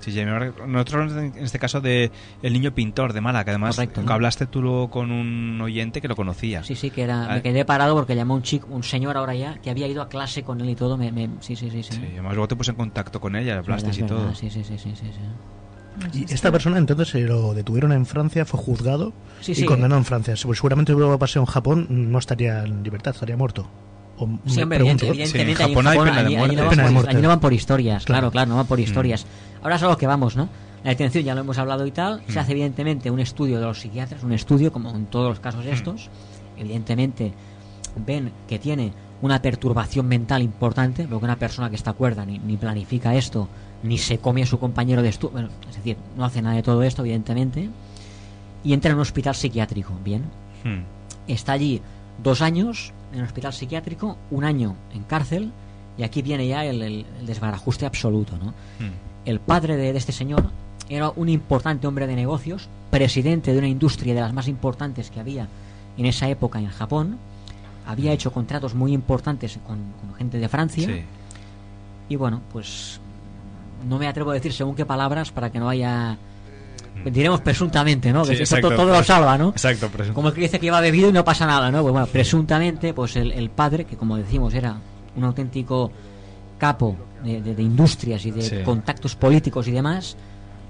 [0.00, 2.10] Sí, Jamie nosotros en este caso de
[2.42, 4.12] El niño pintor de Mala, que además Correcto, ¿no?
[4.12, 6.62] hablaste tú luego con un oyente que lo conocía.
[6.62, 9.34] Sí, sí, que era, Ah, me quedé parado porque llamó un chico, un señor ahora
[9.34, 10.98] ya, que había ido a clase con él y todo.
[10.98, 11.94] Me, me- sí, sí, sí, sí.
[11.94, 14.34] Sí, además luego te puse en contacto con ella, es y todo.
[14.34, 15.20] Sí, sí, sí, sí, sí, sí.
[16.12, 19.64] Y esta persona entonces se lo detuvieron en Francia, fue juzgado Sí, y sí.
[19.64, 20.34] condenado en Francia.
[20.44, 23.68] Pues seguramente si hubiera pasado en Japón no estaría en libertad, estaría muerto.
[24.16, 25.06] O Sí, me hombre, pregunto.
[25.06, 26.56] evidente- Sí, en evidentemente allí Japón hay pena de allí- allí muerte.
[26.56, 27.10] no van por- muerte.
[27.10, 28.30] allí no van por historias, claro, Claro.
[28.32, 28.82] claro, no van por Mm.
[28.82, 29.26] historias.
[29.62, 30.48] Ahora es a lo que vamos, ¿no?
[30.84, 32.22] La detención ya lo hemos hablado y tal.
[32.26, 32.30] Mm.
[32.32, 35.42] Se hace evidentemente un estudio de los psiquiatras, un estudio como en todos los Mm.
[35.42, 36.10] casos estos.
[36.58, 37.32] Evidentemente
[38.06, 38.92] ven que tiene
[39.22, 43.48] una perturbación mental importante, porque una persona que está cuerda ni, ni planifica esto,
[43.84, 46.62] ni se come a su compañero de estudio, bueno, es decir, no hace nada de
[46.64, 47.68] todo esto, evidentemente,
[48.64, 50.22] y entra en un hospital psiquiátrico, ¿bien?
[50.64, 50.82] Hmm.
[51.28, 51.80] está allí
[52.22, 55.52] dos años en el hospital psiquiátrico, un año en cárcel,
[55.98, 58.36] y aquí viene ya el, el- el desbarajuste absoluto.
[58.38, 58.46] ¿no?
[58.80, 58.90] Hmm.
[59.26, 60.50] El padre de, de este señor
[60.88, 65.20] era un importante hombre de negocios, presidente de una industria de las más importantes que
[65.20, 65.46] había
[65.98, 67.18] en esa época en Japón,
[67.86, 71.02] había hecho contratos muy importantes con, con gente de Francia, Sí.
[72.08, 72.98] y bueno, pues
[73.86, 76.16] no me atrevo a decir según qué palabras para que no haya...
[77.04, 78.22] Diremos presuntamente, ¿no?
[78.22, 79.48] Que Sí, esto exacto, todo lo salva, ¿no?
[79.50, 81.82] Exacto, Como el que dice que iba bebido y no pasa nada, ¿no?
[81.82, 84.76] Pues bueno, presuntamente, pues el, el padre, que como decimos era
[85.16, 85.90] un auténtico
[86.56, 88.56] capo de, de- de industrias y de Sí.
[88.64, 90.16] contactos políticos y demás,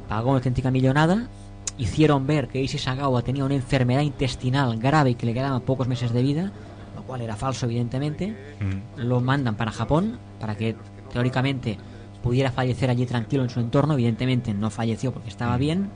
[0.08, 1.28] pagó una auténtica millonada,
[1.76, 5.88] hicieron ver que Isis Sagawa tenía una enfermedad intestinal grave y que le quedaban pocos
[5.88, 6.52] meses de vida,
[6.96, 9.00] lo cual era falso evidentemente, Hmm.
[9.02, 10.74] lo mandan para Japón, para que
[11.12, 11.76] teóricamente
[12.24, 15.90] pudiera fallecer allí tranquilo en su entorno, evidentemente no falleció porque estaba bien.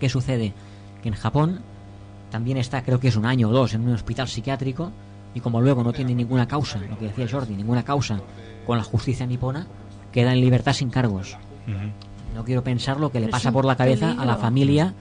[0.00, 0.52] ¿Qué sucede?
[1.02, 1.60] Que en Japón
[2.30, 4.90] también está, creo que es un año o dos, en un hospital psiquiátrico,
[5.32, 8.20] y como luego no tiene ninguna causa, lo que decía Jordi, ninguna causa
[8.66, 9.66] con la justicia nipona,
[10.12, 11.36] queda en libertad sin cargos.
[12.34, 14.92] No quiero pensar lo que le pasa por la cabeza a la familia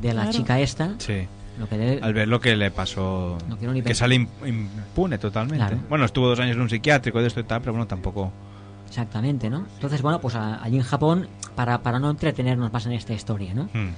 [0.00, 0.36] de la Claro.
[0.36, 1.26] chica esta, Sí.
[1.58, 5.56] lo que debe- Al ver lo que le pasó, No que sale im- impune totalmente.
[5.56, 5.78] Claro.
[5.88, 8.30] Bueno, estuvo dos años en un psiquiátrico de esto y tal, pero bueno, tampoco.
[8.92, 9.64] Exactamente, ¿no?
[9.74, 13.54] Entonces, bueno, pues a- allí en Japón, para, para no entretenernos más en esta historia,
[13.54, 13.64] ¿no?
[13.72, 13.88] Hmm.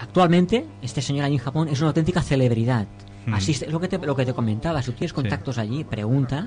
[0.00, 2.86] Actualmente, este señor allí en Japón es una auténtica celebridad.
[3.26, 3.34] Hmm.
[3.34, 6.46] Asiste, es lo que te, lo que te comentaba, si tienes contactos allí, pregunta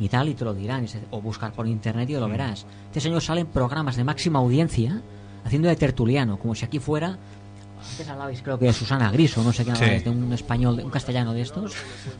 [0.00, 2.32] y tal, y te lo dirán, o buscar por internet y lo Hmm.
[2.32, 2.66] verás.
[2.86, 5.00] Este señor sale en programas de máxima audiencia,
[5.44, 7.16] haciendo de tertuliano, como si aquí fuera...
[7.92, 9.76] Antes hablabais creo que de Susana Griso, no sé qué Sí.
[9.82, 11.72] hablabais, de un español, de un castellano de estos,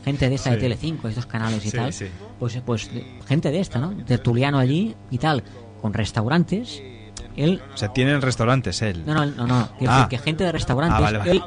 [0.03, 0.55] gente de esta Sí.
[0.55, 1.93] de Telecinco, estos canales y tal,
[2.39, 2.89] pues, pues
[3.27, 3.91] gente de esta, ¿no?
[4.05, 5.43] Tertuliano allí y tal,
[5.81, 6.81] con restaurantes,
[7.35, 9.03] él O sea, tienen restaurantes él.
[9.05, 9.69] no, no, no, no.
[9.77, 9.95] Quiero Ah.
[9.97, 11.31] decir que gente de restaurantes, Ah, vale, vale.
[11.31, 11.43] él,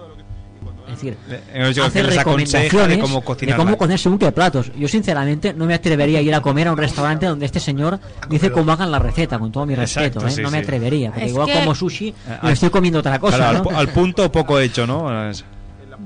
[0.95, 1.17] es decir,
[1.53, 3.57] Eh, yo hace que les aconseja de recomendaciones cómo de cocinar.
[3.57, 4.73] cómo comer según qué platos.
[4.77, 7.99] Yo sinceramente no me atrevería a ir a comer a un restaurante donde este señor
[8.29, 10.31] dice cómo hagan la receta, con todo mi respeto, Exacto, ¿eh?
[10.31, 13.19] sí, no me atrevería, porque Es igual que- como sushi Eh, me estoy comiendo otra
[13.19, 15.29] cosa, Claro, al, al punto poco hecho, ¿no?
[15.31, 15.45] Es-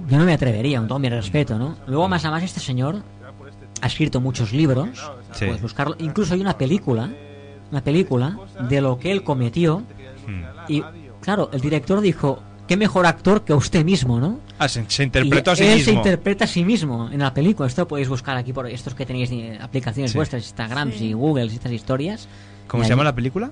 [0.09, 1.77] Yo no me atrevería, con todo mi respeto, ¿no?
[1.86, 3.02] Luego más a más este señor
[3.81, 4.89] ha escrito muchos libros,
[5.32, 5.44] Sí.
[5.47, 7.09] puedes buscarlo, incluso hay una película,
[7.70, 8.39] una película
[8.69, 9.82] de lo que él cometió
[10.27, 10.43] Hmm.
[10.69, 10.82] y
[11.20, 14.39] claro, el director dijo, qué mejor actor que usted mismo, ¿no?
[14.59, 15.93] Ah, se, se interpretó Y a sí él se mismo.
[16.01, 17.66] interpreta a sí mismo en la película.
[17.66, 20.19] Esto podéis buscar aquí por estos que tenéis eh, aplicaciones Sí.
[20.19, 21.07] vuestras, Instagrams Sí.
[21.07, 22.28] y Google y estas historias.
[22.69, 23.51] ¿Cómo Y se ahí- llama la película?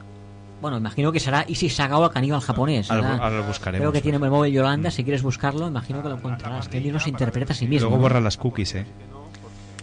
[0.60, 2.90] Bueno, imagino que será Isis Sagawa caníbal japonés.
[2.90, 3.80] Ahora, lo buscaremos.
[3.82, 6.68] Creo que tiene el móvil Yolanda, si quieres buscarlo, imagino que lo encontrarás.
[6.68, 7.88] Que él mismo se interpreta a sí mismo.
[7.88, 8.02] Luego ¿no?
[8.02, 8.86] borra las cookies, ¿eh?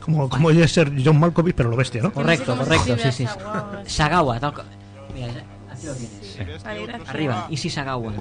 [0.01, 2.11] Como, como debe ser John Malkovich, pero lo bestia, ¿no?
[2.11, 3.33] Correcto, No correcto, se sí, sí.
[3.85, 4.39] Sagawa.
[4.39, 4.53] Tal
[5.13, 5.27] Mira,
[5.71, 6.65] aquí lo tienes.
[7.07, 8.11] Arriba, Isis Sagawa.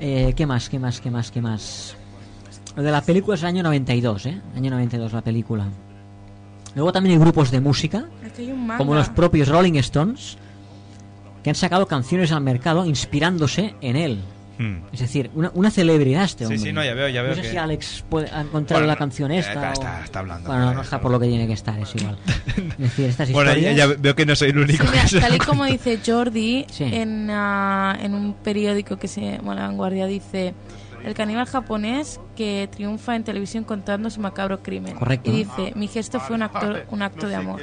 [0.00, 1.96] Eh, ¿Qué más, qué más, qué más, qué más?
[2.76, 4.40] Lo de la película es el año 92, ¿eh?
[4.56, 5.66] Año 92 la película.
[6.74, 8.06] Luego también hay grupos de música,
[8.76, 10.36] como los propios Rolling Stones,
[11.42, 14.20] que han sacado canciones al mercado inspirándose en él.
[14.58, 14.78] Hmm.
[14.92, 16.58] Es decir, una, una celebridad este Sí, hombre.
[16.58, 18.92] sí, no, ya veo, ya veo No sé que- si Alex puede ha encontrado Bueno,
[18.92, 19.52] la canción eh, esta.
[19.52, 21.52] está- o- está- está hablando Bueno, con no él, está por lo que tiene que
[21.52, 22.18] estar, es igual.
[22.56, 23.76] Es decir, estas Bueno, ya, historias...
[23.90, 24.84] ya veo que no soy el único.
[24.84, 26.84] Sí, mira, tal y como dice Jordi Sí.
[26.84, 30.54] en, ah, en un periódico que se, bueno, La Vanguardia dice
[31.04, 34.96] el caníbal japonés que triunfa en televisión contando su macabro crimen.
[34.96, 35.30] Correcto.
[35.30, 37.60] Y dice, mi gesto fue un acto, un acto de amor.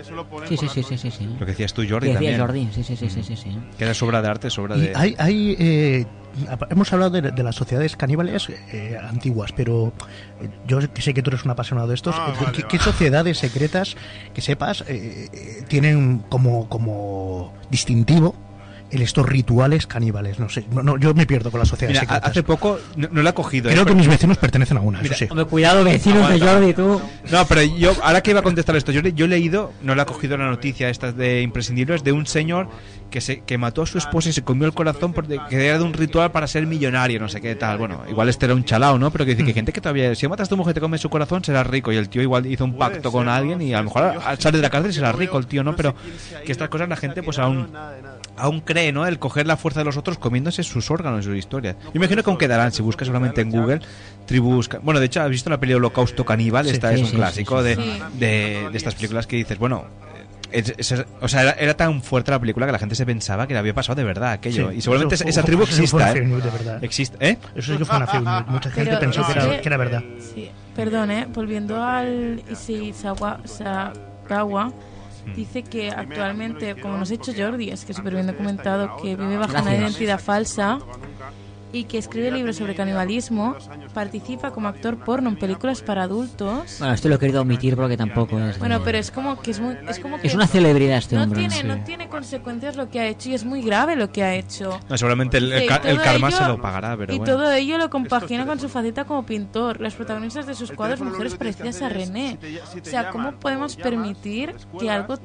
[0.47, 1.25] Sí, sí, sí, sí, sí, sí.
[1.25, 2.39] Lo que decías tú, Jordi, decía también.
[2.39, 3.57] Jordi, sí, sí, sí, sí, sí, sí.
[3.77, 4.95] Que era sobra de arte, sobra Y de...
[4.95, 6.05] hay, hay eh,
[6.69, 9.93] hemos hablado de, de las sociedades caníbales eh, antiguas, pero
[10.41, 12.15] eh, yo que sé que tú eres un apasionado de estos.
[12.17, 12.67] Ah, eh, vale, ¿qué, vale.
[12.67, 13.95] qué sociedades secretas
[14.33, 18.35] que sepas eh, tienen como, como distintivo
[19.01, 20.39] estos rituales caníbales?
[20.39, 22.31] No sé, no, no, yo me pierdo con las sociedades Mira, a- secretas.
[22.31, 23.69] hace poco no, no la he cogido.
[23.69, 23.85] Creo ¿eh?
[23.85, 25.27] que Pero- mis vecinos pertenecen a una, Mira, eso sí.
[25.31, 26.39] Hombre, cuidado, vecinos de.
[26.39, 27.01] Jordi, tú.
[27.31, 29.95] No, pero yo, ahora que iba a contestar esto, yo, le- yo he leído, no
[29.95, 32.67] le ha cogido la noticia estas de imprescindibles, de un señor
[33.09, 35.77] que se que mató a su esposa y se comió el corazón porque que era
[35.77, 37.77] de un ritual para ser millonario, no sé qué tal.
[37.77, 39.11] Bueno, igual este era un chalao, ¿no?
[39.11, 40.81] Pero que dice que hay gente que todavía, si matas a tu mujer y te
[40.81, 41.91] comes su corazón, serás rico.
[41.93, 44.57] Y el tío igual hizo un pacto con alguien y a lo mejor al salir
[44.57, 45.75] de la cárcel será rico el tío, ¿no?
[45.75, 45.95] Pero
[46.45, 47.67] que estas cosas la gente pues aún
[48.37, 49.05] aún cree, ¿no?
[49.07, 51.75] El coger la fuerza de los otros comiéndose sus órganos, sus historias.
[51.85, 53.79] Yo imagino que aún quedarán, si buscas solamente en Google,
[54.25, 54.69] tribus...
[54.83, 56.65] Bueno, de hecho, ¿has visto la peli Holocausto Caníbal?
[56.65, 56.71] Sí.
[56.71, 57.81] Esta Sí, es un sí, clásico sí, de, sí.
[58.19, 59.85] de, de estas películas que dices, bueno...
[60.51, 63.05] eh, es- es- o sea, era, era tan fuerte la película que la gente se
[63.05, 64.69] pensaba que le había pasado de verdad aquello.
[64.71, 66.13] Sí, y seguramente eso esa tribu eso fue exista, una ¿eh?
[66.13, 66.83] fake news de verdad.
[66.83, 67.37] Existe, ¿eh?
[67.55, 68.05] Eso sí que fue una
[68.39, 68.47] news.
[68.47, 70.03] Mucha gente Pero pensó que era, que- que era verdad.
[70.33, 71.27] Sí, perdón, ¿eh?
[71.33, 74.71] volviendo al Ishizawa Sagawa,
[75.35, 79.37] dice que actualmente, como nos ha hecho Jordi, es que súper bien documentado, que vive
[79.37, 80.79] bajo una identidad falsa
[81.75, 83.55] y que escribe libros sobre canibalismo,
[83.93, 86.77] participa como actor porno en películas para adultos.
[86.79, 88.57] Bueno, esto lo he querido omitir porque tampoco es.
[88.59, 91.23] Bueno, pero es como que es muy, es como que Es una celebridad este no
[91.23, 91.39] hombre.
[91.41, 91.63] Tiene, Sí.
[91.67, 94.79] no tiene consecuencias lo que ha hecho y es muy grave lo que ha hecho.
[94.89, 95.67] No, seguramente el, el el
[96.01, 97.33] karma ello- se lo pagará, pero y bueno.
[97.33, 99.81] todo ello lo compagina con su faceta como pintor.
[99.81, 102.37] Las protagonistas de sus cuadros, mujeres parecidas a René.
[102.81, 105.17] O sea, ¿cómo podemos permitir que algo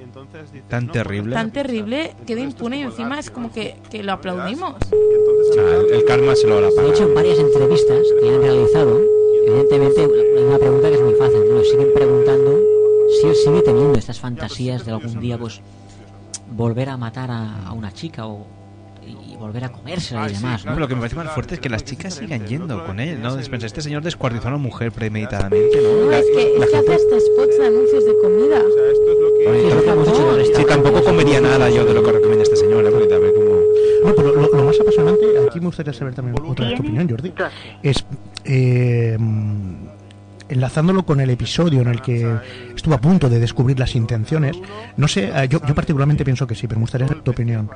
[0.69, 1.35] Tan terrible.
[1.35, 4.75] tan terrible quede impune y encima es como que, que lo aplaudimos?
[4.91, 6.91] O sea, el, el karma se lo hará De pagar.
[6.95, 9.01] hecho, en varias entrevistas que han realizado,
[9.47, 11.41] evidentemente, hay una pregunta que es muy fácil.
[11.49, 12.59] Lo siguen preguntando
[13.21, 15.61] si él sigue teniendo estas fantasías de algún día, pues,
[16.57, 18.47] volver a matar a, a una chica o
[19.07, 21.69] y volver a comérsela y demás, No, lo que me parece más fuerte es que
[21.71, 23.35] las chicas sigan yendo con él, ¿no?
[23.35, 26.05] Despensa, este señor descuartizó a una mujer premeditadamente, ¿no?
[26.05, 28.61] No, La- es que, la es que hace hasta spots de anuncios de comida.
[28.61, 30.67] Sí, es lo que hemos de Sí, restaurantes.
[30.67, 32.91] tampoco comería nada yo de lo que recomienda este señor, ¿eh?
[32.91, 33.50] Porque también como...
[34.05, 37.09] No, pero lo, lo más apasionante, aquí me gustaría saber también otra vez tu opinión,
[37.09, 37.33] Jordi,
[37.83, 38.05] es
[38.45, 39.17] eh,
[40.49, 42.37] enlazándolo con el episodio en el que
[42.75, 44.57] estuvo a punto de descubrir las intenciones.
[44.97, 47.71] No sé, eh, yo, yo particularmente pienso que sí, pero me gustaría saber tu opinión.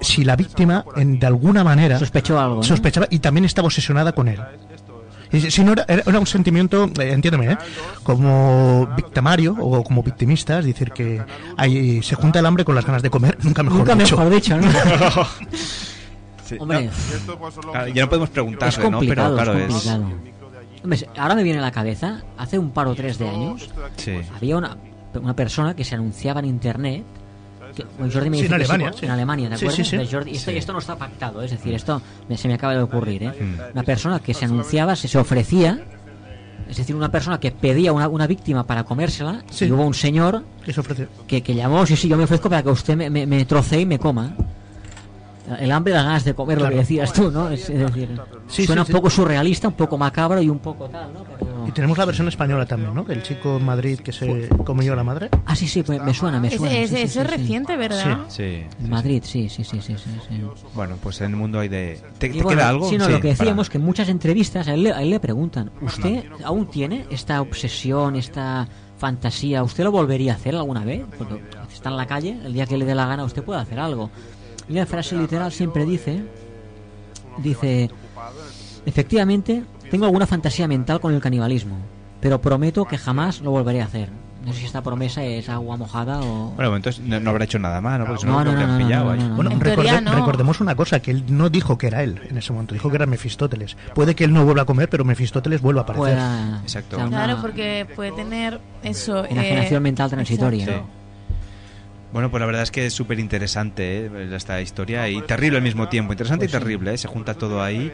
[0.00, 2.62] Si la víctima, en, de alguna manera, Sospechó algo, ¿no?
[2.62, 4.40] sospechaba y también estaba obsesionada con él.
[5.32, 7.58] Y Si si no era, era un sentimiento, eh, entiéndeme, ¿eh?
[8.02, 11.22] como victimario o como victimista, es decir, que
[11.56, 14.16] ahí se junta el hambre con las ganas de comer, nunca mejor Nunca dicho.
[14.16, 14.66] mejor dicho, ¿no?
[16.44, 16.90] Sí, Hombre,
[17.28, 18.90] no, claro, ya no podemos es preguntarle, ¿no?
[18.90, 20.04] complicado, Pero claro, es complicado.
[20.82, 24.16] Hombre, ahora me viene a la cabeza, hace un par o tres de años, Sí.
[24.36, 24.76] había una,
[25.14, 27.04] una persona que se anunciaba en internet.
[27.74, 29.74] Que, bueno, Jordi me Sí, dice en Alemania, sí, en Alemania, ¿de acuerdo?
[29.84, 33.22] sí, Jordi- esto, no está pactado, es decir, esto me- se me acaba de ocurrir.
[33.24, 33.32] ¿eh?
[33.40, 33.72] Mm.
[33.74, 35.78] Una persona que se anunciaba, se, se ofrecía,
[36.68, 39.66] es decir, una persona que pedía una, una víctima para comérsela, Sí.
[39.66, 40.82] y hubo un señor Que se
[41.26, 43.80] que, que llamó, sí, sí, yo me ofrezco para que usted me, me, me trocee
[43.80, 44.34] y me coma.
[45.58, 47.48] El hambre las ganas de comer, lo que decías tú, ¿no?
[47.50, 48.08] Es, es decir,
[48.46, 48.92] Sí, suena sí.
[48.92, 51.24] un poco surrealista, un poco macabro y un poco tal, ¿no?
[51.24, 53.06] Pero- Y tenemos la versión española también, ¿no?
[53.08, 55.28] El chico en Madrid que se comió a la madre.
[55.46, 56.74] Ah, sí, sí, pues me suena, me suena.
[56.76, 57.36] ese- sí, ese sí, es sí.
[57.36, 58.18] reciente, ¿verdad?
[58.28, 58.64] Sí.
[58.88, 60.42] Madrid, sí, sí, sí, sí, sí, sí.
[60.74, 62.00] Bueno, pues en el mundo hay de...
[62.18, 62.90] ¿Te, te bueno, queda algo?
[62.90, 65.00] Sí, no, Sí, lo que para- decíamos que en muchas entrevistas a él, le- a
[65.00, 68.66] él le preguntan, ¿usted aún tiene esta obsesión, esta
[68.98, 69.62] fantasía?
[69.62, 71.02] ¿Usted lo volvería a hacer alguna vez?
[71.16, 71.40] Porque
[71.72, 74.10] está en la calle, el día que le dé la gana usted puede hacer algo.
[74.68, 76.20] Y la frase literal siempre dice,
[77.38, 77.90] dice,
[78.86, 81.76] efectivamente, tengo alguna fantasía mental con el canibalismo,
[82.20, 84.08] pero prometo que jamás lo volveré a hacer.
[84.44, 86.52] No sé si esta promesa es agua mojada o...
[86.56, 88.06] Bueno, entonces no, no habrá hecho nada más, ¿no?
[88.06, 89.18] Porque No, no, no, pillado no, ahí.
[89.18, 89.34] no, no.
[89.36, 92.72] Bueno, recorde- recordemos una cosa, que él no dijo que era él en ese momento,
[92.72, 93.76] dijo que era Mefistóteles.
[93.94, 96.14] Puede que él no vuelva a comer, pero Mefistóteles vuelva a aparecer.
[96.14, 96.60] Pueda...
[96.62, 96.96] Exacto.
[96.96, 99.26] o sea, una Claro, porque puede tener eso.
[99.26, 100.64] enajenación eh, mental transitoria.
[100.64, 100.72] Sí.
[102.14, 104.30] Bueno, pues la verdad es que es súper interesante ¿eh?
[104.34, 106.12] esta historia y terrible al mismo tiempo.
[106.14, 106.98] Interesante Pues y terrible, ¿eh?
[106.98, 107.92] se junta todo ahí.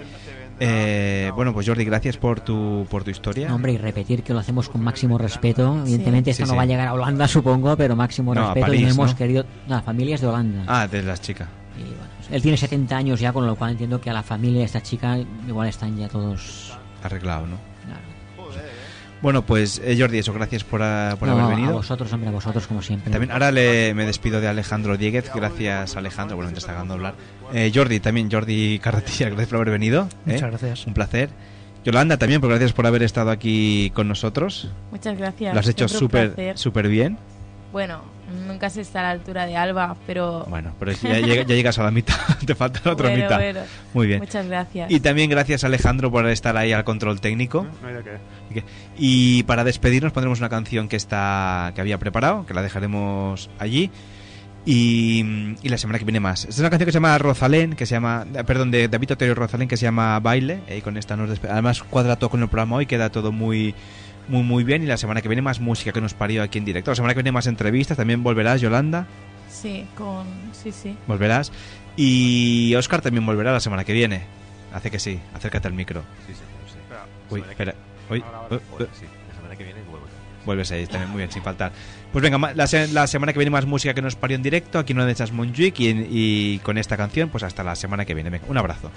[0.58, 3.48] Eh, bueno, pues Jordi, gracias por tu, por tu historia.
[3.48, 5.78] No, hombre, y repetir que lo hacemos con máximo respeto.
[5.82, 6.56] Evidentemente, esto Sí, no sí.
[6.56, 8.66] va a llegar a Holanda, supongo, pero máximo No, a respeto.
[8.66, 9.16] y París, no hemos ¿no?
[9.18, 9.44] querido.
[9.68, 10.64] No, la familia es de Holanda.
[10.66, 11.48] Ah, de las chicas.
[11.78, 11.96] Y bueno,
[12.30, 14.82] él tiene 70 años ya, con lo cual entiendo que a la familia de esta
[14.82, 16.72] chica igual están ya todos.
[17.02, 17.56] Arreglado, ¿no?
[19.26, 21.72] Bueno, pues eh, Jordi, eso, gracias por, ah, por No, haber a venido.
[21.72, 23.10] vosotros, hombre, a vosotros como siempre.
[23.10, 26.96] También ahora le, me despido de Alejandro Dieguez, gracias Alejandro, bueno, te está dando a
[26.96, 27.14] hablar.
[27.52, 30.02] Eh, Jordi, también Jordi Carretilla, gracias por haber venido.
[30.28, 30.34] ¿eh?
[30.34, 30.86] Muchas gracias.
[30.86, 31.30] Un placer.
[31.84, 34.70] Yolanda también, pues gracias por haber estado aquí con nosotros.
[34.92, 35.52] Muchas gracias.
[35.54, 37.18] Lo has hecho súper súper bien.
[37.72, 38.02] Bueno,
[38.46, 40.44] nunca se está a la altura de Alba, pero...
[40.48, 42.16] Bueno, pero ya, ya llegas a la mitad,
[42.46, 43.36] te falta la otra Bueno, mitad.
[43.38, 43.60] bueno.
[43.94, 44.20] Muy bien.
[44.20, 44.90] Muchas gracias.
[44.90, 47.66] Y también gracias Alejandro por estar ahí al control técnico.
[47.82, 48.64] No hay de qué.
[48.96, 53.90] Y para despedirnos pondremos una canción que está que había preparado, que la dejaremos allí.
[54.68, 56.40] Y, y la semana que viene más.
[56.40, 59.30] Esta es una canción que se llama Rosalén, que se llama, perdón, de David Otero
[59.30, 60.58] y Rosalén, que se llama Baile.
[60.76, 63.76] Y con esta nos Además cuadra todo con el programa hoy, queda todo muy,
[64.28, 64.82] muy, muy bien.
[64.82, 66.90] Y la semana que viene más música que nos parió aquí en directo.
[66.90, 67.96] La semana que viene más entrevistas.
[67.96, 69.06] También volverás, Yolanda.
[69.50, 70.26] Sí, con...
[70.52, 70.96] Sí, sí.
[71.06, 71.52] Volverás.
[71.96, 74.22] Y Oscar también volverá la semana que viene.
[74.74, 76.02] Hace que sí, acércate al micro.
[76.26, 76.40] Sí, sí,
[76.72, 76.76] sí.
[77.30, 77.74] Uy, espera.
[78.10, 80.06] Uy, Ahora, ahora, sí, la semana que viene vuelvo.
[80.44, 81.72] Vuelves ahí también muy bien, sin faltar.
[82.12, 84.78] Pues venga, la, se- la semana que viene más música que nos parió en directo,
[84.78, 88.04] aquí en Una de esas Montjuic y, y con esta canción, pues hasta la semana
[88.04, 88.30] que viene.
[88.30, 88.90] Venga, un abrazo.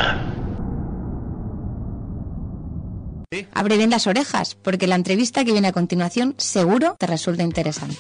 [3.54, 7.96] Abre bien las orejas, porque la entrevista que viene a continuación seguro te resulta interesante.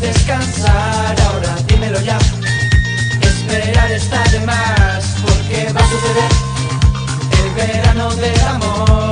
[0.00, 2.18] Descansar ahora, dímelo ya.
[3.22, 6.32] Esperar está de más, porque va a suceder.
[7.42, 9.05] El verano del amor,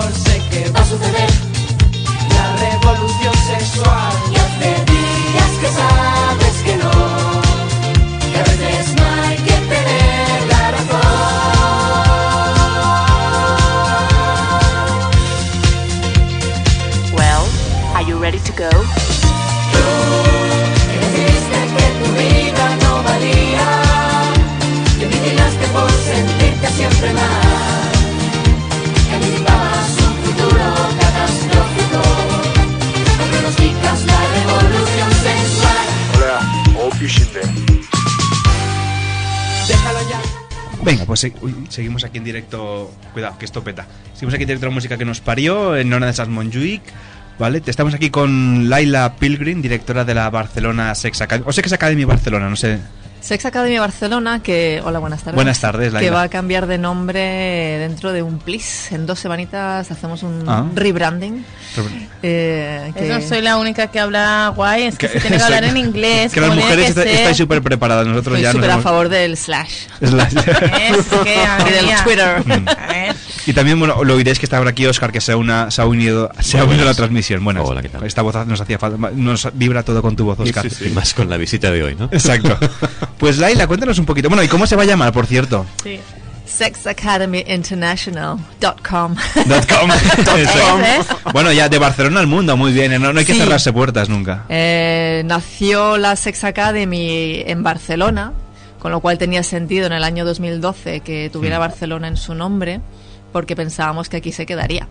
[40.85, 41.27] Venga, pues
[41.71, 42.93] seguimos aquí en directo.
[43.15, 43.87] Cuidado, que esto peta.
[44.13, 46.83] Seguimos aquí en directo la música que nos parió en una de esas Montjuic.
[47.39, 47.63] ¿Vale?
[47.67, 51.45] Estamos aquí con Laila Pilgrim, directora de la Barcelona Sex Academy.
[51.49, 52.79] O Sex Academy Barcelona, no sé.
[53.25, 54.83] Sex Academy Barcelona, que.
[54.85, 55.35] Hola, buenas tardes.
[55.37, 56.07] Buenas tardes, Laila.
[56.07, 57.21] Que va a cambiar de nombre
[57.79, 58.93] dentro de un plis.
[58.93, 60.67] En dos semanitas hacemos un Ah.
[60.75, 61.43] rebranding.
[62.23, 65.43] Eh, que- No soy la única que habla guay, es que Que- se tiene que
[65.45, 66.33] hablar en inglés.
[66.35, 68.07] Que las mujeres que está- estáis súper preparadas.
[68.07, 69.73] Nosotros Estoy ya nos súper a hemos- favor del slash.
[70.03, 70.35] Slash.
[70.37, 71.35] Es que,
[71.69, 72.05] Y del.
[72.05, 72.43] Twitter.
[72.45, 72.67] Mm.
[73.47, 75.81] Y también, bueno, lo oiréis que está ahora aquí Oscar, que se ha, una, se
[75.81, 76.97] ha unido, se ha unido a la buenas.
[76.99, 77.43] transmisión.
[77.43, 78.05] Bueno, Hola, ¿qué tal?
[78.05, 80.67] esta voz nos hacía falta, nos vibra todo con tu voz, Oscar.
[80.85, 82.05] Y más con la visita de hoy, ¿no?
[82.13, 82.59] Exacto.
[83.19, 84.29] Pues Laila, cuéntanos un poquito.
[84.29, 85.65] Bueno, ¿y cómo se va a llamar, por cierto?
[85.83, 85.99] Sí.
[86.47, 88.45] Sexacademyinternational.com.
[88.61, 89.91] Dot com.
[90.39, 91.31] Exacto.
[91.33, 92.93] Bueno, ya de Barcelona al mundo, muy bien.
[92.93, 92.99] ¿eh?
[92.99, 93.39] No, no hay que Sí.
[93.41, 94.45] cerrarse puertas nunca.
[94.49, 98.33] Eh, nació la Sex Academy en Barcelona,
[98.79, 101.61] con lo cual tenía sentido en el año 2012 que tuviera Mm.
[101.61, 102.81] Barcelona en su nombre,
[103.33, 104.87] porque pensábamos que aquí se quedaría.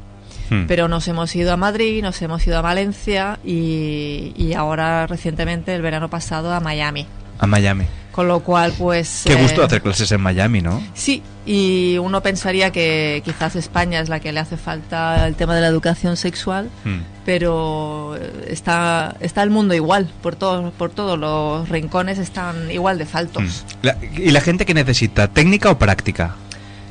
[0.50, 0.66] Hmm.
[0.68, 5.74] Pero nos hemos ido a Madrid, nos hemos ido a Valencia y, y ahora recientemente,
[5.74, 7.06] el verano pasado, a Miami.
[7.40, 7.86] A Miami.
[8.14, 9.23] Con lo cual, pues...
[9.26, 10.81] Qué eh, gusto hacer clases en Miami, ¿no?
[10.94, 15.56] Sí, y uno pensaría que quizás España es la que le hace falta el tema
[15.56, 16.99] de la educación sexual, Hmm.
[17.26, 22.98] pero eh, está, está el mundo igual, por, todos por todos los rincones están igual
[22.99, 23.44] de faltos.
[23.44, 23.85] Hmm.
[23.88, 25.27] La- ¿Y la gente que necesita?
[25.27, 26.35] ¿Técnica o práctica?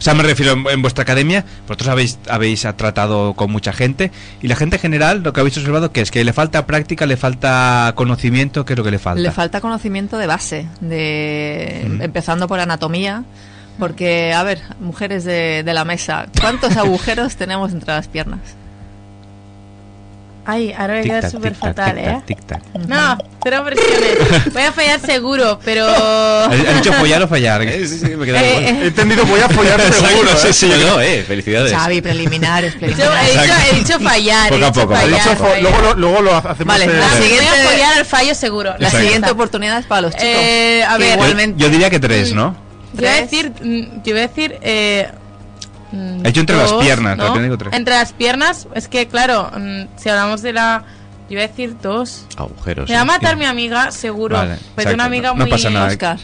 [0.03, 4.11] O sea, me refiero en, en vuestra academia, vosotros habéis, habéis tratado con mucha gente
[4.43, 7.07] y la gente en general, lo que habéis observado, que es que le falta práctica,
[7.07, 9.21] le falta conocimiento, ¿qué es lo que le falta?
[9.23, 12.03] Le falta conocimiento de base, de Mm.
[12.03, 13.23] empezando por anatomía,
[13.79, 18.41] porque, a ver, mujeres de, de la mesa, ¿cuántos agujeros tenemos entre las piernas?
[20.45, 22.21] Ay, ahora voy a quedar súper fatal, ¿eh?
[22.27, 22.87] tic-tac, tic-tac.
[22.89, 24.53] No, cero presiones.
[24.53, 25.87] Voy a fallar seguro, pero...
[25.89, 27.63] ¿Has dicho follar o fallar?
[27.63, 28.79] Eh, sí, sí, me queda Eh, eh.
[28.83, 30.37] He entendido, voy a follar seguro.
[30.37, 30.53] sí, ¿eh?
[30.53, 31.73] sí, no, eh, felicidades.
[31.73, 33.29] Xavi, preliminares, Yo preliminares.
[33.29, 34.49] he, dicho, he dicho fallar.
[34.51, 36.67] Poco a poco, fallar, luego, lo, luego lo hacemos.
[36.67, 38.71] Vale, eh, la Voy siguiente- a fallar al fallo seguro.
[38.79, 38.99] La Exacto.
[38.99, 40.27] siguiente oportunidad es para los chicos.
[40.29, 42.57] Eh, a ver, igualmente- Yo diría que tres, ¿no?
[42.95, 45.09] Yo iba a decir, mm, yo iba a decir, eh,
[45.93, 47.39] mm, He hecho entre las dos, piernas, ¿no?
[47.39, 47.73] digo tres.
[47.75, 50.83] Entre las piernas, es que claro, mm, si hablamos de la,
[51.29, 52.27] yo iba a decir dos.
[52.37, 52.89] Agujeros.
[52.89, 53.07] Me va a ¿eh?
[53.07, 54.37] matar mi amiga, seguro.
[54.37, 55.45] Vale, pero una exacto, amiga no- muy.
[55.45, 55.87] no pasa nada.
[55.89, 56.19] Oscar.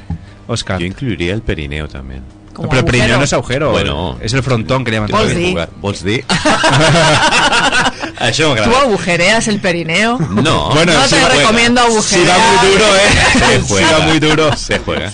[0.47, 0.81] Oscar.
[0.81, 2.23] Yo incluiría el perineo también.
[2.55, 3.03] Como pero el agujero.
[3.03, 3.71] periñón no es agujero.
[3.71, 4.19] Bueno.
[4.21, 5.29] es el frontón que le llaman.
[5.37, 5.69] Dir?
[5.81, 6.25] Vols dir?
[8.21, 10.19] Això ¿Tú agujereas el perineo?
[10.19, 10.71] No.
[10.71, 12.39] Bueno, no te recomiendo Si agujerear.
[12.39, 12.85] va muy duro,
[13.33, 13.61] Se ¿eh?
[13.61, 13.93] Si juega.
[13.99, 14.57] va muy duro.
[14.57, 15.13] Se juega.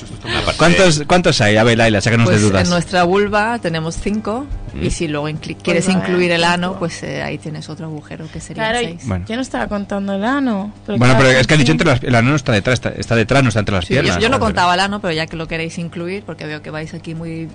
[0.56, 1.56] ¿Cuántos, ¿Cuántos hay?
[1.56, 2.64] A ver, Laila, sácanos Pues de dudas.
[2.64, 4.84] en nuestra vulva tenemos cinco Mm.
[4.86, 6.78] y si luego incli- quieres Pues incluir el ano, cinco.
[6.80, 9.02] pues eh, ahí tienes otro agujero que sería Claro, seis.
[9.04, 9.24] Bueno.
[9.28, 10.72] yo no estaba contando el ano.
[10.88, 13.14] Bueno, pero es que has dicho entre las el ano no está detrás, está, está
[13.14, 14.18] detrás, no está entre las Sí, piernas.
[14.18, 16.92] yo no contaba el ano, pero ya que lo queréis incluir, porque veo que vais
[16.92, 17.48] aquí muy,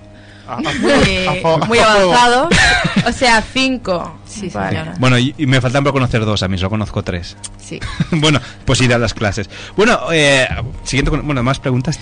[0.50, 2.14] a- a- muy, a fo- muy a fuego.
[2.14, 2.50] avanzados.
[3.08, 4.20] O sea, cinco.
[4.26, 4.70] Sí, Vale.
[4.78, 4.94] señora.
[5.00, 7.38] Bueno, y, y me faltan por conocer dos, a mí solo conozco tres.
[7.58, 7.80] Sí.
[8.12, 9.50] bueno, pues iré a las clases.
[9.78, 10.48] Bueno, eh,
[10.84, 11.98] siguiente con, bueno, más preguntas.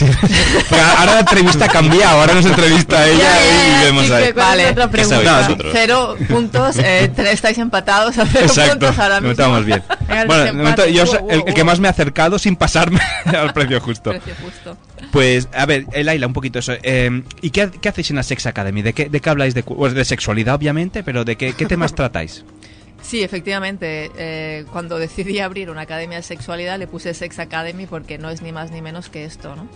[0.97, 4.31] ahora la entrevista cambia, ahora nos entrevista ella Ya, ya, y vemos sí, ahí.
[4.33, 4.75] Vale.
[5.71, 9.31] Cero puntos, eh, estáis empatados a cero Exacto, puntos ahora mismo.
[9.31, 9.83] estamos bien.
[10.07, 10.53] Bueno, de desempate.
[10.53, 14.09] momento, yo el, el que más me ha acercado sin pasarme al precio justo.
[14.09, 14.77] Precio justo.
[15.11, 16.73] Pues, a ver, eh, Laila, un poquito eso.
[16.83, 18.81] eh, ¿Y qué, qué hacéis en la Sex Academy?
[18.81, 19.53] ¿De qué, de qué habláis?
[19.53, 22.43] De, pues de sexualidad, obviamente, pero ¿de qué, qué temas tratáis?
[23.01, 24.11] Sí, efectivamente.
[24.17, 28.41] eh, cuando decidí abrir una academia de sexualidad le puse Sex Academy porque no es
[28.41, 29.67] ni más ni menos que esto, ¿no?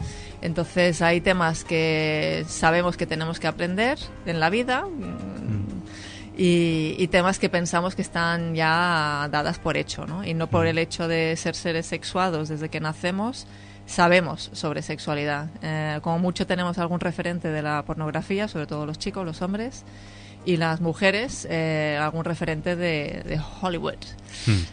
[0.42, 7.08] Entonces hay temas que sabemos que tenemos que aprender en la vida mm, y, y
[7.10, 10.26] temas que pensamos que están ya dadas por hecho, ¿no?
[10.26, 13.46] Y no por el hecho de ser seres sexuados desde que nacemos.
[13.92, 15.48] Sabemos sobre sexualidad.
[15.62, 19.84] Eh, como mucho tenemos algún referente de la pornografía, sobre todo los chicos, los hombres,
[20.46, 23.96] y las mujeres eh, algún referente de, de Hollywood,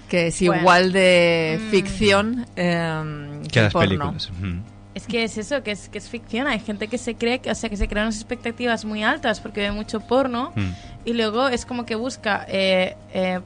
[0.09, 0.61] que es Bueno.
[0.62, 1.70] igual de Mm.
[1.70, 3.89] ficción em, Que que las porno.
[3.89, 4.31] películas.
[4.40, 4.59] Mm.
[4.95, 6.47] Es que es eso, que es, que es ficción.
[6.47, 9.40] Hay gente que se cree, que, o sea, que se crean unas expectativas muy altas
[9.40, 10.70] porque ve mucho porno Mm.
[11.05, 13.40] y luego es como que busca, eh, eh,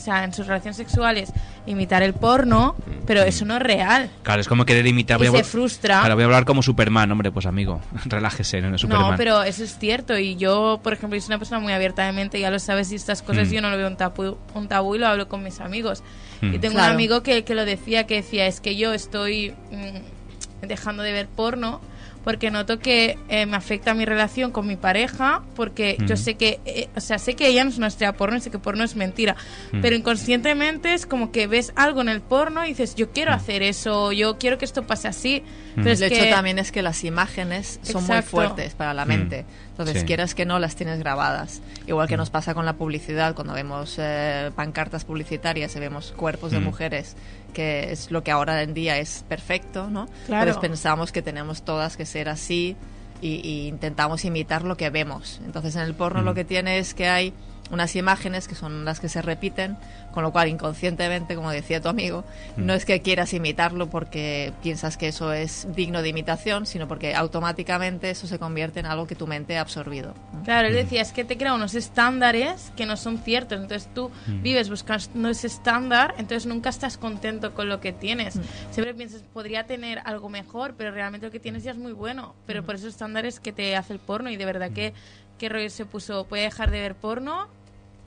[0.00, 1.30] o sea, en sus relaciones sexuales
[1.66, 2.74] imitar el porno,
[3.06, 4.10] pero eso no es real.
[4.22, 5.16] Claro, es como querer imitar.
[5.16, 6.00] Y voy a se hablar- frustra.
[6.00, 9.10] Claro, voy a hablar como Superman, hombre, pues amigo, relájese, no es Superman.
[9.12, 10.16] No, pero eso es cierto.
[10.18, 12.94] Y yo, por ejemplo, soy una persona muy abierta de mente, ya lo sabes, y
[12.96, 13.52] estas cosas Mm.
[13.52, 16.02] yo no lo veo un tabú, un tabú y lo hablo con mis amigos.
[16.40, 16.54] Mm.
[16.54, 16.88] Y tengo Claro.
[16.88, 21.12] un amigo que, que lo decía, que decía, es que yo estoy mm, dejando de
[21.12, 21.80] ver porno
[22.24, 26.60] porque noto que eh, me afecta mi relación con mi pareja, porque yo sé que,
[26.66, 28.84] eh, o sea, sé que ella no es una estrella porno y sé que porno
[28.84, 29.36] es mentira,
[29.72, 29.80] Mm.
[29.80, 33.62] pero inconscientemente es como que ves algo en el porno y dices, yo quiero hacer
[33.62, 35.42] eso, yo quiero que esto pase así.
[35.76, 35.82] Mm.
[35.82, 39.04] Pero es el que- hecho también es que las imágenes son muy fuertes para la
[39.04, 39.44] mente.
[39.82, 40.06] Entonces, Sí.
[40.06, 41.60] quieras que no, las tienes grabadas.
[41.86, 46.52] Igual que nos pasa con la publicidad, cuando vemos eh, pancartas publicitarias y vemos cuerpos
[46.52, 46.64] de Mm.
[46.64, 47.16] mujeres,
[47.54, 50.06] que es lo que ahora en día es perfecto, ¿no?
[50.26, 50.48] Claro.
[50.50, 52.76] Entonces pensamos que tenemos todas que ser así
[53.20, 55.40] y, y intentamos imitar lo que vemos.
[55.44, 56.24] Entonces, en el porno Mm.
[56.24, 57.32] lo que tiene es que hay
[57.70, 59.76] unas imágenes que son las que se repiten,
[60.12, 62.24] con lo cual inconscientemente, como decía tu amigo,
[62.56, 62.66] Mm.
[62.66, 67.14] no es que quieras imitarlo porque piensas que eso es digno de imitación, sino porque
[67.14, 70.14] automáticamente eso se convierte en algo que tu mente ha absorbido.
[70.44, 73.60] Claro, él decía, es que te crea unos estándares que no son ciertos.
[73.60, 74.42] Entonces tú Mm.
[74.42, 78.34] vives buscando ese estándar, entonces nunca estás contento con lo que tienes.
[78.34, 78.40] Mm.
[78.72, 82.34] Siempre piensas, podría tener algo mejor, pero realmente lo que tienes ya es muy bueno.
[82.46, 84.92] Pero por esos estándares que te hace el porno y de verdad que,
[85.38, 87.48] que Roy se puso, puede dejar de ver porno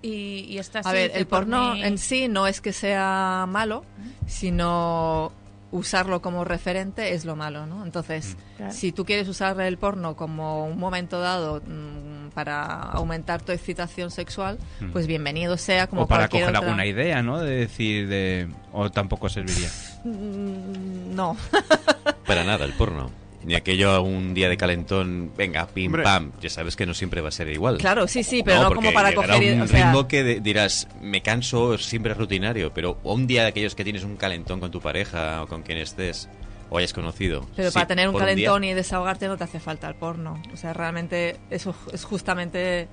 [0.02, 0.90] y, y está así.
[0.90, 3.84] A ver, el por porno mí- en sí no es que sea malo,
[4.28, 5.32] sino
[5.72, 7.84] usarlo como referente es lo malo, ¿no?
[7.84, 8.72] Entonces, Claro.
[8.72, 14.12] si tú quieres usar el porno como un momento dado mm, para aumentar tu excitación
[14.12, 14.58] sexual,
[14.92, 17.40] pues bienvenido sea como o para cualquier coger otra- alguna idea, ¿no?
[17.40, 18.50] De decir, de...
[18.72, 19.70] o tampoco serviría.
[20.04, 21.36] Mm, No.
[22.28, 23.10] Para nada, el porno.
[23.44, 26.04] Ni aquello un día de calentón, venga, pim, Hombre.
[26.04, 26.32] pam.
[26.42, 27.78] Ya sabes que no siempre va a ser igual.
[27.78, 29.56] Claro, sí, sí, pero no, como para coger...
[29.56, 33.42] un o sea, ritmo que de- dirás, me canso, siempre es rutinario, pero un día
[33.44, 36.30] de aquellos que tienes un calentón con tu pareja o con quien estés
[36.70, 37.46] o hayas conocido.
[37.56, 40.42] Pero sí, para tener un calentón día, y desahogarte no te hace falta el porno.
[40.54, 42.88] O sea, realmente eso es justamente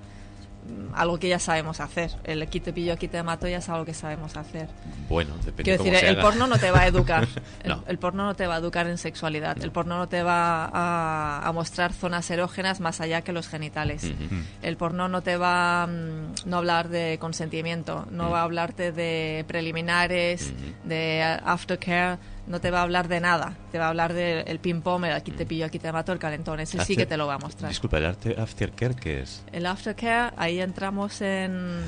[0.95, 2.11] algo que ya sabemos hacer.
[2.25, 4.69] El aquí te pillo, aquí te mato ya es algo que sabemos hacer.
[5.09, 6.23] Bueno, depende Quiero decir, el haga.
[6.23, 7.27] porno no te va a educar.
[7.65, 7.85] el, No.
[7.87, 9.57] el porno no te va a educar en sexualidad.
[9.63, 14.05] El porno no te va a, a mostrar zonas erógenas más allá que los genitales.
[14.05, 14.37] Ujú.
[14.63, 19.45] El porno no te va mm, no hablar de consentimiento, no va a hablarte de
[19.49, 20.53] preliminares,
[20.85, 22.19] de aftercare,
[22.51, 23.55] no te va a hablar de nada.
[23.73, 26.61] Te va a hablar del ping-pong, el aquí te pillo, aquí te mato, el calentón.
[26.61, 27.71] Ese sí que te lo va a mostrar.
[27.71, 29.43] Disculpa, el arte aftercare, ¿qué es?
[29.53, 31.81] El aftercare, ahí entramos en,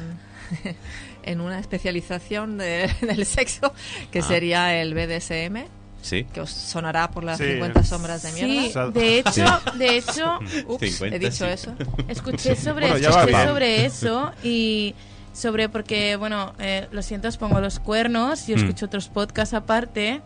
[1.24, 3.72] en una especialización de- del sexo,
[4.10, 4.22] que Ah.
[4.22, 5.66] sería el BDSM.
[6.00, 6.24] Sí.
[6.32, 7.44] Que os sonará por las Sí.
[7.44, 8.90] 50 sombras de Sí, mierda.
[8.90, 11.50] de hecho, de hecho, Ups, 50, he dicho sí.
[11.52, 11.74] eso.
[12.08, 14.96] Escuché sobre, Bueno, escuché sobre eso y
[15.32, 18.58] sobre porque, bueno, eh, lo siento, os pongo los cuernos, yo Mm.
[18.60, 20.20] escucho otros podcasts aparte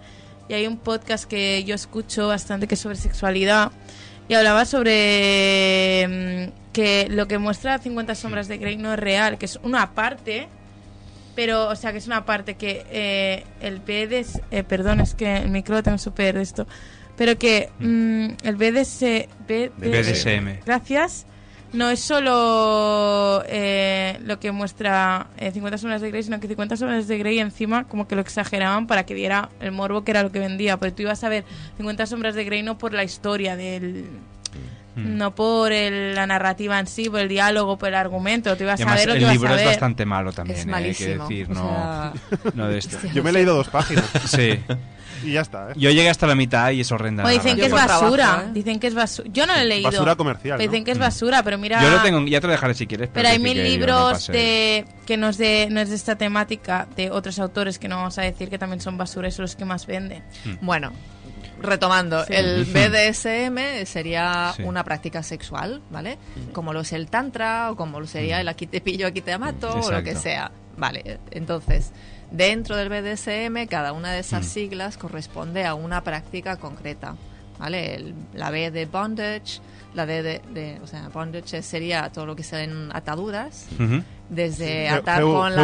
[0.48, 3.72] y hay un podcast que yo escucho bastante que es sobre sexualidad
[4.28, 9.38] y hablaba sobre mm, que lo que muestra 50 sombras de Grey no es real,
[9.38, 10.48] que es una parte,
[11.34, 15.36] pero, o sea, que es una parte que eh, el BDS, eh, perdón, es que
[15.36, 16.66] el micro lo tengo súper esto,
[17.16, 19.00] pero que mm, el BDS,
[19.46, 20.60] B- BDSM.
[20.64, 21.26] Gracias.
[21.72, 26.76] No es solo eh, lo que muestra eh, 50 sombras de Grey, sino que 50
[26.76, 30.22] sombras de Grey encima como que lo exageraban para que diera el morbo que era
[30.22, 30.78] lo que vendía.
[30.78, 31.44] Porque tú ibas a ver
[31.76, 34.06] 50 sombras de Grey no por la historia del...
[34.96, 35.16] Mm.
[35.18, 38.56] No por el- la narrativa en sí, por el diálogo, por el argumento.
[38.56, 39.66] Tú ibas Y a además, ver lo que el ibas libro a es ver.
[39.68, 42.12] bastante malo también, Es eh, hay que malísimo, decir, o no, sea-
[42.54, 42.96] no de esto.
[43.14, 44.04] Yo me he leído dos páginas.
[44.26, 44.58] Sí.
[45.24, 45.74] Y ya está, ¿eh?
[45.76, 47.24] Yo llegué hasta la mitad y es horrenda.
[47.24, 48.50] O la dicen que es basura.
[48.52, 49.28] Dicen que es basura.
[49.32, 49.90] Yo no lo he leído.
[49.90, 50.84] Basura comercial, Dicen ¿no?
[50.84, 51.82] que es basura, pero mira.
[51.82, 53.08] Yo lo tengo, ya te lo dejaré si quieres.
[53.12, 54.32] Pero hay mil no libros pasé.
[54.32, 57.96] de que no es de no es de esta temática de otros autores que no
[57.96, 60.22] vamos a decir que también son basura y son los que más venden.
[60.60, 60.92] Bueno,
[61.66, 62.32] retomando, Sí.
[62.34, 62.64] el.
[62.64, 64.62] BDSM sería Sí.
[64.62, 66.18] una práctica sexual, ¿vale?
[66.52, 69.36] Como lo es el tantra o como lo sería el aquí te pillo, aquí te
[69.38, 70.50] mato o lo que sea.
[70.78, 71.90] Vale, entonces,
[72.30, 77.16] dentro del BDSM, cada una de esas siglas corresponde a una práctica concreta,
[77.58, 77.94] ¿vale?
[77.94, 79.60] El- la B de bondage,
[79.94, 83.66] la D de, de- o sea, bondage sería todo lo que sean ataduras,
[84.28, 85.62] desde atar con la...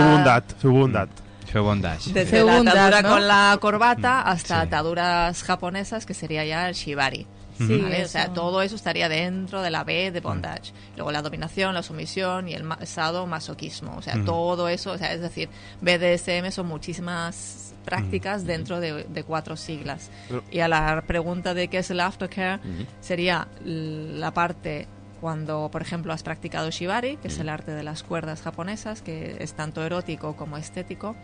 [1.53, 2.01] feubundat.
[2.01, 2.13] Feubondage.
[2.13, 3.09] Desde la atadura ¿no?
[3.11, 7.27] con la corbata hasta ataduras japonesas, que sería ya el shibari.
[7.59, 8.05] Sí, ¿vale?
[8.05, 10.73] O sea, todo eso estaría dentro de la B de bondage.
[10.97, 13.95] Luego la dominación, la sumisión y el ma- sadomasoquismo.
[13.97, 15.49] O sea, todo eso, o sea, es decir,
[15.81, 20.11] BDSM son muchísimas prácticas dentro de, de cuatro siglas.
[20.29, 22.59] Pero- Y a la pregunta de qué es el aftercare,
[23.01, 24.89] sería la parte
[25.23, 29.37] cuando, por ejemplo, has practicado shibari, que es el arte de las cuerdas japonesas, que
[29.39, 31.15] es tanto erótico como estético.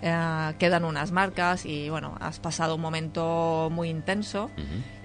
[0.00, 4.48] Eh, quedan unas marcas y bueno, has pasado un momento muy intenso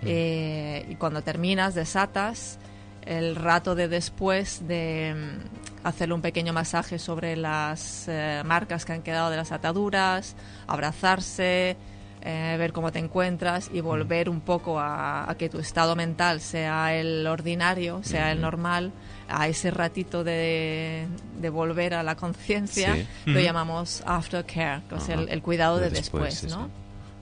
[0.04, 2.60] eh, y cuando terminas desatas
[3.08, 8.94] el rato de después de mm, hacerle un pequeño masaje sobre las eh, marcas que
[8.94, 10.36] han quedado de las ataduras,
[10.68, 11.76] abrazarse,
[12.24, 16.40] eh, ver cómo te encuentras y volver un poco a, a que tu estado mental
[16.42, 18.92] sea el ordinario, sea el normal,
[19.28, 21.08] a ese ratito de,
[21.40, 23.32] de volver a la conciencia, Sí.
[23.32, 26.70] lo llamamos aftercare, que es el, cuidado de De después, después, ¿no?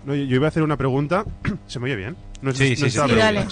[0.05, 1.25] No, yo iba a hacer una pregunta.
[1.67, 2.15] ¿Se me oye bien?
[2.41, 3.45] No, Sí, no sí, dale.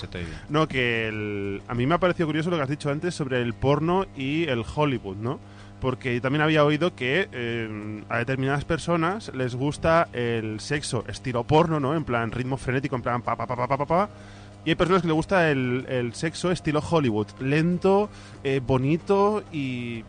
[0.47, 3.41] No, que el- a mí me ha parecido curioso lo que has dicho antes sobre
[3.41, 5.39] el porno y el Hollywood, ¿no?
[5.79, 11.43] Porque yo también había oído que eh, a determinadas personas les gusta el sexo estilo
[11.43, 11.95] porno, ¿no?
[11.95, 13.85] En plan ritmo frenético, en plan pa pa pa pa pa pa.
[13.85, 14.09] pa.
[14.65, 18.09] Y hay personas que les gusta el, el sexo estilo Hollywood, lento,
[18.43, 20.03] eh, bonito y...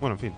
[0.00, 0.32] Bueno, en fin.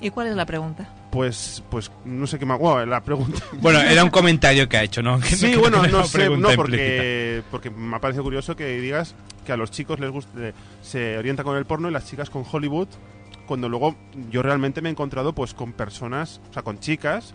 [0.00, 0.88] ¿Y cuál es la pregunta?
[1.12, 2.58] Pues, pues no sé qué más...
[2.58, 3.38] Bueno, la pregunta...
[3.60, 5.20] Bueno, era un comentario que ha hecho, ¿no?
[5.20, 9.14] Que Sí, no- bueno, no sé, no, porque, porque me ha parecido curioso que digas
[9.46, 10.32] que a los chicos les gusta,
[10.82, 12.88] se orienta con el porno y las chicas con Hollywood,
[13.46, 13.94] cuando luego
[14.30, 17.34] yo realmente me he encontrado pues con personas, o sea, con chicas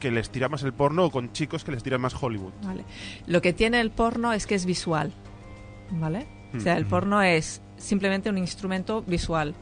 [0.00, 2.52] que les tira más el porno o con chicos que les tiran más Hollywood.
[2.62, 2.84] Vale.
[3.26, 5.12] Lo que tiene el porno es que es visual,
[5.92, 6.26] ¿vale?
[6.56, 6.88] O sea, el Mm.
[6.88, 9.54] porno es simplemente un instrumento visual.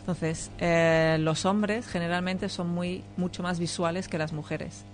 [0.00, 4.84] Entonces, eh, los hombres generalmente son muy mucho más visuales que las mujeres.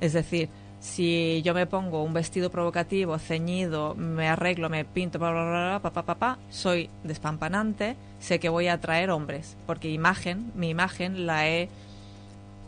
[0.00, 0.48] Es decir,
[0.84, 5.78] si yo me pongo un vestido provocativo, ceñido, me arreglo, me pinto, bla, bla, bla,
[5.82, 11.24] bla, pa, pa, soy despampanante, sé que voy a atraer hombres, porque imagen, mi imagen
[11.24, 11.70] la he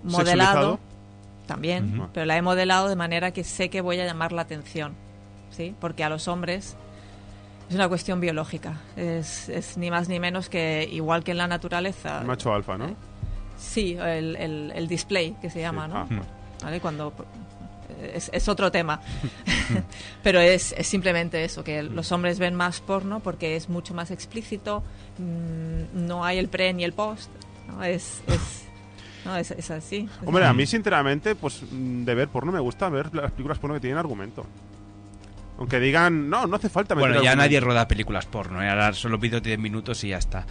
[0.03, 0.79] modelado
[1.47, 4.95] también, pero la he modelado de manera que sé que voy a llamar la atención,
[5.51, 5.75] ¿sí?
[5.79, 6.75] Porque a los hombres
[7.69, 11.47] es una cuestión biológica, es, es ni más ni menos que igual que en la
[11.49, 12.21] naturaleza.
[12.23, 12.95] El macho alfa, ¿no?
[13.59, 15.93] Sí, el, el- el display que se llama, Sí.
[15.93, 15.99] ¿no?
[16.23, 16.23] Ah.
[16.65, 16.81] ¿Vale?
[16.81, 17.13] Cuando
[18.15, 19.01] es, es otro tema.
[20.23, 24.11] Pero es, es simplemente eso, que los hombres ven más porno porque es mucho más
[24.11, 24.83] explícito,
[25.19, 27.31] mm, no hay el pre ni el post,
[27.69, 27.83] ¿no?
[27.83, 28.65] Es, es,
[29.25, 30.09] no, es, es así.
[30.23, 33.59] es Hombre, a mí sinceramente, pues mm, de ver porno me gusta ver las películas
[33.59, 34.47] porno que tienen argumento.
[35.59, 38.69] Aunque digan, no, no hace falta meter Bueno, ya nadie roda películas porno, ¿eh?
[38.69, 40.43] ahora solo vídeos de 10 minutos y ya está.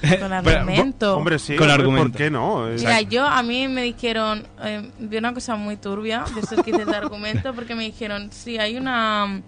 [0.00, 1.16] Con Pero, argumento.
[1.16, 2.08] Hombre, sí, Con hombre, argumento.
[2.10, 2.66] ¿por qué no?
[2.76, 6.72] Mira, yo a mí me dijeron, eh, vi una cosa muy turbia de estos que
[6.72, 9.40] de argumento, porque me dijeron, sí, hay una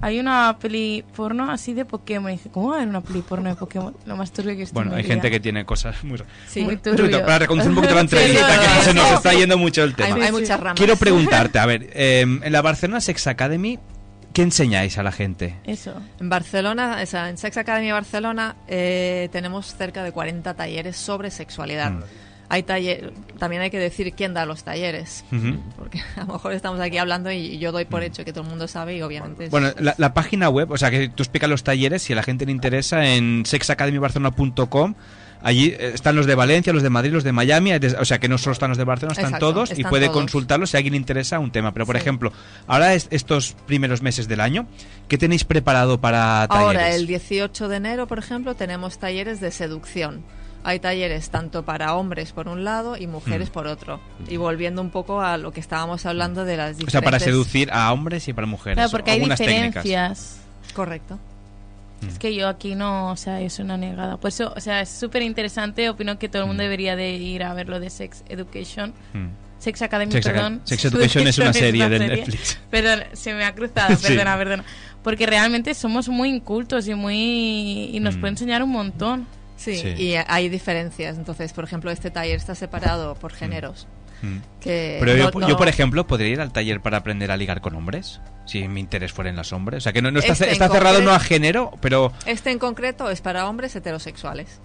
[0.00, 2.30] hay una peli porno así de Pokémon.
[2.30, 3.96] Y dije, ¿cómo va a haber una peli porno de Pokémon?
[4.04, 6.22] Lo más turbio que estoy Bueno, hay gente que tiene cosas muy...
[6.46, 7.20] Sí, muy Para- turbio.
[7.24, 8.84] Para reconducir un poquito la entrevista, sí, que sí.
[8.84, 10.24] se nos está yendo mucho el Hay, tema.
[10.26, 10.76] hay muchas ramas.
[10.76, 13.78] Quiero preguntarte, a ver, eh, en la Barcelona Sex Academy,
[14.36, 15.56] ¿qué enseñáis a la gente?
[15.64, 15.94] Eso.
[16.20, 21.30] En Barcelona, o sea, en Sex Academy Barcelona, eh, tenemos cerca de 40 talleres sobre
[21.30, 21.92] sexualidad.
[21.92, 22.02] Mm.
[22.50, 25.24] Hay taller, también hay que decir quién da los talleres,
[25.78, 28.50] porque a lo mejor estamos aquí hablando y yo doy por hecho que todo el
[28.50, 31.48] mundo sabe y obviamente es- Bueno, la, la página web, o sea, que tú explicas
[31.48, 34.94] los talleres, si a la gente le interesa, en sexacademybarcelona.com.
[35.42, 38.28] Allí eh, están los de Valencia, los de Madrid, los de Miami, o sea que
[38.28, 40.18] no solo están los de Barcelona, están Exacto, todos y puede todos.
[40.20, 41.72] consultarlos si a alguien le interesa un tema.
[41.72, 42.00] Pero, por Sí.
[42.02, 42.32] ejemplo,
[42.66, 44.66] ahora es- estos primeros meses del año,
[45.08, 46.66] ¿qué tenéis preparado para talleres?
[46.66, 50.24] Ahora, el 18 de enero, por ejemplo, tenemos talleres de seducción.
[50.64, 53.52] Hay talleres tanto para hombres por un lado y mujeres Mm.
[53.52, 54.00] por otro.
[54.28, 56.92] Y volviendo un poco a lo que estábamos hablando de las O diferentes...
[56.92, 58.74] sea, para seducir a hombres y para mujeres.
[58.74, 59.38] Claro, porque hay técnicas.
[59.38, 60.36] diferencias.
[61.98, 62.06] Correcto.
[62.14, 64.16] Es que yo aquí no, o sea, es una negada.
[64.18, 65.88] Por eso, o sea, es súper interesante.
[65.88, 68.92] Opino que todo el mundo debería de ir a ver lo de Sex Education.
[69.14, 69.26] Mm.
[69.58, 70.60] Sex Academy, Sex perdón.
[70.64, 72.58] Sex Education es una serie de Netflix.
[72.70, 74.08] Perdón, se me ha cruzado, Sí.
[74.08, 74.64] perdona, perdona.
[75.02, 78.20] Porque realmente somos muy incultos y muy y nos Mm.
[78.20, 79.26] puede enseñar un montón.
[79.56, 79.88] Sí, Sí.
[79.96, 81.16] y hay diferencias.
[81.16, 83.86] Entonces, por ejemplo, este taller está separado por géneros.
[84.22, 84.36] Mm.
[84.60, 87.36] Que Pero yo, no- no- yo, por ejemplo, podría ir al taller para aprender a
[87.36, 89.78] ligar con hombres, si mi interés fuera en los hombres.
[89.78, 92.58] O sea, que no, no está, Este está cerrado no a género, pero Este en
[92.58, 94.60] concreto es para hombres heterosexuales.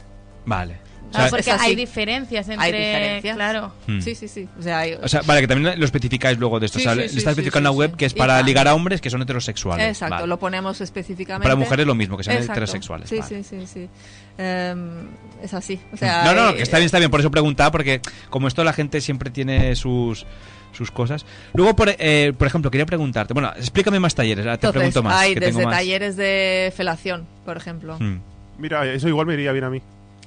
[0.45, 0.77] vale.
[1.09, 2.65] O sea, porque hay diferencias entre.
[2.65, 3.35] Hay diferencias.
[3.35, 3.73] Claro.
[3.87, 3.99] Mm.
[3.99, 4.47] Sí, sí, sí.
[4.57, 6.79] O sea, hay- o sea, vale, que también lo especificáis luego de esto.
[6.79, 7.97] Sí, o sea, sí, le sí, está sí, especificando la web sí.
[7.97, 9.85] que es para ligar a hombres que son heterosexuales.
[9.87, 10.27] Exacto, Vale.
[10.27, 11.43] lo ponemos específicamente.
[11.43, 12.53] Para mujeres lo mismo, que sean Exacto.
[12.53, 13.43] heterosexuales, Sí, vale.
[13.43, 13.89] sí, sí, sí.
[14.37, 15.07] Em,
[15.43, 15.79] es así.
[15.93, 17.11] O sea, no, no, no, que está bien, está bien.
[17.11, 17.99] Por eso preguntaba, porque
[18.29, 20.25] como esto la gente siempre tiene sus
[20.71, 21.25] sus cosas.
[21.53, 25.03] Luego, por, eh, por ejemplo, quería preguntarte, bueno, explícame más talleres, ahora te Entonces, pregunto
[25.03, 25.19] más.
[25.21, 25.75] hay que tengo desde más.
[25.75, 27.97] talleres de felación, por ejemplo.
[27.99, 28.19] Mm.
[28.57, 29.81] Mira, eso igual me iría bien a mí.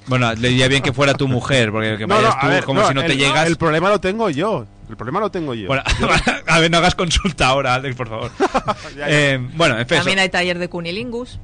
[0.07, 2.47] Bueno, le diría bien que fuera tu mujer, porque que No, no, vayas a tú
[2.47, 3.47] ver, como no, si no te el- llegas.
[3.47, 4.65] El problema lo tengo yo.
[4.89, 5.67] El problema lo tengo yo.
[5.67, 5.81] Bueno,
[6.47, 8.31] a ver, no hagas consulta ahora, Alex, por favor.
[9.07, 11.39] Eh, bueno, en fin, También hay taller de cunilingus.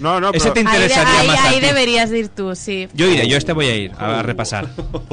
[0.00, 1.66] No, no, Ese te Ahí, interesaría ahí- más a ahí ti.
[1.66, 2.88] deberías de ir tú, sí.
[2.94, 4.68] Yo iré, yo este voy a ir a, a repasar.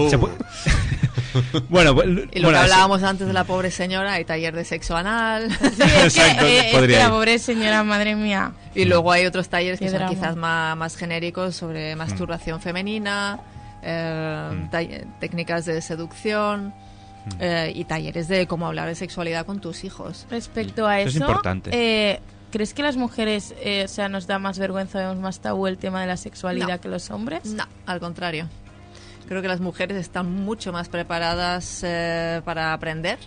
[0.09, 0.29] Se pu-
[1.69, 2.71] bueno, bu- Y lo bueno, que sí.
[2.71, 5.45] hablábamos antes de la pobre señora, hay taller de sexo anal.
[6.03, 8.53] Exacto, Eh, es podría que la pobre señora, madre mía.
[8.75, 10.13] Y luego hay otros talleres que Qué son drama.
[10.15, 13.39] quizás más, más genéricos sobre masturbación femenina,
[13.83, 15.19] eh, Mm.
[15.19, 16.73] técnicas de seducción
[17.39, 20.25] eh, y talleres de cómo hablar de sexualidad con tus hijos.
[20.29, 21.69] Respecto a Eso eso, es importante.
[21.73, 22.19] eh,
[22.51, 25.77] ¿crees que las mujeres, eh, o sea, nos da más vergüenza, vemos más tabú el
[25.77, 26.81] tema de la sexualidad No.
[26.81, 27.45] que los hombres?
[27.45, 28.47] No, al contrario.
[29.31, 33.17] Creo que las mujeres están mucho más preparadas eh, para aprender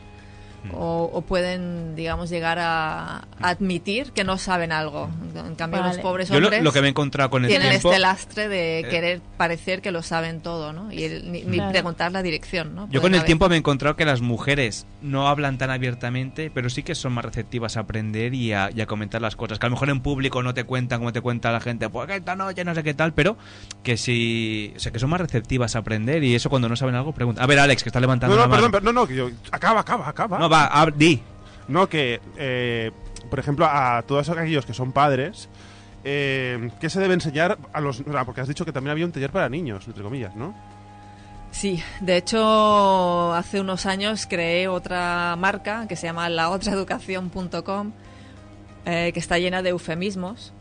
[0.72, 5.08] o, o pueden, digamos, llegar a, admitir que no saben algo.
[5.34, 5.94] En cambio, Vale.
[5.94, 7.90] los pobres Yo lo, hombres lo que me he encontrado con el tienen tiempo.
[7.90, 8.88] este lastre de Eh.
[8.88, 10.90] querer parecer que lo saben todo, ¿no?
[10.92, 11.72] Y el- ni, ni Claro.
[11.72, 12.88] preguntar la dirección, ¿no?
[12.90, 16.50] Yo con el haber- tiempo me he encontrado que las mujeres no hablan tan abiertamente,
[16.52, 19.58] pero sí que son más receptivas a aprender y a, y a comentar las cosas.
[19.58, 22.06] Que a lo mejor en público no te cuentan como te cuenta la gente, pues
[22.08, 23.36] que esta noche no sé qué tal, pero
[23.82, 26.94] que sí, o sea, que son más receptivas a aprender y eso cuando no saben
[26.94, 27.42] algo pregunta.
[27.42, 28.62] A ver, Alex, que está levantando No, la no, mano.
[28.70, 30.38] perdón, pero- no, no, yo, acaba, acaba, acaba.
[30.38, 31.20] No, va, di.
[31.68, 32.90] No, que, eh,
[33.30, 35.48] por ejemplo, a todos aquellos que son padres,
[36.04, 38.02] eh, ¿qué se debe enseñar a los...
[38.26, 40.54] Porque has dicho que también había un taller para niños, entre comillas, ¿no?
[41.50, 47.92] Sí, de hecho, hace unos años creé otra marca que se llama laotraeducación.com,
[48.86, 50.52] eh, que está llena de eufemismos,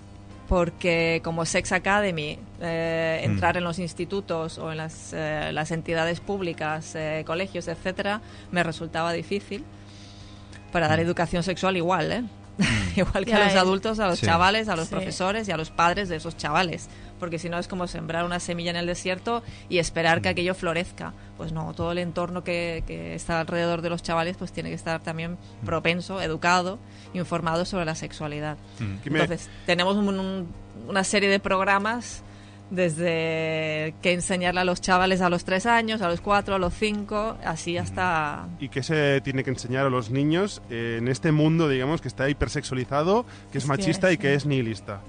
[0.48, 3.32] porque como Sex Academy, eh, Mm.
[3.32, 8.22] entrar en los institutos o en las, eh, las entidades públicas, eh, colegios, etcétera,
[8.52, 9.64] me resultaba difícil.
[10.74, 12.24] Para dar educación sexual igual, ¿eh?
[12.98, 13.56] igual que Ya a los es.
[13.60, 14.26] adultos, a los Sí.
[14.26, 14.91] chavales, a los Sí.
[14.95, 16.90] profesores y a los padres de esos chavales.
[17.20, 20.54] Porque si no es como sembrar una semilla en el desierto y esperar que aquello
[20.54, 21.14] florezca.
[21.38, 24.76] Pues no, todo el entorno que, que está alrededor de los chavales pues tiene que
[24.76, 26.80] estar también propenso, educado,
[27.14, 28.58] informado sobre la sexualidad.
[28.80, 29.08] Mm.
[29.08, 30.48] Entonces, tenemos un- un-
[30.90, 32.24] una serie de programas
[32.69, 36.73] Desde que enseñarle a los chavales a los tres años, a los cuatro, a los
[36.73, 38.48] cinco, así hasta...
[38.60, 42.07] ¿Y qué se tiene que enseñar a los niños eh, en este mundo, digamos, que
[42.07, 44.18] está hipersexualizado, que es Es que machista y sí.
[44.18, 45.02] que es nihilista?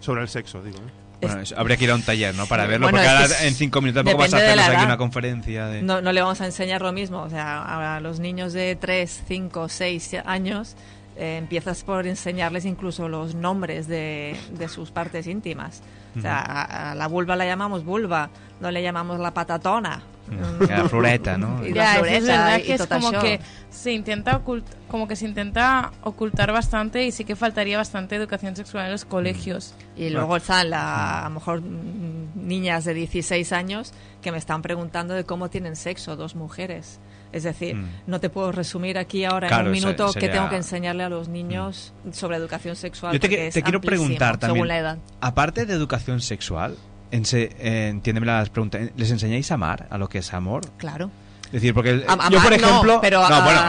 [0.00, 0.76] Sobre el sexo, digo.
[0.76, 1.06] ¿eh?
[1.20, 2.46] Bueno, eso, habría que ir a un taller, ¿no?
[2.46, 5.66] Para verlo, Bueno, porque ahora en cinco minutos tampoco vas a hacernos aquí una conferencia
[5.66, 5.82] de...
[5.82, 7.22] No, no le vamos a enseñar lo mismo.
[7.22, 10.76] O sea, a los niños de 3, 5, 6 años
[11.16, 15.82] eh, empiezas por enseñarles incluso los nombres de, de sus partes íntimas.
[16.16, 18.30] O sea, a, a la vulva la llamamos vulva,
[18.60, 20.02] no le llamamos la patatona.
[20.28, 21.64] Mm, la floreta, ¿no?
[21.64, 23.40] Y la Ya, eso es floreta verdad y que es tot como que
[23.70, 28.56] se intenta ocult- como que se intenta ocultar bastante y sí que faltaría bastante educación
[28.56, 29.74] sexual en los colegios.
[29.96, 34.62] Y luego están la, a lo mejor mm, niñas de 16 años que me están
[34.62, 36.98] preguntando de cómo tienen sexo dos mujeres.
[37.36, 37.86] Es decir, Mm.
[38.06, 41.02] no te puedo resumir aquí ahora Claro, en un minuto sería- que tengo que enseñarle
[41.04, 43.12] a los niños sobre educación sexual.
[43.12, 44.98] Yo te, que- quiero preguntar también, Según la edad.
[45.20, 46.76] aparte de educación sexual,
[47.12, 50.62] ense- eh, entiéndeme las preguntas, ¿les enseñáis a amar, a lo que es amor?
[50.78, 51.10] Claro.
[51.46, 52.00] Es decir, porque
[52.30, 53.60] yo, por no, ejemplo, pero no, a- bueno,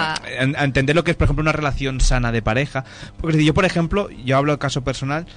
[0.59, 2.85] a, entender lo que es, por ejemplo, una relación sana de pareja.
[3.19, 5.27] Porque decir, yo, por ejemplo, yo hablo de caso personal,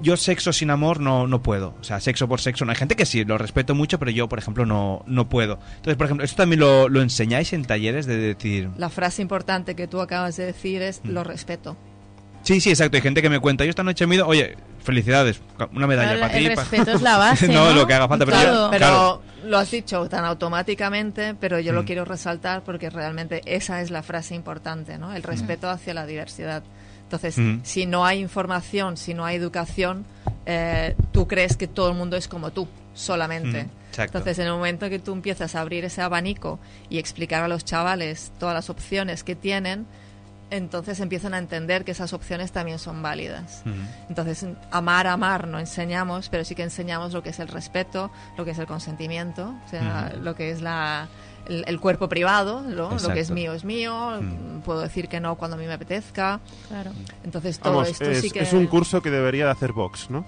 [0.00, 1.74] yo sexo sin amor no, no puedo.
[1.80, 2.70] O sea, sexo por sexo no.
[2.72, 5.58] Hay gente que sí, lo respeto mucho, pero yo, por ejemplo, no, no puedo.
[5.76, 8.68] Entonces, por ejemplo, ¿esto también lo, lo enseñáis en talleres de decir...
[8.76, 11.10] La frase importante que tú acabas de decir es Mm.
[11.10, 11.76] lo respeto.
[12.42, 12.96] Sí, sí, exacto.
[12.96, 14.54] Hay gente que me cuenta, yo esta noche he ido, oye,
[14.84, 15.40] felicidades,
[15.74, 16.54] una medalla para el ti.
[16.54, 17.72] pa- respeto es la base, no, ¿no?
[17.74, 21.72] lo que haga falta, pero, Claro, yo- pero lo has dicho tan automáticamente, pero yo
[21.72, 21.86] lo Mm.
[21.86, 25.12] quiero resaltar porque realmente esa es la frase importante, ¿no?
[25.14, 26.62] El respeto hacia la diversidad.
[27.06, 27.60] Entonces, Mm.
[27.62, 30.04] si no hay información, si no hay educación,
[30.44, 33.64] eh, tú crees que todo el mundo es como tú, solamente.
[33.64, 34.00] Mm.
[34.00, 36.58] Entonces, en el momento que tú empiezas a abrir ese abanico
[36.90, 39.86] y explicar a los chavales todas las opciones que tienen,
[40.50, 43.62] entonces empiezan a entender que esas opciones también son válidas.
[44.08, 48.44] Entonces, amar, amar no enseñamos, pero sí que enseñamos lo que es el respeto, lo
[48.44, 51.08] que es el consentimiento, o sea, lo que es la,
[51.48, 52.90] el, el cuerpo privado, ¿no?
[52.90, 54.60] lo que es mío es mío, Mm.
[54.60, 56.40] puedo decir que no cuando a mí me apetezca.
[56.68, 56.92] Claro.
[57.24, 58.40] Entonces, todo Vamos, esto es, sí que...
[58.40, 60.24] es un curso que debería de hacer Vox, ¿no?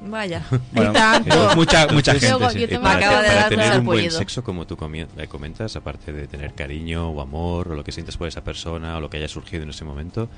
[0.00, 0.42] Vaya.
[0.72, 1.28] Bueno, tanto.
[1.28, 2.74] eso, mucha, mucha Entonces, gente.
[2.74, 6.26] Yo eh, para, de para tener un buen sexo, como tú eh, comentas, aparte de
[6.26, 9.28] tener cariño o amor o lo que sientes por esa persona o lo que haya
[9.28, 10.28] surgido en ese momento,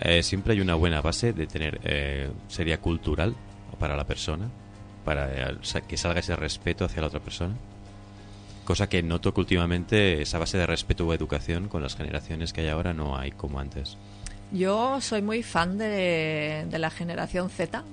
[0.00, 3.36] eh, siempre hay una buena base de tener, eh, sería cultural
[3.78, 4.48] para la persona,
[5.04, 5.56] para eh,
[5.86, 7.54] que salga ese respeto hacia la otra persona.
[8.64, 12.62] Cosa que noto que últimamente esa base de respeto o educación con las generaciones que
[12.62, 13.98] hay ahora no hay como antes.
[14.52, 17.82] Yo soy muy fan de, de la generación Z.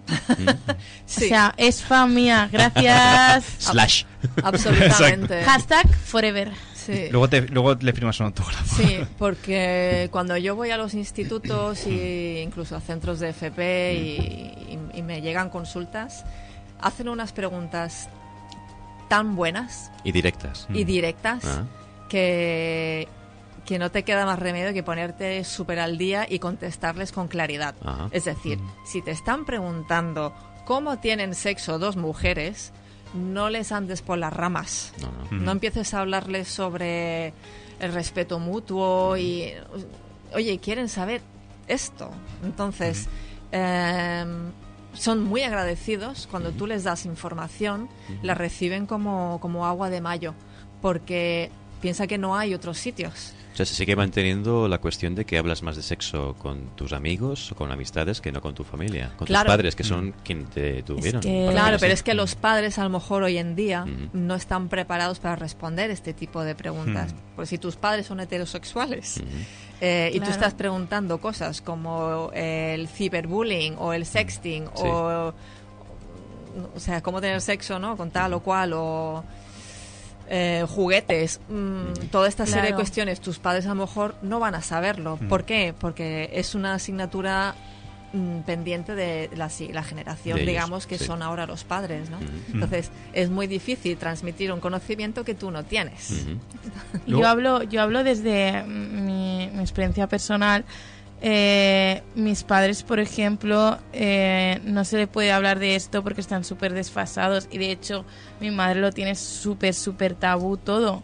[1.05, 1.25] Sí.
[1.25, 3.45] O sea, es fan mía, gracias.
[3.59, 4.03] Slash.
[4.43, 5.43] Absolutamente.
[5.43, 6.51] Hashtag forever.
[6.73, 7.07] Sí.
[7.11, 8.75] Luego, te, luego le firmas un autógrafo.
[8.75, 13.99] Sí, porque cuando yo voy a los institutos e incluso a centros de FP y,
[14.73, 16.23] y- y me llegan consultas,
[16.81, 18.09] hacen unas preguntas
[19.09, 20.67] tan buenas Y directas.
[20.73, 21.63] y directas Ah.
[22.09, 23.07] que,
[23.67, 27.75] que no te queda más remedio que ponerte súper al día y contestarles con claridad.
[27.83, 28.07] Ajá.
[28.11, 30.33] Es decir, si te están preguntando
[30.65, 32.71] cómo tienen sexo dos mujeres,
[33.13, 34.93] no les andes por las ramas.
[35.01, 35.43] No, no.
[35.43, 37.33] No empieces a hablarles sobre
[37.81, 39.51] el respeto mutuo y,
[40.33, 41.21] oye, quieren saber
[41.67, 42.09] esto.
[42.45, 43.09] Entonces,
[43.51, 44.51] em,
[44.93, 47.89] son muy agradecidos cuando tú les das información,
[48.23, 50.33] la reciben como, como agua de mayo,
[50.81, 53.33] porque piensa que no hay otros sitios.
[53.57, 56.93] O sea, se sigue manteniendo la cuestión de que hablas más de sexo con tus
[56.93, 59.45] amigos o con amistades que no con tu familia, con Claro.
[59.45, 61.23] tus padres, que son quienes te tuvieron.
[61.23, 65.17] Claro, pero es que los padres a lo mejor hoy en día no están preparados
[65.17, 67.13] para responder este tipo de preguntas.
[67.13, 67.17] Mm.
[67.35, 69.23] Porque si tus padres son heterosexuales
[69.81, 74.83] eh, y tú estás preguntando cosas como el ciberbullying o el sexting Sí.
[74.85, 75.33] o,
[76.75, 77.97] o sea, cómo tener sexo, ¿no?
[77.97, 79.23] Con tal o cual o
[80.29, 84.55] eh, juguetes, mm, toda esta serie de cuestiones, tus padres a lo mejor no van
[84.55, 85.17] a saberlo.
[85.21, 85.27] Mm.
[85.27, 85.73] ¿Por qué?
[85.77, 87.55] Porque es una asignatura
[88.13, 91.05] mm, pendiente de la, la generación, De ellos, digamos, que sí.
[91.05, 92.17] son ahora los padres, ¿no?
[92.17, 92.27] Ujú.
[92.53, 96.11] Entonces, es muy difícil transmitir un conocimiento que tú no tienes.
[96.11, 96.39] Ujú.
[97.19, 100.65] Yo hablo, yo hablo desde mi, mi experiencia personal.
[101.21, 106.43] Eh, mis padres, por ejemplo, eh, no se le puede hablar de esto porque están
[106.43, 108.05] súper desfasados y de hecho
[108.39, 111.01] mi madre lo tiene súper, súper tabú todo.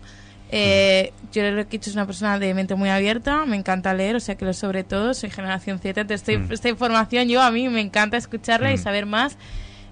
[0.56, 3.92] Eh, yo lo que he hecho es una persona de mente muy abierta, me encanta
[3.96, 6.52] leer, o sea que lo sobre todo, soy generación Z, entonces estoy- Mm.
[6.54, 8.84] esta información yo a mí me encanta escucharla y Mm.
[8.84, 9.36] saber más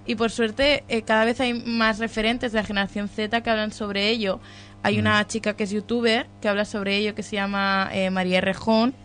[0.06, 3.72] y por suerte eh, cada vez hay más referentes de la generación Z que hablan
[3.72, 4.40] sobre ello.
[4.84, 8.42] Hay una chica que es youtuber que habla sobre ello que se llama eh, María
[8.42, 8.96] Rejón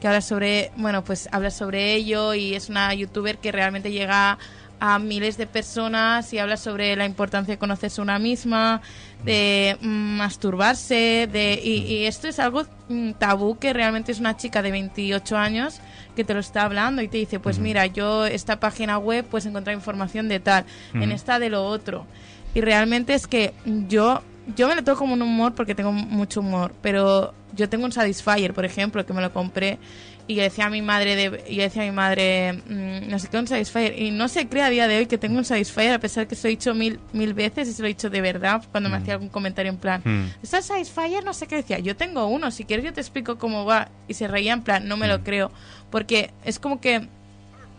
[0.00, 4.38] que habla sobre, bueno, pues habla sobre ello y es una youtuber que realmente llega
[4.80, 8.80] a miles de personas y habla sobre la importancia de conocerse una misma,
[9.24, 14.38] de mm, masturbarse, de y, y esto es algo mm, tabú que realmente es una
[14.38, 15.80] chica de 28 años
[16.16, 19.44] que te lo está hablando y te dice, pues mira, yo esta página web pues
[19.44, 20.64] encontrar información de tal,
[20.94, 22.06] en esta de lo otro.
[22.54, 23.52] Y realmente es que
[23.88, 24.22] yo
[24.56, 27.92] yo me lo tomo como un humor porque tengo mucho humor, pero yo tengo un
[27.92, 29.78] Satisfyer, por ejemplo, que me lo compré
[30.26, 33.26] y yo decía a mi madre, de, yo decía a mi madre, mm, no sé
[33.28, 33.98] qué, un Satisfyer.
[34.00, 36.36] Y no se cree a día de hoy que tengo un Satisfyer, a pesar que
[36.36, 38.88] se lo he dicho mil, mil veces y se lo he dicho de verdad cuando
[38.88, 40.26] me hacía algún comentario en plan, Mm.
[40.42, 41.24] ¿está el Satisfyer?
[41.24, 41.78] No sé qué decía.
[41.80, 43.88] Yo tengo uno, si quieres yo te explico cómo va.
[44.06, 45.50] Y se reía en plan, no me lo creo.
[45.90, 47.08] Porque es como que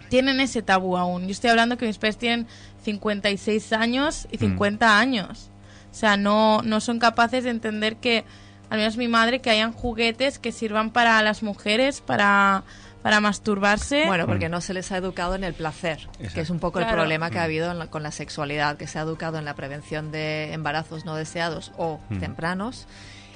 [0.10, 1.24] tienen ese tabú aún.
[1.28, 2.48] Yo estoy hablando que mis padres tienen
[2.84, 5.51] 56 años y 50 años.
[5.92, 8.24] O sea, no, no son capaces de entender que,
[8.70, 12.64] al menos mi madre, que hayan juguetes que sirvan para las mujeres, para,
[13.02, 14.06] para masturbarse.
[14.06, 16.86] Bueno, porque no se les ha educado en el placer, que es un poco el
[16.88, 19.56] problema que ha habido en la- con la sexualidad, que se ha educado en la
[19.56, 22.20] prevención de embarazos no deseados o Mm.
[22.20, 22.88] tempranos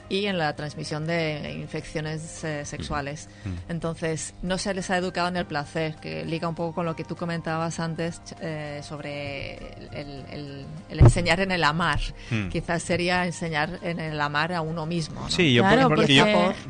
[0.10, 3.28] y en la transmisión de infecciones eh, sexuales.
[3.44, 3.72] Mm.
[3.72, 6.96] Entonces, no se les ha educado en el placer, que liga un poco con lo
[6.96, 9.56] que tú comentabas antes eh, sobre
[9.92, 12.00] el, el- el enseñar en el amar.
[12.30, 12.50] Mm.
[12.50, 15.22] Quizás sería enseñar en el amar a uno mismo.
[15.22, 15.30] ¿no?
[15.30, 16.26] Sí, yo por yo-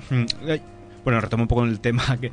[0.10, 0.62] Mm, eh,
[1.04, 2.32] bueno, retomo un poco el tema que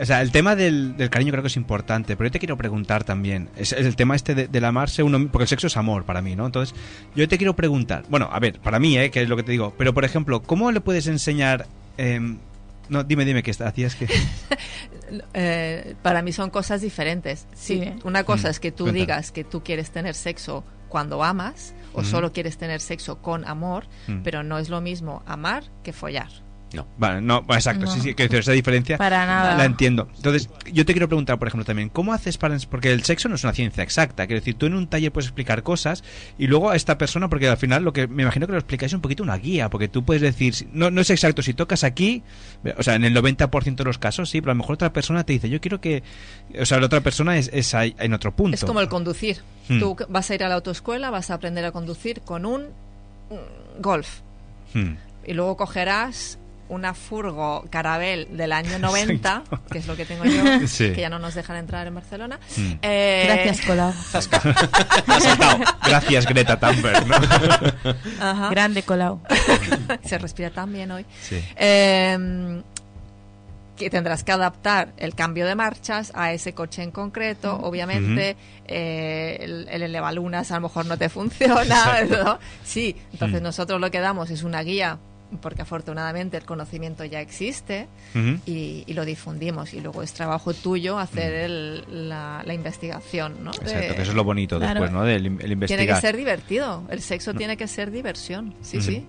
[0.00, 2.56] o sea, el tema del, del cariño creo que es importante, pero yo te quiero
[2.56, 5.76] preguntar también, es, es el tema este de- del amarse uno, porque el sexo es
[5.76, 6.46] amor para mí, ¿no?
[6.46, 6.74] Entonces,
[7.14, 9.10] yo te quiero preguntar, bueno, a ver, para mí, ¿eh?
[9.10, 11.66] Que es lo que te digo, pero por ejemplo, ¿cómo le puedes enseñar
[11.98, 12.38] em,
[12.88, 14.08] no, dime, dime, ¿qué hacías que
[15.34, 17.46] Eh, para mí son cosas diferentes.
[17.54, 17.80] Sí.
[17.84, 21.74] Sí, una cosa Mm, es que tú digas que tú quieres tener sexo cuando amas
[21.94, 22.08] o Ujú.
[22.08, 24.22] solo quieres tener sexo con amor, Mm.
[24.22, 26.28] pero no es lo mismo amar que follar.
[26.74, 26.86] No.
[26.98, 28.02] Vale, no, exacto, sí, No.
[28.04, 29.56] sí, que decir, esa diferencia Para nada.
[29.56, 30.08] la entiendo.
[30.16, 32.56] Entonces, yo te quiero preguntar, por ejemplo, también, ¿cómo haces para...?
[32.70, 35.26] Porque el sexo no es una ciencia exacta, quiero decir, tú en un taller puedes
[35.28, 36.02] explicar cosas
[36.38, 38.92] y luego a esta persona, porque al final lo que me imagino que lo explicáis
[38.92, 42.22] un poquito una guía, porque tú puedes decir, no, no es exacto, si tocas aquí,
[42.78, 45.24] o sea, en el 90% de los casos sí, pero a lo mejor otra persona
[45.24, 46.02] te dice, yo quiero que...
[46.60, 48.54] O sea, la otra persona es, es ahí- en otro punto.
[48.54, 49.38] Es como el conducir.
[49.68, 49.78] Mm.
[49.78, 52.62] Tú vas a ir a la autoescuela, vas a aprender a conducir con un
[53.30, 54.20] mm, golf
[54.74, 54.94] Hmm.
[55.26, 56.38] y luego cogerás
[56.72, 60.92] una furgo carabel del año 90, que es lo que tengo yo, Sí.
[60.92, 62.38] que ya no nos dejan entrar en Barcelona.
[62.56, 62.72] Mm.
[62.82, 63.92] Eh, Gracias, Colau.
[64.12, 65.58] Te has saltado.
[65.86, 67.06] Gracias, Greta Thunberg.
[67.06, 67.14] ¿no?
[68.20, 68.48] Ajá.
[68.50, 69.20] Grande Colau.
[70.04, 71.06] Se respira tan bien hoy.
[71.20, 71.42] Sí.
[71.56, 72.62] Eh,
[73.76, 77.56] que tendrás que adaptar el cambio de marchas a ese coche en concreto.
[77.62, 78.36] Obviamente,
[78.66, 82.38] eh, el, el elevalunas a lo mejor no te funciona.
[82.62, 83.44] Sí, entonces Mm.
[83.44, 84.98] nosotros lo que damos es una guía,
[85.40, 87.88] porque afortunadamente el conocimiento ya existe
[88.46, 89.72] y, y lo difundimos.
[89.74, 93.42] Y luego es trabajo tuyo hacer el- la, la investigación.
[93.44, 93.50] ¿no?
[93.52, 94.74] Exacto, De- que eso es lo bonito Claro.
[94.80, 95.04] después, ¿no?
[95.04, 95.66] Del el investigar.
[95.66, 96.84] Tiene que ser divertido.
[96.90, 97.38] El sexo No.
[97.38, 98.54] tiene que ser diversión.
[98.62, 99.06] Sí, sí.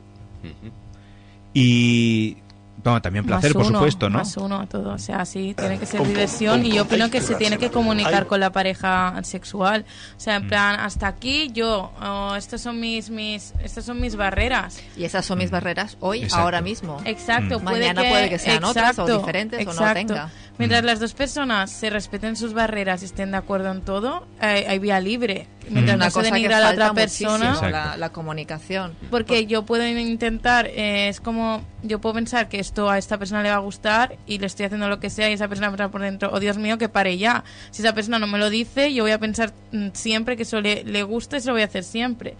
[1.53, 2.37] Y
[2.83, 4.17] bueno, también placer, Más por uno, supuesto, ¿no?
[4.19, 4.93] Más uno, todo.
[4.93, 7.57] O sea, sí, tiene que ser Com- diversión com- y yo opino que se tiene
[7.57, 9.85] que comunicar Hay- con la pareja sexual.
[10.17, 10.49] O sea, en Mm.
[10.49, 14.79] plan, hasta aquí yo, oh, estas son mis, mis, estas son mis barreras.
[14.97, 16.43] Y esas son mis barreras hoy, Exacto.
[16.43, 16.99] ahora mismo.
[17.05, 17.63] Exacto, Mm.
[17.63, 19.93] puede Mañana que, puede que sean otras o exacto, diferentes o no exacto.
[20.13, 20.29] tenga.
[20.57, 20.85] Mientras Mm.
[20.85, 24.79] las dos personas se respeten sus barreras y estén de acuerdo en todo, hay, hay
[24.79, 25.47] vía libre.
[25.69, 27.57] Mientras Una no se denigra a la otra persona.
[27.69, 28.93] la, la comunicación.
[29.09, 33.43] Porque yo puedo intentar, eh, es como, yo puedo pensar que esto a esta persona
[33.43, 35.91] le va a gustar y le estoy haciendo lo que sea y esa persona pensar
[35.91, 37.43] por dentro, oh Dios mío, que pare ya.
[37.71, 40.61] Si esa persona no me lo dice, yo voy a pensar mm, siempre que eso
[40.61, 42.35] le, le gusta y se lo voy a hacer siempre.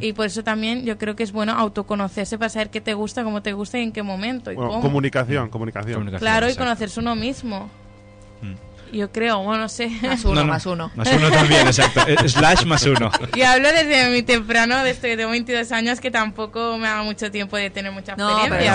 [0.00, 3.22] Y por eso también yo creo que es bueno autoconocerse para saber qué te gusta,
[3.24, 4.82] cómo te gusta y en qué momento y Bueno, cómo.
[4.82, 6.10] comunicación, comunicación.
[6.18, 7.70] Claro, y conocerse uno mismo.
[8.92, 9.88] Yo creo, bueno, no sé.
[10.02, 10.46] Más uno, No, no.
[10.52, 10.90] más uno.
[10.94, 12.00] Más uno también, exacto.
[12.08, 13.10] Eh, Slash más uno.
[13.34, 17.30] Y hablo desde mi temprano, desde que tengo 22 años, que tampoco me haga mucho
[17.30, 18.74] tiempo de tener mucha No, pero experiencia,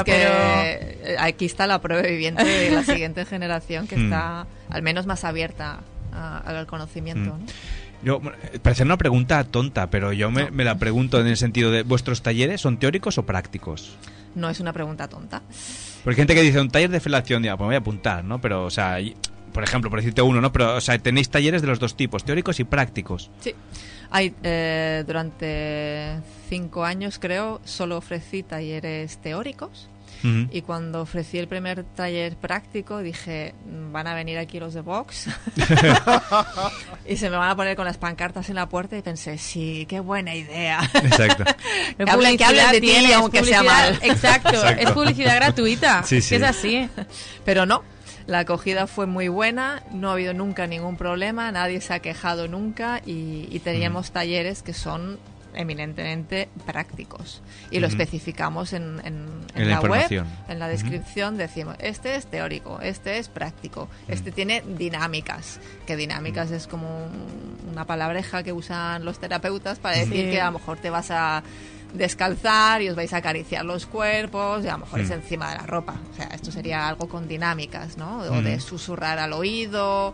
[0.71, 4.03] es que eh, aquí está la prueba viviente de la siguiente generación que Mm.
[4.05, 5.79] está al menos más abierta
[6.13, 7.33] a- al conocimiento.
[7.35, 7.39] Mm.
[7.39, 7.45] ¿no?
[8.03, 8.21] Yo,
[8.51, 11.83] eh, parece una pregunta tonta, pero yo me, me la pregunto en el sentido de,
[11.83, 13.95] ¿vuestros talleres son teóricos o prácticos?
[14.33, 15.41] No es una pregunta tonta.
[16.03, 18.23] Porque hay gente que dice, un taller de felación, ya, pues me voy a apuntar,
[18.23, 18.41] ¿no?
[18.41, 18.97] Pero, o sea,
[19.52, 20.52] por ejemplo, por decirte uno, ¿no?
[20.52, 23.30] Pero, o sea, tenéis talleres de los dos tipos, teóricos y prácticos.
[23.41, 23.53] Sí.
[24.10, 26.18] Hay, eh, durante
[26.49, 29.88] cinco años, creo, solo ofrecí talleres teóricos.
[30.23, 30.48] Ujú.
[30.52, 34.82] Y cuando ofrecí el primer taller práctico, dije, "Mm, van a venir aquí los de
[34.82, 35.28] Vox
[37.07, 39.86] y se me van a poner con las pancartas en la puerta y pensé, sí,
[39.90, 40.80] qué buena idea.
[40.94, 41.44] Exacto.
[41.98, 43.98] que, hablen, que hablen de ti, aunque sea mal.
[44.03, 44.84] Exacto, Exacto.
[44.84, 46.03] es publicidad gratuita.
[46.03, 46.36] Sí, sí.
[46.36, 46.88] es así.
[47.44, 47.84] Pero no.
[48.27, 52.48] La acogida fue muy buena, no ha habido nunca ningún problema, nadie se ha quejado
[52.48, 55.19] nunca y, y teníamos talleres que son
[55.53, 57.41] eminentemente prácticos.
[57.72, 62.26] Y lo especificamos en, en- en En la web, en la descripción decimos este es
[62.27, 68.53] teórico, este es práctico, este tiene dinámicas, que dinámicas es como un- una palabreja que
[68.53, 71.43] usan los terapeutas para decir que a lo mejor te vas a
[71.93, 75.13] descalzar y os vais a acariciar los cuerpos y a lo mejor es Mm.
[75.13, 75.95] encima de la ropa.
[76.11, 78.19] O sea, esto sería algo con dinámicas, ¿no?
[78.22, 78.43] O Mm.
[78.43, 80.13] de susurrar al oído,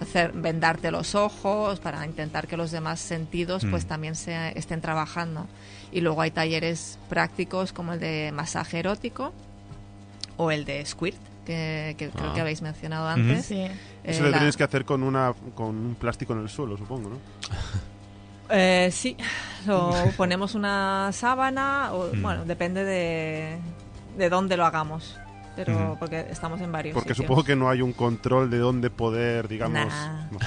[0.00, 3.88] hacer vendarte los ojos para intentar que los demás sentidos pues Mm.
[3.88, 5.46] también se estén trabajando.
[5.92, 9.32] Y luego hay talleres prácticos como el de masaje erótico
[10.36, 11.16] o el de squirt,
[11.46, 12.34] que, que creo Ah.
[12.34, 13.46] que habéis mencionado antes.
[13.46, 13.62] Sí.
[14.02, 16.76] Eso Eh, lo la- tenéis que hacer con una con un plástico en el suelo,
[16.76, 17.18] supongo, ¿no?
[18.50, 19.16] Eh, sí,
[19.66, 22.22] lo ponemos una sábana, o, Mm.
[22.22, 23.56] bueno, depende de,
[24.18, 25.16] de dónde lo hagamos,
[25.56, 27.26] pero porque estamos en varios Porque sitios.
[27.26, 29.86] supongo que no hay un control de dónde poder, digamos.
[29.86, 30.26] Nah.
[30.30, 30.38] No.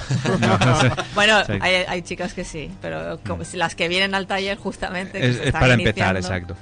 [1.14, 1.52] bueno, Sí.
[1.60, 5.18] hay, hay chicas que sí, pero como si las que vienen al taller justamente...
[5.20, 6.54] que Es, se es están para empezar, exacto.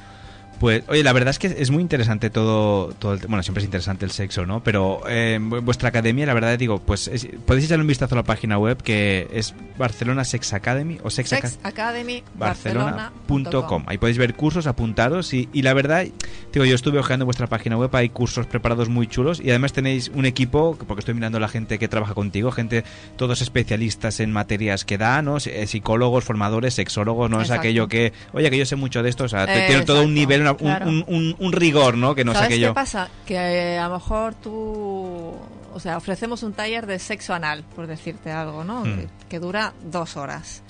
[0.61, 3.67] Pues, oye, la verdad es que es muy interesante todo, todo el, bueno, siempre es
[3.67, 4.63] interesante el sexo, ¿no?
[4.63, 8.17] Pero eh, vu- vuestra academia, la verdad digo, pues es- podéis echarle un vistazo a
[8.19, 13.13] la página web que es Barcelona Sex Academy o Sex, Aca- Sex Academy Barcelona.
[13.29, 13.85] barcelona.com.
[13.87, 16.07] Ahí podéis ver cursos, apuntaros y, y la verdad,
[16.53, 20.11] digo, yo estuve hojeando vuestra página web, hay cursos preparados muy chulos y además tenéis
[20.15, 22.85] un equipo, porque estoy mirando la gente que trabaja contigo, gente,
[23.17, 25.37] todos especialistas en materias que dan, ¿no?
[25.45, 29.25] Eh, Psicólogos, formadores, sexólogos, no es aquello que, oye, que yo sé mucho de esto,
[29.25, 30.89] o sea, Eh, tiene todo un nivel, una- un, claro.
[30.89, 32.15] un- un- un rigor, ¿no?
[32.15, 32.69] Que no es ¿Sabes aquello.
[32.69, 33.09] qué pasa?
[33.27, 35.35] Que eh, a lo mejor tú...
[35.75, 38.81] O sea, ofrecemos un taller de sexo anal, por decirte algo, ¿no?
[38.81, 38.85] Mm.
[38.97, 40.63] Que, que dura dos horas.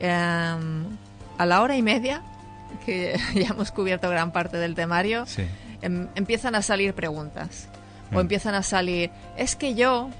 [0.00, 0.84] Em,
[1.38, 2.22] a la hora y media,
[2.84, 5.44] que ya hemos cubierto gran parte del temario, Sí.
[5.82, 7.68] em- empiezan a salir preguntas.
[8.10, 8.16] Mm.
[8.16, 10.10] O empiezan a salir, es que yo,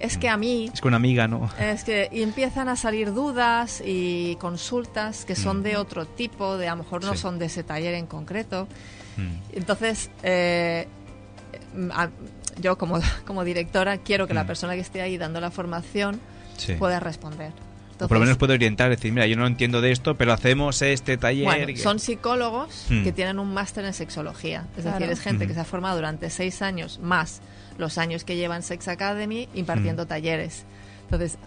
[0.00, 1.50] es que a mí, Es que una amiga, ¿no?
[1.58, 6.68] es que y empiezan a salir dudas y consultas que son de otro tipo, de
[6.68, 7.14] a lo mejor no Mm.
[7.16, 7.20] Sí.
[7.22, 8.68] son de ese taller en concreto.
[9.16, 9.56] Mm.
[9.56, 10.86] Entonces, eh,
[11.92, 12.08] a-
[12.60, 14.48] yo como, como directora quiero que la Mm.
[14.48, 16.20] persona que esté ahí dando la formación
[16.56, 16.74] Sí.
[16.74, 17.52] pueda responder.
[18.00, 20.32] O por lo menos Entonces, puedo orientar, decir, mira, yo no entiendo de esto, pero
[20.32, 21.44] hacemos este taller.
[21.44, 24.66] Bueno, que- son psicólogos que tienen un máster en sexología.
[24.76, 24.98] Es Claro.
[25.00, 27.40] decir, es gente que se ha formado durante seis años más
[27.78, 30.08] los años que lleva en Sex Academy impartiendo Hmm.
[30.08, 30.64] talleres.
[31.04, 31.38] Entonces,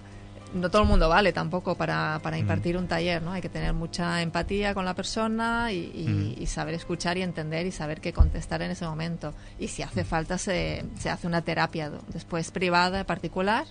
[0.54, 2.42] no todo el mundo vale tampoco para, para Hmm.
[2.42, 3.32] impartir un taller, ¿no?
[3.32, 6.42] Hay que tener mucha empatía con la persona y, y- Hmm.
[6.42, 9.34] y saber escuchar y entender y saber qué contestar en ese momento.
[9.60, 13.66] Y si hace falta, se, se hace una terapia después privada, particular,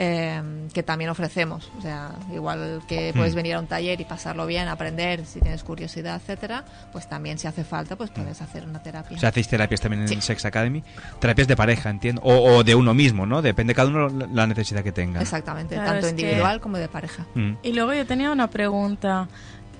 [0.00, 0.40] eh,
[0.72, 1.70] que también ofrecemos.
[1.76, 3.36] O sea, igual que puedes Hmm.
[3.36, 7.48] venir a un taller y pasarlo bien, aprender, si tienes curiosidad, etcétera, pues también si
[7.48, 9.16] hace falta, pues puedes hacer una terapia.
[9.16, 10.20] O sea, hacéis terapias también en Sí.
[10.20, 10.84] Sex Academy.
[11.18, 12.22] Terapias de pareja, entiendo.
[12.24, 13.42] O, o de uno mismo, ¿no?
[13.42, 15.20] Depende cada uno la necesidad que tenga.
[15.20, 17.26] Exactamente, Claro, tanto es que- individual como de pareja.
[17.34, 17.54] Mm.
[17.64, 19.26] Y luego yo tenía una pregunta.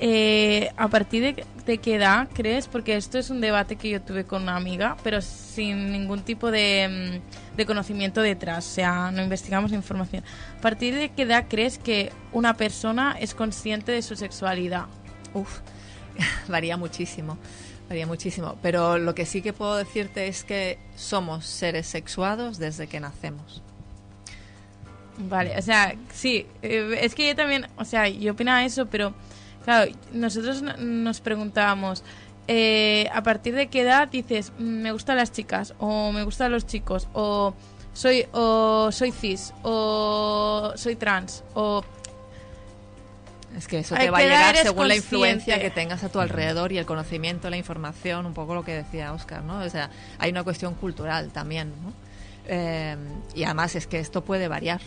[0.01, 2.69] Eh, ¿A partir de, de qué edad crees?
[2.69, 6.51] Porque esto es un debate que yo tuve con una amiga, pero sin ningún tipo
[6.51, 8.67] de, mm, de conocimiento detrás.
[8.67, 10.23] O sea, no investigamos información.
[10.57, 14.87] ¿A partir de qué edad crees que una persona es consciente de su sexualidad?
[15.35, 15.59] Uf,
[16.49, 17.37] varía muchísimo,
[17.89, 18.57] varía muchísimo.
[18.63, 23.63] Pero lo que sí que puedo decirte es que somos seres sexuados desde que nacemos.
[25.19, 29.15] Vale, o sea, sí, eh, es que yo también, o sea, yo opinaba eso, pero
[29.69, 32.03] claro, nosotros no- nos preguntábamos,
[32.47, 36.51] eh, ¿a partir de qué edad dices, "Mm, me gustan las chicas, o me gustan
[36.53, 37.53] los chicos, o
[37.93, 41.83] soy, o soy cis, o soy trans, o...
[43.57, 46.19] Es que eso ¿A te va a llegar según la influencia que tengas a tu
[46.21, 49.59] alrededor y el conocimiento, la información, un poco lo que decía Oscar, ¿no?
[49.59, 51.93] O sea, hay una cuestión cultural también, ¿no?
[52.47, 52.97] Eh,
[53.35, 54.81] y además es que esto puede variar.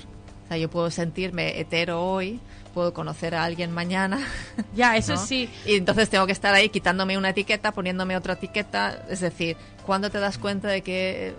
[0.46, 2.40] O sea, yo puedo sentirme hetero hoy,
[2.74, 4.20] puedo conocer a alguien mañana.
[4.76, 5.26] Ya, eso ¿no?
[5.26, 5.50] sí.
[5.66, 9.06] Y entonces tengo que estar ahí quitándome una etiqueta, poniéndome otra etiqueta.
[9.10, 11.36] Es decir, ¿cuándo te das cuenta de que...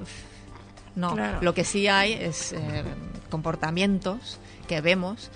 [0.94, 1.38] No, Claro.
[1.40, 2.84] lo que sí hay es eh,
[3.30, 4.38] comportamientos
[4.68, 5.30] que vemos,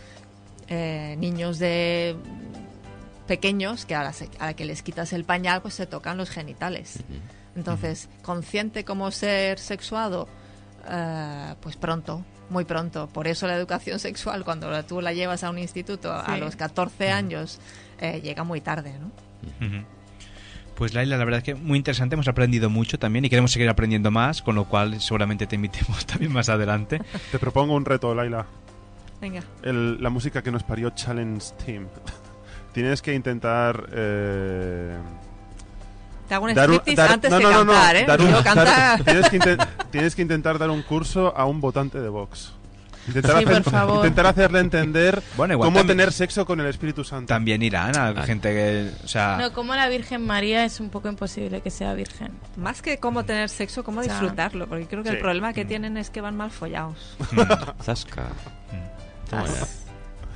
[0.68, 2.14] eh, niños de
[3.26, 6.16] pequeños que a la, se- a la que les quitas el pañal pues se tocan
[6.16, 6.98] los genitales.
[7.56, 10.28] Entonces, consciente como ser sexuado,
[10.88, 13.08] eh, pues pronto, muy pronto.
[13.08, 16.56] Por eso la educación sexual, cuando la- tú la llevas a un instituto a los
[16.56, 17.58] 14 años,
[18.00, 19.10] eh, llega muy tarde, ¿no?
[20.74, 23.68] Pues Laila, la verdad es que muy interesante, hemos aprendido mucho también y queremos seguir
[23.70, 27.00] aprendiendo más, con lo cual seguramente te invitemos también más adelante.
[27.32, 28.44] Te propongo un reto, Laila.
[29.20, 29.42] Venga.
[29.62, 31.86] El- la música que nos parió Challenge Team.
[32.74, 34.98] Tienes que intentar eh,
[36.28, 38.04] Te hago un Dar un- striptease dar- antes no, que no, cantar, ¿eh?
[38.06, 39.04] dar un- Yo dar- cantar...
[39.04, 42.52] tienes, que inten- tienes que intentar dar un curso a un votante de Vox.
[43.08, 43.96] Intentar, Sí, por favor.
[43.98, 47.28] intentar hacerle entender Bueno, igual cómo también- tener sexo con el Espíritu Santo.
[47.28, 48.90] También irán a gente que.
[49.04, 49.36] O sea.
[49.40, 52.32] No, como la Virgen María es un poco imposible que sea virgen.
[52.56, 55.14] Más que cómo tener sexo, cómo O sea, disfrutarlo, porque creo que Sí.
[55.14, 57.16] el problema que tienen es que van mal follados.
[57.84, 58.24] Zasca.
[59.30, 59.52] Toma ya.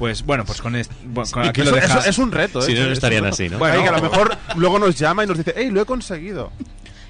[0.00, 1.98] Pues bueno, pues con, est- bueno, con aquí que lo deja.
[2.08, 2.62] es un reto, ¿eh?
[2.62, 3.58] Si no, no Es estarían así, ¿no?
[3.58, 3.90] Bueno, Bueno.
[3.92, 6.50] que a lo mejor luego nos llama y nos dice, ¡Ey, lo he conseguido!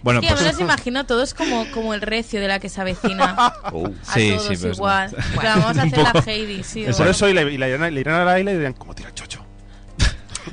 [0.02, 2.68] Bueno, Sí, yo pues- me los imagino todos como, como el recio de la que
[2.68, 3.52] se avecina.
[3.72, 3.86] Oh.
[4.08, 5.10] A Sí, todos sí, pero es- igual.
[5.10, 6.84] Bueno, Pero vamos a hacer la Heidi, sí.
[6.96, 9.44] Por eso y le, y a la isla y dirán, ¿cómo tira el chocho?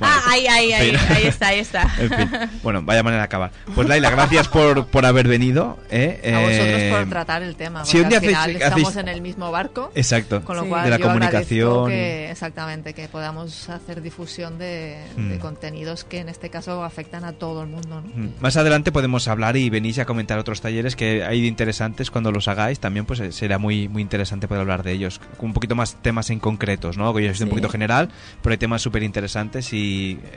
[0.00, 1.82] Ah, ahí, ahí, ahí, está, ahí está.
[1.98, 2.30] En fin,
[2.62, 3.50] bueno, vaya manera de acabar.
[3.74, 5.78] Pues Laila, gracias por, por haber venido.
[5.90, 6.20] ¿eh?
[6.34, 9.00] A vosotros Eh, por tratar el tema, si un día al final hacéis- estamos hacéis-
[9.00, 9.90] en el mismo barco.
[9.94, 10.68] Exacto, Con lo Sí.
[10.68, 11.88] cual de la yo comunicación.
[11.88, 15.38] Que, exactamente, que podamos hacer difusión de, de Mm.
[15.38, 18.02] contenidos que en este caso afectan a todo el mundo.
[18.02, 18.22] ¿no?
[18.22, 18.30] Mm.
[18.40, 22.30] Más adelante podemos hablar y venís a comentar otros talleres que hay de interesantes cuando
[22.32, 22.78] los hagáis.
[22.80, 25.20] También pues eh, será muy muy interesante poder hablar de ellos.
[25.38, 27.12] Un poquito más temas en concretos, ¿no?
[27.14, 27.50] Que yo soy un Sí.
[27.50, 28.10] poquito general,
[28.42, 29.77] pero hay temas súper interesantes y,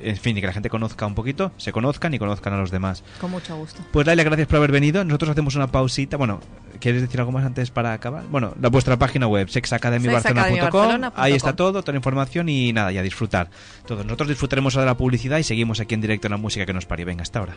[0.04, 2.72] en fin, y que la gente conozca un poquito, se conozcan y conozcan a los
[2.72, 3.04] demás.
[3.20, 3.82] Con mucho gusto.
[3.92, 5.04] Pues Laila, gracias por haber venido.
[5.04, 6.18] Nosotros hacemos una pausita.
[6.18, 6.40] Bueno,
[6.80, 8.24] ¿quieres decir algo más antes para acabar?
[8.30, 11.12] Bueno, la vuestra página web, sexacademybarcelona.com.
[11.16, 13.50] Ahí está todo, toda la información y nada, y a disfrutar.
[13.86, 16.66] Todos nosotros disfrutaremos ahora de la publicidad y seguimos aquí en directo en la música
[16.66, 17.06] que nos parió.
[17.06, 17.56] Venga, hasta ahora.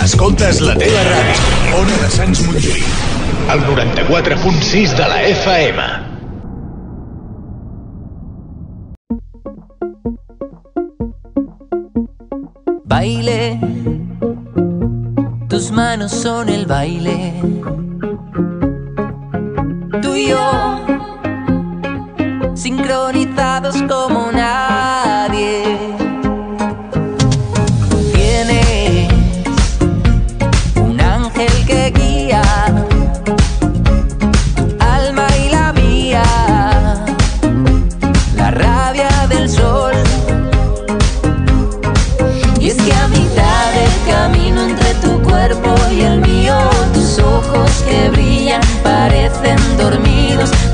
[0.06, 1.78] Escoltes la teva ràdio.
[1.80, 2.86] Ona de Sants Montjuïc.
[3.54, 6.15] El 94.6 de la FM.
[12.98, 13.60] Baile,
[15.48, 17.34] tus manos son el baile.
[20.00, 20.80] Tú y yo,
[22.54, 24.25] sincronizados como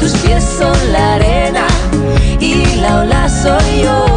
[0.02, 1.66] tus pies son la arena
[2.40, 4.11] y la ola soy yo.